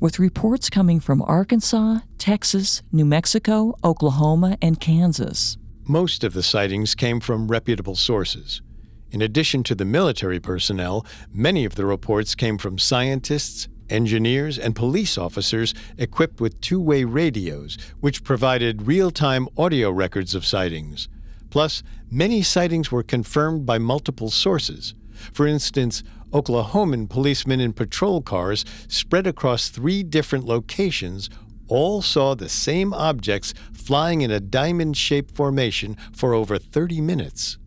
with 0.00 0.18
reports 0.18 0.70
coming 0.70 1.00
from 1.00 1.22
Arkansas, 1.22 1.98
Texas, 2.18 2.82
New 2.92 3.04
Mexico, 3.04 3.74
Oklahoma, 3.82 4.56
and 4.62 4.80
Kansas. 4.80 5.56
Most 5.86 6.22
of 6.24 6.34
the 6.34 6.42
sightings 6.42 6.94
came 6.94 7.20
from 7.20 7.48
reputable 7.48 7.96
sources. 7.96 8.62
In 9.10 9.22
addition 9.22 9.62
to 9.64 9.74
the 9.74 9.84
military 9.84 10.38
personnel, 10.38 11.06
many 11.32 11.64
of 11.64 11.76
the 11.76 11.86
reports 11.86 12.34
came 12.34 12.58
from 12.58 12.78
scientists, 12.78 13.68
engineers, 13.88 14.58
and 14.58 14.76
police 14.76 15.16
officers 15.16 15.74
equipped 15.96 16.40
with 16.40 16.60
two 16.60 16.80
way 16.80 17.04
radios, 17.04 17.78
which 18.00 18.22
provided 18.22 18.86
real 18.86 19.10
time 19.10 19.48
audio 19.56 19.90
records 19.90 20.34
of 20.34 20.44
sightings. 20.44 21.08
Plus, 21.50 21.82
many 22.10 22.42
sightings 22.42 22.92
were 22.92 23.02
confirmed 23.02 23.64
by 23.64 23.78
multiple 23.78 24.30
sources. 24.30 24.94
For 25.32 25.46
instance, 25.46 26.02
Oklahoman 26.32 27.08
policemen 27.08 27.58
in 27.58 27.72
patrol 27.72 28.20
cars 28.20 28.64
spread 28.86 29.26
across 29.26 29.68
three 29.68 30.02
different 30.02 30.44
locations 30.44 31.30
all 31.68 32.02
saw 32.02 32.34
the 32.34 32.48
same 32.48 32.92
objects 32.92 33.54
flying 33.72 34.20
in 34.20 34.30
a 34.30 34.40
diamond 34.40 34.96
shaped 34.96 35.34
formation 35.34 35.96
for 36.12 36.34
over 36.34 36.58
30 36.58 37.00
minutes. 37.00 37.58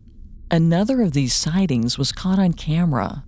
Another 0.50 1.02
of 1.02 1.12
these 1.12 1.34
sightings 1.34 1.98
was 1.98 2.12
caught 2.12 2.38
on 2.38 2.52
camera. 2.52 3.24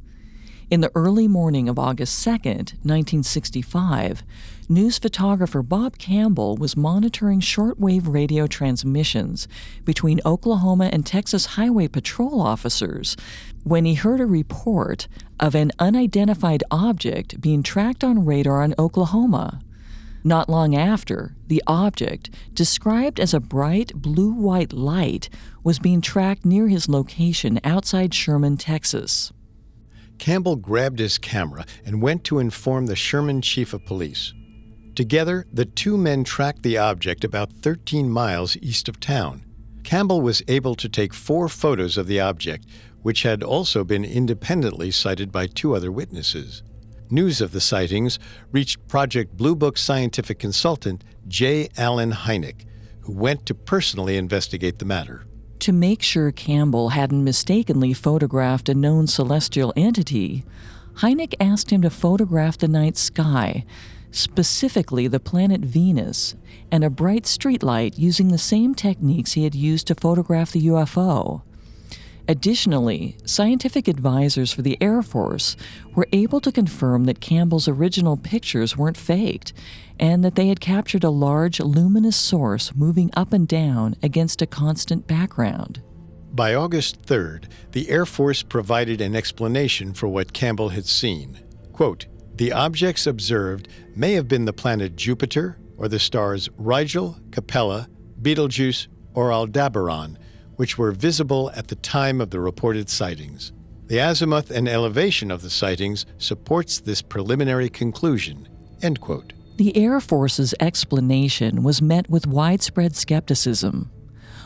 In 0.70 0.80
the 0.80 0.91
early 0.95 1.28
morning 1.28 1.68
of 1.68 1.78
August 1.78 2.22
2, 2.24 2.30
1965, 2.30 4.22
news 4.68 4.99
photographer 4.99 5.62
Bob 5.62 5.99
Campbell 5.99 6.57
was 6.57 6.76
monitoring 6.76 7.41
shortwave 7.41 8.12
radio 8.12 8.47
transmissions 8.47 9.47
between 9.85 10.20
Oklahoma 10.24 10.89
and 10.93 11.05
Texas 11.05 11.47
Highway 11.47 11.89
Patrol 11.89 12.41
officers 12.41 13.16
when 13.65 13.85
he 13.85 13.95
heard 13.95 14.21
a 14.21 14.27
report 14.27 15.09
of 15.41 15.55
an 15.55 15.73
unidentified 15.79 16.62
object 16.71 17.41
being 17.41 17.62
tracked 17.62 18.05
on 18.05 18.25
radar 18.25 18.62
in 18.62 18.75
Oklahoma. 18.79 19.61
Not 20.23 20.49
long 20.49 20.75
after, 20.75 21.35
the 21.49 21.62
object, 21.67 22.31
described 22.55 23.21
as 23.21 23.35
a 23.35 23.41
bright 23.41 23.93
blue 23.95 24.33
white 24.33 24.73
light, 24.73 25.29
was 25.62 25.79
being 25.79 26.01
tracked 26.01 26.47
near 26.47 26.69
his 26.69 26.89
location 26.89 27.61
outside 27.65 28.15
Sherman, 28.15 28.57
Texas. 28.57 29.33
Campbell 30.19 30.57
grabbed 30.57 30.99
his 30.99 31.19
camera 31.19 31.67
and 31.85 32.01
went 32.01 32.25
to 32.25 32.39
inform 32.39 32.87
the 32.87 32.97
Sherman 32.97 33.43
chief 33.43 33.75
of 33.75 33.85
police. 33.85 34.33
Together, 34.95 35.45
the 35.53 35.65
two 35.65 35.99
men 35.99 36.25
tracked 36.25 36.62
the 36.62 36.79
object 36.79 37.25
about 37.25 37.53
13 37.53 38.09
miles 38.09 38.57
east 38.59 38.89
of 38.89 39.01
town. 39.01 39.45
Campbell 39.83 40.23
was 40.23 40.43
able 40.49 40.75
to 40.77 40.89
take 40.89 41.12
four 41.12 41.49
photos 41.49 41.99
of 41.99 42.07
the 42.07 42.21
object, 42.21 42.65
which 43.05 43.23
had 43.23 43.43
also 43.43 43.85
been 43.85 44.03
independently 44.03 44.91
sighted 44.91 45.31
by 45.31 45.47
two 45.47 45.77
other 45.77 45.93
witnesses. 45.93 46.63
News 47.11 47.43
of 47.43 47.53
the 47.53 47.61
sightings 47.61 48.19
reached 48.51 48.89
Project 48.89 49.37
Blue 49.37 49.55
Book 49.55 49.77
scientific 49.77 50.39
consultant 50.39 51.05
J. 51.29 51.69
Allen 51.77 52.13
Hynek, 52.13 52.65
who 53.01 53.13
went 53.13 53.45
to 53.45 53.55
personally 53.55 54.17
investigate 54.17 54.79
the 54.79 54.87
matter. 54.87 55.27
To 55.59 55.71
make 55.71 56.01
sure 56.01 56.33
Campbell 56.33 56.89
hadn't 56.89 57.23
mistakenly 57.23 57.93
photographed 57.93 58.71
a 58.71 58.75
known 58.75 59.07
celestial 59.07 59.75
entity, 59.77 60.43
Hynek 61.01 61.35
asked 61.39 61.69
him 61.69 61.83
to 61.83 61.91
photograph 61.91 62.57
the 62.57 62.69
night 62.69 62.97
sky, 62.97 63.67
specifically 64.13 65.09
the 65.09 65.21
planet 65.21 65.61
Venus, 65.61 66.37
and 66.73 66.83
a 66.83 66.89
bright 66.89 67.25
streetlight 67.25 67.99
using 67.99 68.29
the 68.29 68.39
same 68.39 68.75
techniques 68.75 69.33
he 69.33 69.45
had 69.45 69.55
used 69.55 69.89
to 69.89 69.95
photograph 69.95 70.53
the 70.53 70.69
UFO. 70.69 71.43
Additionally, 72.27 73.18
scientific 73.27 73.87
advisors 73.87 74.51
for 74.51 74.62
the 74.62 74.79
Air 74.81 75.03
Force 75.03 75.57
were 75.95 76.09
able 76.11 76.41
to 76.41 76.51
confirm 76.51 77.05
that 77.05 77.20
Campbell's 77.20 77.68
original 77.68 78.16
pictures 78.16 78.79
weren't 78.79 78.97
faked 78.97 79.53
and 80.01 80.25
that 80.25 80.35
they 80.35 80.49
had 80.49 80.61
captured 80.61 81.05
a 81.05 81.11
large 81.11 81.61
luminous 81.61 82.16
source 82.16 82.75
moving 82.75 83.11
up 83.14 83.35
and 83.35 83.47
down 83.47 83.95
against 84.03 84.41
a 84.41 84.47
constant 84.47 85.07
background. 85.07 85.83
By 86.33 86.55
August 86.55 87.03
3rd, 87.03 87.45
the 87.72 87.91
Air 87.91 88.07
Force 88.07 88.43
provided 88.43 89.03
an 89.03 89.14
explanation 89.14 89.93
for 89.93 90.09
what 90.09 90.33
Campbell 90.33 90.70
had 90.70 90.87
seen. 90.87 91.41
Quote, 91.72 92.07
The 92.37 92.53
objects 92.53 93.07
observed 93.07 93.68
may 93.95 94.14
have 94.14 94.29
been 94.29 94.47
the 94.47 94.53
planet 94.53 94.97
Jupiter 94.97 95.59
or 95.77 95.89
the 95.89 95.99
stars 95.99 96.49
Rigel, 96.57 97.18
Capella, 97.31 97.89
Betelgeuse, 98.20 98.89
or 99.12 99.31
Aldebaran, 99.31 100.18
which 100.57 100.79
were 100.79 100.93
visible 100.93 101.51
at 101.55 101.69
the 101.69 101.77
time 101.77 102.21
of 102.21 102.31
the 102.31 102.41
reported 102.41 102.89
sightings. 102.89 103.53
The 103.87 103.99
azimuth 103.99 104.51
and 104.51 104.69
elevation 104.69 105.31
of 105.31 105.43
the 105.43 105.51
sightings 105.51 106.07
supports 106.19 106.81
this 106.81 107.03
preliminary 107.03 107.69
conclusion. 107.69 108.49
End 108.83 109.01
quote. 109.01 109.33
The 109.57 109.77
Air 109.77 110.01
Force's 110.01 110.55
explanation 110.59 111.63
was 111.63 111.83
met 111.83 112.09
with 112.11 112.27
widespread 112.27 112.97
skepticism. 112.97 113.91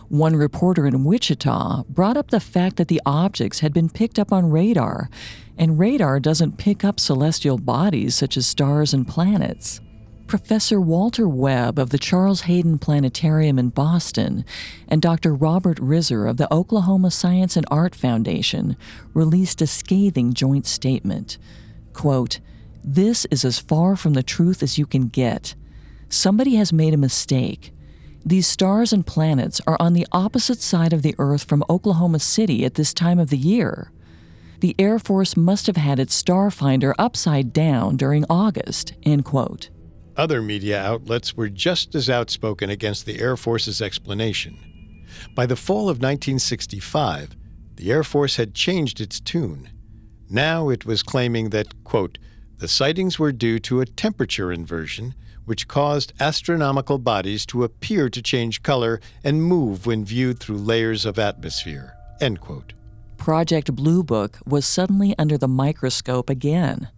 One 0.09 0.37
reporter 0.37 0.87
in 0.87 1.05
Wichita 1.05 1.85
brought 1.89 2.17
up 2.17 2.31
the 2.31 2.41
fact 2.41 2.77
that 2.77 2.89
the 2.89 3.01
objects 3.07 3.61
had 3.61 3.73
been 3.73 3.91
picked 3.91 4.19
up 4.19 4.33
on 4.33 4.51
radar, 4.51 5.09
and 5.57 5.79
radar 5.79 6.19
doesn't 6.19 6.59
pick 6.59 6.85
up 6.85 6.99
celestial 6.99 7.59
bodies 7.59 8.15
such 8.15 8.37
as 8.37 8.47
stars 8.47 8.93
and 8.93 9.07
planets. 9.07 9.81
Professor 10.29 10.79
Walter 10.79 11.27
Webb 11.27 11.79
of 11.79 11.89
the 11.89 11.97
Charles 11.97 12.43
Hayden 12.43 12.79
Planetarium 12.79 13.59
in 13.59 13.71
Boston 13.71 14.45
and 14.87 15.01
Dr. 15.01 15.35
Robert 15.35 15.79
Risser 15.79 16.29
of 16.29 16.37
the 16.37 16.53
Oklahoma 16.53 17.11
Science 17.11 17.57
and 17.57 17.65
Art 17.71 17.95
Foundation 17.95 18.77
released 19.15 19.63
a 19.63 19.67
scathing 19.67 20.35
joint 20.35 20.67
statement. 20.67 21.39
Quote, 21.95 22.41
This 22.85 23.25
is 23.31 23.43
as 23.43 23.59
far 23.59 23.97
from 23.97 24.13
the 24.13 24.23
truth 24.23 24.63
as 24.63 24.77
you 24.77 24.85
can 24.85 25.09
get. 25.09 25.55
Somebody 26.11 26.57
has 26.57 26.75
made 26.75 26.93
a 26.93 26.99
mistake. 26.99 27.73
These 28.23 28.47
stars 28.47 28.93
and 28.93 29.07
planets 29.07 29.63
are 29.67 29.79
on 29.81 29.95
the 29.95 30.07
opposite 30.13 30.61
side 30.61 30.93
of 30.93 31.01
the 31.01 31.15
Earth 31.19 31.45
from 31.45 31.65
Oklahoma 31.71 32.19
City 32.19 32.67
at 32.67 32.75
this 32.75 32.93
time 32.93 33.19
of 33.19 33.31
the 33.31 33.39
year. 33.39 33.91
The 34.61 34.77
Air 34.79 34.99
Force 34.99 35.39
must 35.39 35.67
have 35.69 35.79
had 35.79 35.99
its 35.99 36.23
Starfinder 36.23 36.93
upside 36.99 37.55
down 37.55 37.97
during 37.97 38.27
August. 38.29 38.93
End 39.05 39.25
quote. 39.25 39.71
Other 40.19 40.43
media 40.43 40.83
outlets 40.83 41.37
were 41.37 41.49
just 41.49 41.95
as 41.95 42.11
outspoken 42.11 42.71
against 42.71 43.07
the 43.07 43.21
Air 43.21 43.37
Force's 43.37 43.81
explanation. 43.81 44.59
By 45.33 45.47
the 45.47 45.55
fall 45.55 45.89
of 45.89 45.99
1965, 45.99 47.37
the 47.77 47.93
Air 47.93 48.03
Force 48.03 48.35
had 48.35 48.53
changed 48.53 49.01
its 49.01 49.21
tune. 49.21 49.71
Now 50.29 50.71
it 50.71 50.85
was 50.85 51.05
claiming 51.05 51.51
that, 51.51 51.85
quote, 51.85 52.19
the 52.57 52.67
sightings 52.67 53.21
were 53.21 53.31
due 53.31 53.61
to 53.61 53.81
a 53.81 53.87
temperature 53.87 54.51
inversion, 54.51 55.15
which 55.45 55.69
caused 55.69 56.13
astronomical 56.19 56.99
bodies 56.99 57.47
to 57.47 57.63
appear 57.63 58.11
to 58.11 58.21
change 58.21 58.65
color 58.65 59.01
and 59.23 59.45
move 59.45 59.87
when 59.87 60.05
viewed 60.05 60.41
through 60.41 60.57
layers 60.59 61.07
of 61.07 61.21
atmosphere. 61.21 61.95
End 62.21 62.41
quote. 62.41 62.73
Project 63.19 63.77
Blue 63.77 64.03
Book 64.03 64.41
was 64.45 64.67
suddenly 64.67 65.15
under 65.17 65.39
the 65.39 65.47
microscope 65.47 66.29
again 66.29 66.89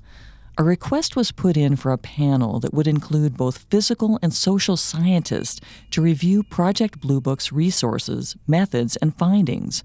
a 0.58 0.64
request 0.64 1.16
was 1.16 1.32
put 1.32 1.56
in 1.56 1.76
for 1.76 1.92
a 1.92 1.98
panel 1.98 2.60
that 2.60 2.74
would 2.74 2.86
include 2.86 3.36
both 3.36 3.66
physical 3.70 4.18
and 4.22 4.34
social 4.34 4.76
scientists 4.76 5.60
to 5.90 6.02
review 6.02 6.42
Project 6.42 7.00
Blue 7.00 7.20
Book's 7.20 7.52
resources, 7.52 8.36
methods, 8.46 8.96
and 8.96 9.16
findings. 9.16 9.82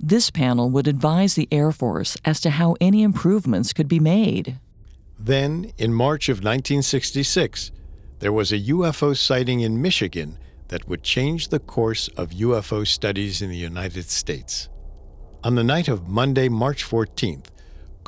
This 0.00 0.30
panel 0.30 0.70
would 0.70 0.86
advise 0.86 1.34
the 1.34 1.48
Air 1.50 1.72
Force 1.72 2.16
as 2.24 2.40
to 2.40 2.50
how 2.50 2.76
any 2.80 3.02
improvements 3.02 3.72
could 3.72 3.88
be 3.88 4.00
made. 4.00 4.58
Then, 5.18 5.72
in 5.76 5.92
March 5.92 6.28
of 6.28 6.38
1966, 6.38 7.72
there 8.20 8.32
was 8.32 8.52
a 8.52 8.60
UFO 8.60 9.16
sighting 9.16 9.60
in 9.60 9.82
Michigan 9.82 10.38
that 10.68 10.86
would 10.86 11.02
change 11.02 11.48
the 11.48 11.58
course 11.58 12.08
of 12.16 12.30
UFO 12.30 12.86
studies 12.86 13.42
in 13.42 13.50
the 13.50 13.56
United 13.56 14.08
States. 14.08 14.68
On 15.42 15.54
the 15.54 15.64
night 15.64 15.88
of 15.88 16.08
Monday, 16.08 16.48
March 16.48 16.84
14th, 16.84 17.46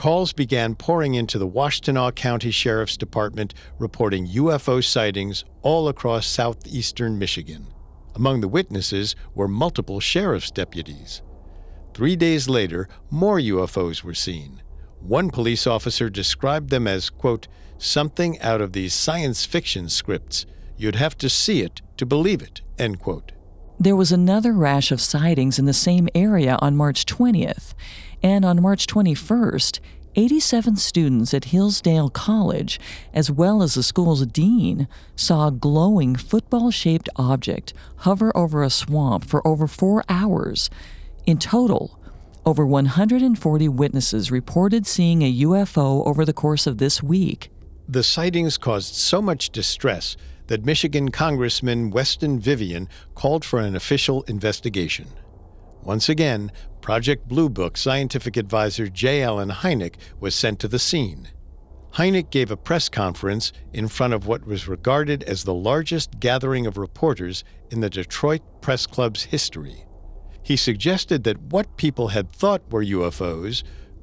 calls 0.00 0.32
began 0.32 0.74
pouring 0.74 1.12
into 1.12 1.38
the 1.38 1.46
Washtenaw 1.46 2.14
County 2.14 2.50
Sheriff's 2.50 2.96
Department 2.96 3.52
reporting 3.78 4.26
UFO 4.28 4.82
sightings 4.82 5.44
all 5.60 5.88
across 5.88 6.26
southeastern 6.26 7.18
Michigan. 7.18 7.66
Among 8.14 8.40
the 8.40 8.48
witnesses 8.48 9.14
were 9.34 9.46
multiple 9.46 10.00
sheriff's 10.00 10.50
deputies. 10.50 11.20
Three 11.92 12.16
days 12.16 12.48
later, 12.48 12.88
more 13.10 13.38
UFOs 13.38 14.02
were 14.02 14.14
seen. 14.14 14.62
One 15.00 15.28
police 15.28 15.66
officer 15.66 16.08
described 16.08 16.70
them 16.70 16.86
as, 16.86 17.10
quote, 17.10 17.46
something 17.76 18.40
out 18.40 18.62
of 18.62 18.72
these 18.72 18.94
science 18.94 19.44
fiction 19.44 19.90
scripts. 19.90 20.46
You'd 20.78 20.96
have 20.96 21.18
to 21.18 21.28
see 21.28 21.60
it 21.60 21.82
to 21.98 22.06
believe 22.06 22.40
it, 22.40 22.62
end 22.78 23.00
quote. 23.00 23.32
There 23.78 23.96
was 23.96 24.12
another 24.12 24.52
rash 24.52 24.92
of 24.92 25.00
sightings 25.00 25.58
in 25.58 25.64
the 25.64 25.72
same 25.72 26.08
area 26.14 26.58
on 26.60 26.76
March 26.76 27.06
20th. 27.06 27.72
And 28.22 28.44
on 28.44 28.62
March 28.62 28.86
21st, 28.86 29.80
87 30.16 30.76
students 30.76 31.32
at 31.32 31.46
Hillsdale 31.46 32.10
College, 32.10 32.80
as 33.14 33.30
well 33.30 33.62
as 33.62 33.74
the 33.74 33.82
school's 33.82 34.26
dean, 34.26 34.88
saw 35.14 35.48
a 35.48 35.52
glowing 35.52 36.16
football 36.16 36.70
shaped 36.70 37.08
object 37.16 37.72
hover 37.98 38.36
over 38.36 38.62
a 38.62 38.70
swamp 38.70 39.24
for 39.24 39.46
over 39.46 39.66
four 39.66 40.02
hours. 40.08 40.68
In 41.26 41.38
total, 41.38 42.00
over 42.44 42.66
140 42.66 43.68
witnesses 43.68 44.30
reported 44.30 44.86
seeing 44.86 45.22
a 45.22 45.40
UFO 45.42 46.06
over 46.06 46.24
the 46.24 46.32
course 46.32 46.66
of 46.66 46.78
this 46.78 47.02
week. 47.02 47.50
The 47.88 48.02
sightings 48.02 48.56
caused 48.58 48.94
so 48.94 49.20
much 49.22 49.50
distress 49.50 50.16
that 50.48 50.64
Michigan 50.64 51.10
Congressman 51.10 51.90
Weston 51.90 52.40
Vivian 52.40 52.88
called 53.14 53.44
for 53.44 53.60
an 53.60 53.76
official 53.76 54.22
investigation. 54.22 55.06
Once 55.82 56.08
again, 56.08 56.50
Project 56.80 57.28
Blue 57.28 57.48
Book 57.48 57.76
scientific 57.76 58.36
advisor 58.36 58.88
J. 58.88 59.22
Allen 59.22 59.50
Hynek 59.50 59.96
was 60.18 60.34
sent 60.34 60.58
to 60.60 60.68
the 60.68 60.78
scene. 60.78 61.28
Hynek 61.94 62.30
gave 62.30 62.50
a 62.50 62.56
press 62.56 62.88
conference 62.88 63.52
in 63.72 63.88
front 63.88 64.14
of 64.14 64.26
what 64.26 64.46
was 64.46 64.68
regarded 64.68 65.22
as 65.24 65.44
the 65.44 65.54
largest 65.54 66.20
gathering 66.20 66.66
of 66.66 66.78
reporters 66.78 67.44
in 67.70 67.80
the 67.80 67.90
Detroit 67.90 68.42
Press 68.60 68.86
Club's 68.86 69.24
history. 69.24 69.84
He 70.42 70.56
suggested 70.56 71.24
that 71.24 71.40
what 71.40 71.76
people 71.76 72.08
had 72.08 72.32
thought 72.32 72.62
were 72.70 72.84
UFOs 72.84 73.62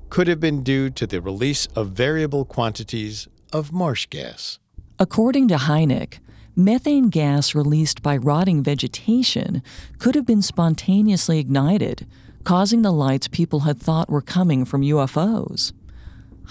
could 0.10 0.28
have 0.28 0.40
been 0.40 0.64
due 0.64 0.90
to 0.92 1.08
the 1.08 1.22
release 1.22 1.68
of 1.76 1.92
variable 1.92 2.46
quantities 2.46 3.28
of 3.52 3.72
marsh 3.72 4.06
gas. 4.08 4.60
According 5.00 5.48
to 5.50 5.56
Hynek, 5.56 6.20
methane 6.56 7.10
gas 7.10 7.56
released 7.56 8.02
by 8.02 8.18
rotting 8.18 8.64
vegetation 8.64 9.62
could 9.98 10.16
have 10.16 10.26
been 10.26 10.42
spontaneously 10.42 11.40
ignited 11.40 12.08
causing 12.48 12.82
the 12.82 12.94
lights 12.94 13.28
people 13.28 13.60
had 13.60 13.78
thought 13.78 14.10
were 14.10 14.22
coming 14.22 14.64
from 14.64 14.82
UFOs. 14.82 15.74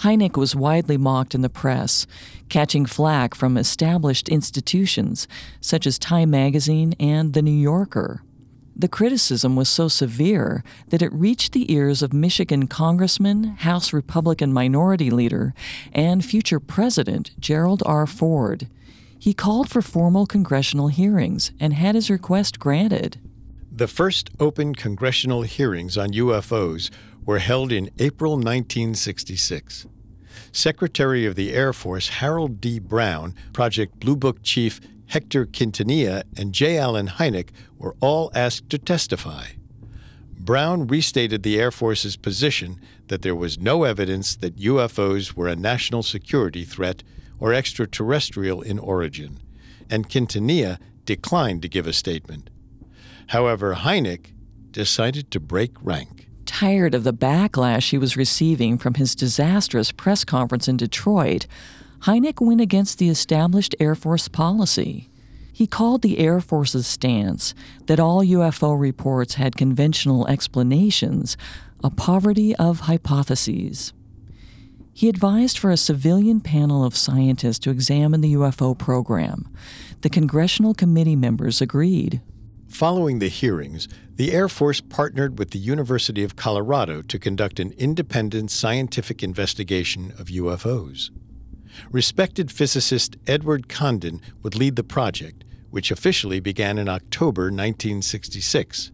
Hynek 0.01 0.37
was 0.37 0.55
widely 0.55 0.95
mocked 0.95 1.33
in 1.33 1.41
the 1.41 1.49
press, 1.49 2.05
catching 2.49 2.85
flack 2.85 3.33
from 3.33 3.57
established 3.57 4.29
institutions 4.29 5.27
such 5.59 5.87
as 5.87 5.97
Time 5.97 6.29
magazine 6.29 6.93
and 6.99 7.33
The 7.33 7.41
New 7.41 7.49
Yorker. 7.49 8.21
The 8.75 8.87
criticism 8.87 9.55
was 9.55 9.69
so 9.69 9.87
severe 9.87 10.63
that 10.89 11.01
it 11.01 11.11
reached 11.11 11.53
the 11.53 11.73
ears 11.73 12.03
of 12.03 12.13
Michigan 12.13 12.67
Congressman, 12.67 13.45
House 13.45 13.91
Republican 13.91 14.53
Minority 14.53 15.09
Leader, 15.09 15.55
and 15.93 16.23
future 16.23 16.59
President 16.59 17.31
Gerald 17.39 17.81
R. 17.87 18.05
Ford. 18.05 18.67
He 19.17 19.33
called 19.33 19.67
for 19.67 19.81
formal 19.81 20.27
congressional 20.27 20.89
hearings 20.89 21.51
and 21.59 21.73
had 21.73 21.95
his 21.95 22.11
request 22.11 22.59
granted. 22.59 23.17
The 23.77 23.87
first 23.87 24.31
open 24.39 24.73
congressional 24.73 25.43
hearings 25.43 25.99
on 25.99 26.09
UFOs 26.09 26.89
were 27.23 27.37
held 27.37 27.71
in 27.71 27.91
April 27.99 28.31
1966. 28.31 29.85
Secretary 30.51 31.27
of 31.27 31.35
the 31.35 31.53
Air 31.53 31.73
Force 31.73 32.09
Harold 32.09 32.59
D. 32.59 32.79
Brown, 32.79 33.35
Project 33.53 33.99
Blue 33.99 34.15
Book 34.15 34.41
Chief 34.41 34.81
Hector 35.09 35.45
Quintanilla, 35.45 36.23
and 36.35 36.53
J. 36.53 36.79
Allen 36.79 37.05
Hynek 37.05 37.49
were 37.77 37.95
all 37.99 38.31
asked 38.33 38.67
to 38.71 38.79
testify. 38.79 39.49
Brown 40.39 40.87
restated 40.87 41.43
the 41.43 41.59
Air 41.59 41.69
Force's 41.69 42.17
position 42.17 42.81
that 43.09 43.21
there 43.21 43.35
was 43.35 43.59
no 43.59 43.83
evidence 43.83 44.35
that 44.37 44.57
UFOs 44.57 45.33
were 45.33 45.47
a 45.47 45.55
national 45.55 46.01
security 46.01 46.63
threat 46.63 47.03
or 47.39 47.53
extraterrestrial 47.53 48.63
in 48.63 48.79
origin, 48.79 49.37
and 49.87 50.09
Quintanilla 50.09 50.79
declined 51.05 51.61
to 51.61 51.69
give 51.69 51.85
a 51.85 51.93
statement. 51.93 52.49
However, 53.27 53.75
Hynek 53.75 54.33
decided 54.71 55.31
to 55.31 55.39
break 55.39 55.71
rank. 55.81 56.27
Tired 56.45 56.95
of 56.95 57.03
the 57.03 57.13
backlash 57.13 57.89
he 57.89 57.97
was 57.97 58.15
receiving 58.15 58.77
from 58.77 58.93
his 58.95 59.15
disastrous 59.15 59.91
press 59.91 60.23
conference 60.23 60.67
in 60.67 60.77
Detroit, 60.77 61.45
Hynek 62.01 62.39
went 62.39 62.61
against 62.61 62.99
the 62.99 63.09
established 63.09 63.75
Air 63.79 63.95
Force 63.95 64.27
policy. 64.27 65.09
He 65.51 65.67
called 65.67 66.03
the 66.03 66.19
Air 66.19 66.39
Force's 66.39 66.85
stance 66.85 67.53
that 67.87 67.99
all 67.99 68.23
UFO 68.23 68.79
reports 68.79 69.35
had 69.35 69.55
conventional 69.57 70.27
explanations 70.27 71.35
a 71.83 71.89
poverty 71.89 72.55
of 72.55 72.81
hypotheses. 72.81 73.93
He 74.93 75.09
advised 75.09 75.57
for 75.59 75.69
a 75.69 75.77
civilian 75.77 76.41
panel 76.41 76.83
of 76.83 76.97
scientists 76.97 77.59
to 77.59 77.69
examine 77.69 78.21
the 78.21 78.33
UFO 78.33 78.77
program. 78.77 79.47
The 80.01 80.09
congressional 80.09 80.73
committee 80.73 81.15
members 81.15 81.61
agreed. 81.61 82.21
Following 82.69 83.19
the 83.19 83.29
hearings, 83.29 83.87
the 84.15 84.31
Air 84.31 84.49
Force 84.49 84.81
partnered 84.81 85.39
with 85.39 85.51
the 85.51 85.59
University 85.59 86.23
of 86.23 86.35
Colorado 86.35 87.01
to 87.03 87.17
conduct 87.17 87.59
an 87.59 87.73
independent 87.77 88.51
scientific 88.51 89.23
investigation 89.23 90.11
of 90.19 90.27
UFOs. 90.27 91.09
Respected 91.91 92.51
physicist 92.51 93.17
Edward 93.25 93.69
Condon 93.69 94.21
would 94.43 94.55
lead 94.55 94.75
the 94.75 94.83
project, 94.83 95.43
which 95.69 95.91
officially 95.91 96.39
began 96.39 96.77
in 96.77 96.89
October 96.89 97.43
1966. 97.43 98.91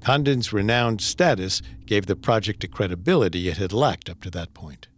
Condon's 0.00 0.52
renowned 0.52 1.00
status 1.00 1.60
gave 1.86 2.06
the 2.06 2.16
project 2.16 2.64
a 2.64 2.68
credibility 2.68 3.48
it 3.48 3.56
had 3.56 3.72
lacked 3.72 4.08
up 4.08 4.20
to 4.22 4.30
that 4.30 4.54
point. 4.54 4.88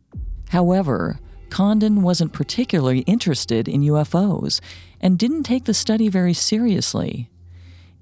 However, 0.51 1.19
Condon 1.49 2.03
wasn't 2.03 2.33
particularly 2.33 3.01
interested 3.01 3.69
in 3.69 3.83
UFOs 3.83 4.61
and 5.01 5.19
didn't 5.19 5.45
take 5.45 5.65
the 5.65 5.75
study 5.75 6.09
very 6.09 6.35
seriously. 6.35 7.30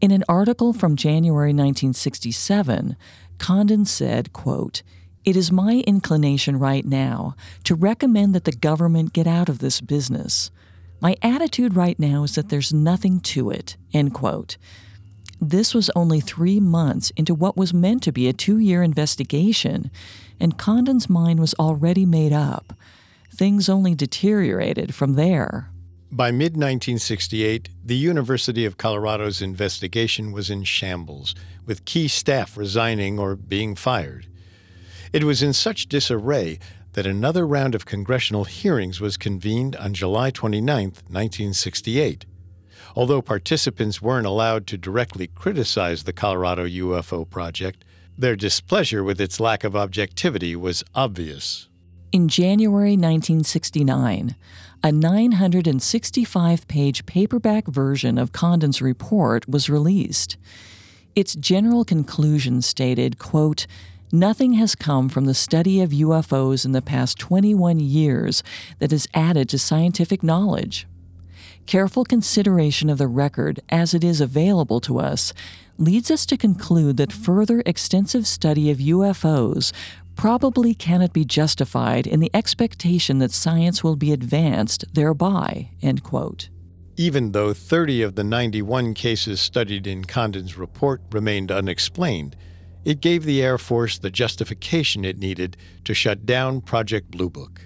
In 0.00 0.12
an 0.12 0.22
article 0.28 0.72
from 0.72 0.94
January 0.94 1.50
1967, 1.50 2.96
Condon 3.38 3.84
said, 3.84 4.32
quote, 4.32 4.82
It 5.24 5.34
is 5.34 5.50
my 5.50 5.82
inclination 5.88 6.56
right 6.56 6.84
now 6.84 7.34
to 7.64 7.74
recommend 7.74 8.32
that 8.34 8.44
the 8.44 8.52
government 8.52 9.12
get 9.12 9.26
out 9.26 9.48
of 9.48 9.58
this 9.58 9.80
business. 9.80 10.52
My 11.00 11.16
attitude 11.20 11.74
right 11.74 11.98
now 11.98 12.22
is 12.22 12.36
that 12.36 12.48
there's 12.48 12.72
nothing 12.72 13.18
to 13.20 13.50
it, 13.50 13.76
end 13.92 14.14
quote. 14.14 14.56
This 15.40 15.74
was 15.74 15.90
only 15.96 16.20
three 16.20 16.60
months 16.60 17.10
into 17.16 17.34
what 17.34 17.56
was 17.56 17.74
meant 17.74 18.04
to 18.04 18.12
be 18.12 18.28
a 18.28 18.32
two 18.32 18.58
year 18.58 18.84
investigation, 18.84 19.90
and 20.38 20.58
Condon's 20.58 21.10
mind 21.10 21.40
was 21.40 21.54
already 21.54 22.06
made 22.06 22.32
up. 22.32 22.72
Things 23.32 23.68
only 23.68 23.96
deteriorated 23.96 24.94
from 24.94 25.14
there. 25.14 25.70
By 26.10 26.30
mid 26.30 26.52
1968, 26.54 27.68
the 27.84 27.94
University 27.94 28.64
of 28.64 28.78
Colorado's 28.78 29.42
investigation 29.42 30.32
was 30.32 30.48
in 30.48 30.64
shambles, 30.64 31.34
with 31.66 31.84
key 31.84 32.08
staff 32.08 32.56
resigning 32.56 33.18
or 33.18 33.36
being 33.36 33.74
fired. 33.74 34.26
It 35.12 35.24
was 35.24 35.42
in 35.42 35.52
such 35.52 35.86
disarray 35.86 36.60
that 36.94 37.06
another 37.06 37.46
round 37.46 37.74
of 37.74 37.84
congressional 37.84 38.44
hearings 38.44 39.02
was 39.02 39.18
convened 39.18 39.76
on 39.76 39.92
July 39.92 40.30
29, 40.30 40.84
1968. 40.84 42.24
Although 42.96 43.20
participants 43.20 44.00
weren't 44.00 44.26
allowed 44.26 44.66
to 44.68 44.78
directly 44.78 45.26
criticize 45.26 46.04
the 46.04 46.14
Colorado 46.14 46.66
UFO 46.66 47.28
project, 47.28 47.84
their 48.16 48.34
displeasure 48.34 49.04
with 49.04 49.20
its 49.20 49.38
lack 49.38 49.62
of 49.62 49.76
objectivity 49.76 50.56
was 50.56 50.82
obvious. 50.94 51.67
In 52.10 52.28
January 52.28 52.92
1969, 52.92 54.34
a 54.82 54.92
965 54.92 56.66
page 56.66 57.04
paperback 57.04 57.66
version 57.66 58.16
of 58.16 58.32
Condon's 58.32 58.80
report 58.80 59.46
was 59.46 59.68
released. 59.68 60.38
Its 61.14 61.34
general 61.34 61.84
conclusion 61.84 62.62
stated, 62.62 63.18
quote, 63.18 63.66
Nothing 64.10 64.54
has 64.54 64.74
come 64.74 65.10
from 65.10 65.26
the 65.26 65.34
study 65.34 65.82
of 65.82 65.90
UFOs 65.90 66.64
in 66.64 66.72
the 66.72 66.80
past 66.80 67.18
21 67.18 67.78
years 67.78 68.42
that 68.78 68.90
has 68.90 69.06
added 69.12 69.50
to 69.50 69.58
scientific 69.58 70.22
knowledge. 70.22 70.86
Careful 71.66 72.06
consideration 72.06 72.88
of 72.88 72.96
the 72.96 73.06
record 73.06 73.60
as 73.68 73.92
it 73.92 74.02
is 74.02 74.22
available 74.22 74.80
to 74.80 74.98
us 74.98 75.34
leads 75.76 76.10
us 76.10 76.24
to 76.24 76.38
conclude 76.38 76.96
that 76.96 77.12
further 77.12 77.62
extensive 77.66 78.26
study 78.26 78.70
of 78.70 78.78
UFOs 78.78 79.72
probably 80.18 80.74
cannot 80.74 81.12
be 81.12 81.24
justified 81.24 82.04
in 82.04 82.18
the 82.18 82.30
expectation 82.34 83.20
that 83.20 83.30
science 83.30 83.84
will 83.84 83.94
be 83.94 84.12
advanced 84.12 84.84
thereby. 84.92 85.70
End 85.80 86.02
quote. 86.02 86.48
Even 86.96 87.30
though 87.30 87.54
30 87.54 88.02
of 88.02 88.16
the 88.16 88.24
91 88.24 88.94
cases 88.94 89.40
studied 89.40 89.86
in 89.86 90.04
Condon's 90.04 90.58
report 90.58 91.00
remained 91.12 91.52
unexplained, 91.52 92.34
it 92.84 93.00
gave 93.00 93.24
the 93.24 93.40
Air 93.40 93.58
Force 93.58 93.96
the 93.96 94.10
justification 94.10 95.04
it 95.04 95.18
needed 95.18 95.56
to 95.84 95.94
shut 95.94 96.26
down 96.26 96.62
Project 96.62 97.12
Blue 97.12 97.30
Book. 97.30 97.60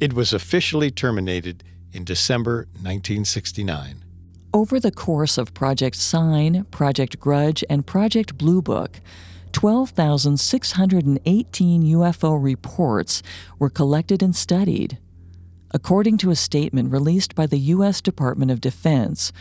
It 0.00 0.14
was 0.14 0.32
officially 0.32 0.90
terminated 0.90 1.62
in 1.92 2.04
December 2.04 2.68
1969. 2.80 4.02
Over 4.54 4.80
the 4.80 4.90
course 4.90 5.36
of 5.36 5.52
Project 5.52 5.96
Sign, 5.96 6.64
Project 6.70 7.20
Grudge, 7.20 7.62
and 7.68 7.86
Project 7.86 8.38
Blue 8.38 8.62
Book, 8.62 9.00
12,618 9.52 11.82
UFO 11.82 12.42
reports 12.42 13.22
were 13.58 13.70
collected 13.70 14.22
and 14.22 14.34
studied. 14.34 14.98
According 15.72 16.18
to 16.18 16.30
a 16.30 16.36
statement 16.36 16.92
released 16.92 17.34
by 17.34 17.46
the 17.46 17.58
U.S. 17.58 18.00
Department 18.00 18.50
of 18.50 18.60
Defense, 18.60 19.32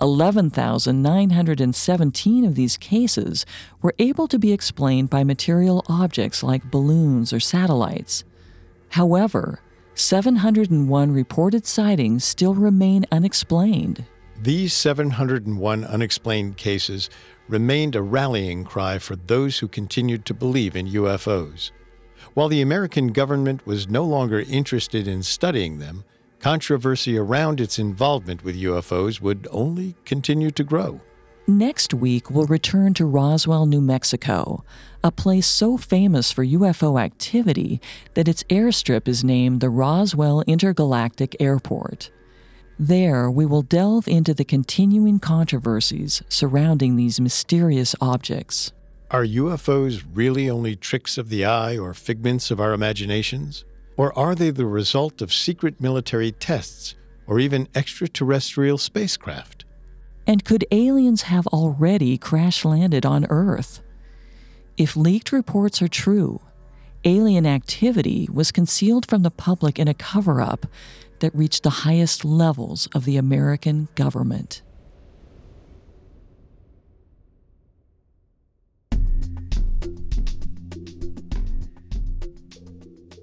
11,917 0.00 2.44
of 2.44 2.54
these 2.54 2.76
cases 2.76 3.46
were 3.80 3.94
able 3.98 4.28
to 4.28 4.38
be 4.38 4.52
explained 4.52 5.10
by 5.10 5.24
material 5.24 5.84
objects 5.88 6.42
like 6.42 6.70
balloons 6.70 7.32
or 7.32 7.40
satellites. 7.40 8.22
However, 8.90 9.60
701 9.94 11.12
reported 11.12 11.66
sightings 11.66 12.24
still 12.24 12.54
remain 12.54 13.06
unexplained. 13.10 14.04
These 14.42 14.74
701 14.74 15.84
unexplained 15.84 16.56
cases 16.56 17.08
remained 17.48 17.96
a 17.96 18.02
rallying 18.02 18.64
cry 18.64 18.98
for 18.98 19.16
those 19.16 19.58
who 19.58 19.68
continued 19.68 20.24
to 20.26 20.34
believe 20.34 20.76
in 20.76 20.88
UFOs. 20.88 21.70
While 22.34 22.48
the 22.48 22.60
American 22.60 23.08
government 23.08 23.66
was 23.66 23.88
no 23.88 24.04
longer 24.04 24.40
interested 24.40 25.08
in 25.08 25.22
studying 25.22 25.78
them, 25.78 26.04
controversy 26.38 27.16
around 27.16 27.60
its 27.60 27.78
involvement 27.78 28.44
with 28.44 28.60
UFOs 28.60 29.20
would 29.22 29.48
only 29.50 29.96
continue 30.04 30.50
to 30.50 30.64
grow. 30.64 31.00
Next 31.48 31.94
week, 31.94 32.28
we'll 32.28 32.46
return 32.46 32.92
to 32.94 33.06
Roswell, 33.06 33.66
New 33.66 33.80
Mexico, 33.80 34.64
a 35.02 35.12
place 35.12 35.46
so 35.46 35.76
famous 35.76 36.30
for 36.30 36.44
UFO 36.44 37.00
activity 37.00 37.80
that 38.14 38.28
its 38.28 38.42
airstrip 38.44 39.08
is 39.08 39.24
named 39.24 39.60
the 39.60 39.70
Roswell 39.70 40.42
Intergalactic 40.46 41.36
Airport. 41.40 42.10
There, 42.78 43.30
we 43.30 43.46
will 43.46 43.62
delve 43.62 44.06
into 44.06 44.34
the 44.34 44.44
continuing 44.44 45.18
controversies 45.18 46.22
surrounding 46.28 46.96
these 46.96 47.18
mysterious 47.18 47.94
objects. 48.02 48.72
Are 49.10 49.24
UFOs 49.24 50.04
really 50.12 50.50
only 50.50 50.76
tricks 50.76 51.16
of 51.16 51.30
the 51.30 51.44
eye 51.46 51.78
or 51.78 51.94
figments 51.94 52.50
of 52.50 52.60
our 52.60 52.74
imaginations? 52.74 53.64
Or 53.96 54.16
are 54.18 54.34
they 54.34 54.50
the 54.50 54.66
result 54.66 55.22
of 55.22 55.32
secret 55.32 55.80
military 55.80 56.32
tests 56.32 56.96
or 57.26 57.40
even 57.40 57.68
extraterrestrial 57.74 58.76
spacecraft? 58.76 59.64
And 60.26 60.44
could 60.44 60.66
aliens 60.70 61.22
have 61.22 61.46
already 61.46 62.18
crash 62.18 62.62
landed 62.62 63.06
on 63.06 63.26
Earth? 63.30 63.80
If 64.76 64.96
leaked 64.96 65.32
reports 65.32 65.80
are 65.80 65.88
true, 65.88 66.42
alien 67.06 67.46
activity 67.46 68.28
was 68.32 68.50
concealed 68.50 69.06
from 69.08 69.22
the 69.22 69.30
public 69.30 69.78
in 69.78 69.86
a 69.86 69.94
cover 69.94 70.40
up 70.40 70.66
that 71.20 71.34
reached 71.34 71.62
the 71.62 71.70
highest 71.70 72.24
levels 72.24 72.88
of 72.88 73.04
the 73.04 73.16
American 73.16 73.88
government. 73.94 74.60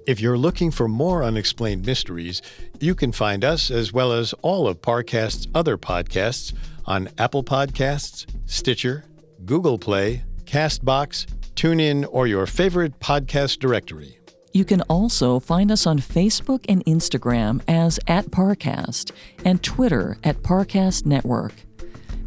If 0.06 0.20
you're 0.20 0.36
looking 0.36 0.70
for 0.70 0.88
more 0.88 1.22
unexplained 1.22 1.86
mysteries, 1.86 2.42
you 2.80 2.94
can 2.94 3.12
find 3.12 3.44
us 3.44 3.70
as 3.70 3.92
well 3.92 4.12
as 4.12 4.34
all 4.42 4.66
of 4.66 4.82
Parcast's 4.82 5.46
other 5.54 5.78
podcasts 5.78 6.52
on 6.84 7.08
Apple 7.16 7.44
Podcasts, 7.44 8.26
Stitcher, 8.44 9.04
Google 9.44 9.78
Play, 9.78 10.24
Castbox, 10.44 11.26
TuneIn, 11.64 12.06
or 12.10 12.26
your 12.26 12.44
favorite 12.44 13.00
podcast 13.00 13.58
directory. 13.58 14.18
You 14.52 14.66
can 14.66 14.82
also 14.82 15.40
find 15.40 15.72
us 15.72 15.86
on 15.86 15.98
Facebook 15.98 16.66
and 16.68 16.84
Instagram 16.84 17.62
as 17.66 17.98
at 18.06 18.26
Parcast 18.26 19.12
and 19.46 19.62
Twitter 19.62 20.18
at 20.22 20.42
Parcast 20.42 21.06
Network. 21.06 21.54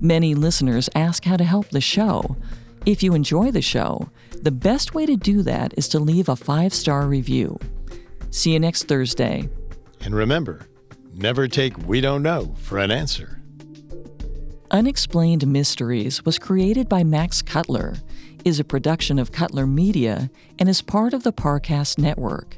Many 0.01 0.33
listeners 0.33 0.89
ask 0.95 1.23
how 1.23 1.37
to 1.37 1.43
help 1.43 1.69
the 1.69 1.81
show. 1.81 2.35
If 2.87 3.03
you 3.03 3.13
enjoy 3.13 3.51
the 3.51 3.61
show, 3.61 4.09
the 4.41 4.49
best 4.49 4.95
way 4.95 5.05
to 5.05 5.15
do 5.15 5.43
that 5.43 5.71
is 5.77 5.87
to 5.89 5.99
leave 5.99 6.29
a 6.29 6.35
five 6.35 6.73
star 6.73 7.05
review. 7.05 7.59
See 8.31 8.53
you 8.53 8.59
next 8.59 8.87
Thursday. 8.87 9.47
And 10.01 10.15
remember, 10.15 10.65
never 11.13 11.47
take 11.47 11.77
we 11.85 12.01
don't 12.01 12.23
know 12.23 12.55
for 12.57 12.79
an 12.79 12.89
answer. 12.89 13.39
Unexplained 14.71 15.45
Mysteries 15.45 16.25
was 16.25 16.39
created 16.39 16.89
by 16.89 17.03
Max 17.03 17.43
Cutler 17.43 17.97
is 18.47 18.61
a 18.61 18.63
production 18.63 19.19
of 19.19 19.33
Cutler 19.33 19.67
Media 19.67 20.31
and 20.57 20.69
is 20.69 20.81
part 20.81 21.13
of 21.13 21.23
the 21.23 21.33
Parcast 21.33 21.97
Network. 21.97 22.55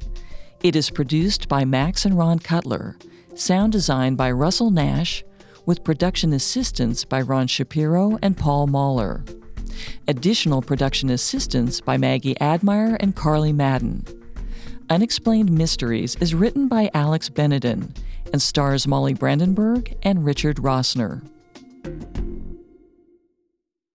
It 0.62 0.76
is 0.76 0.92
produced 0.92 1.50
by 1.50 1.66
Max 1.66 2.06
and 2.06 2.16
Ron 2.16 2.38
Cutler, 2.38 2.96
sound 3.34 3.72
design 3.72 4.14
by 4.14 4.30
Russell 4.30 4.70
Nash, 4.70 5.24
with 5.66 5.84
production 5.84 6.32
assistance 6.32 7.04
by 7.04 7.22
Ron 7.22 7.48
Shapiro 7.48 8.20
and 8.22 8.38
Paul 8.38 8.68
Mahler. 8.68 9.26
Additional 10.08 10.62
production 10.62 11.10
assistance 11.10 11.82
by 11.82 11.98
Maggie 11.98 12.40
Admire 12.40 12.96
and 13.00 13.16
Carly 13.16 13.52
Madden. 13.52 14.06
Unexplained 14.92 15.52
Mysteries 15.52 16.16
is 16.18 16.36
written 16.36 16.68
by 16.68 16.92
Alex 16.94 17.30
Benedin 17.30 17.96
and 18.32 18.40
stars 18.40 18.86
Molly 18.86 19.16
Brandenburg 19.16 19.98
and 20.04 20.24
Richard 20.24 20.58
Rossner. 20.58 21.24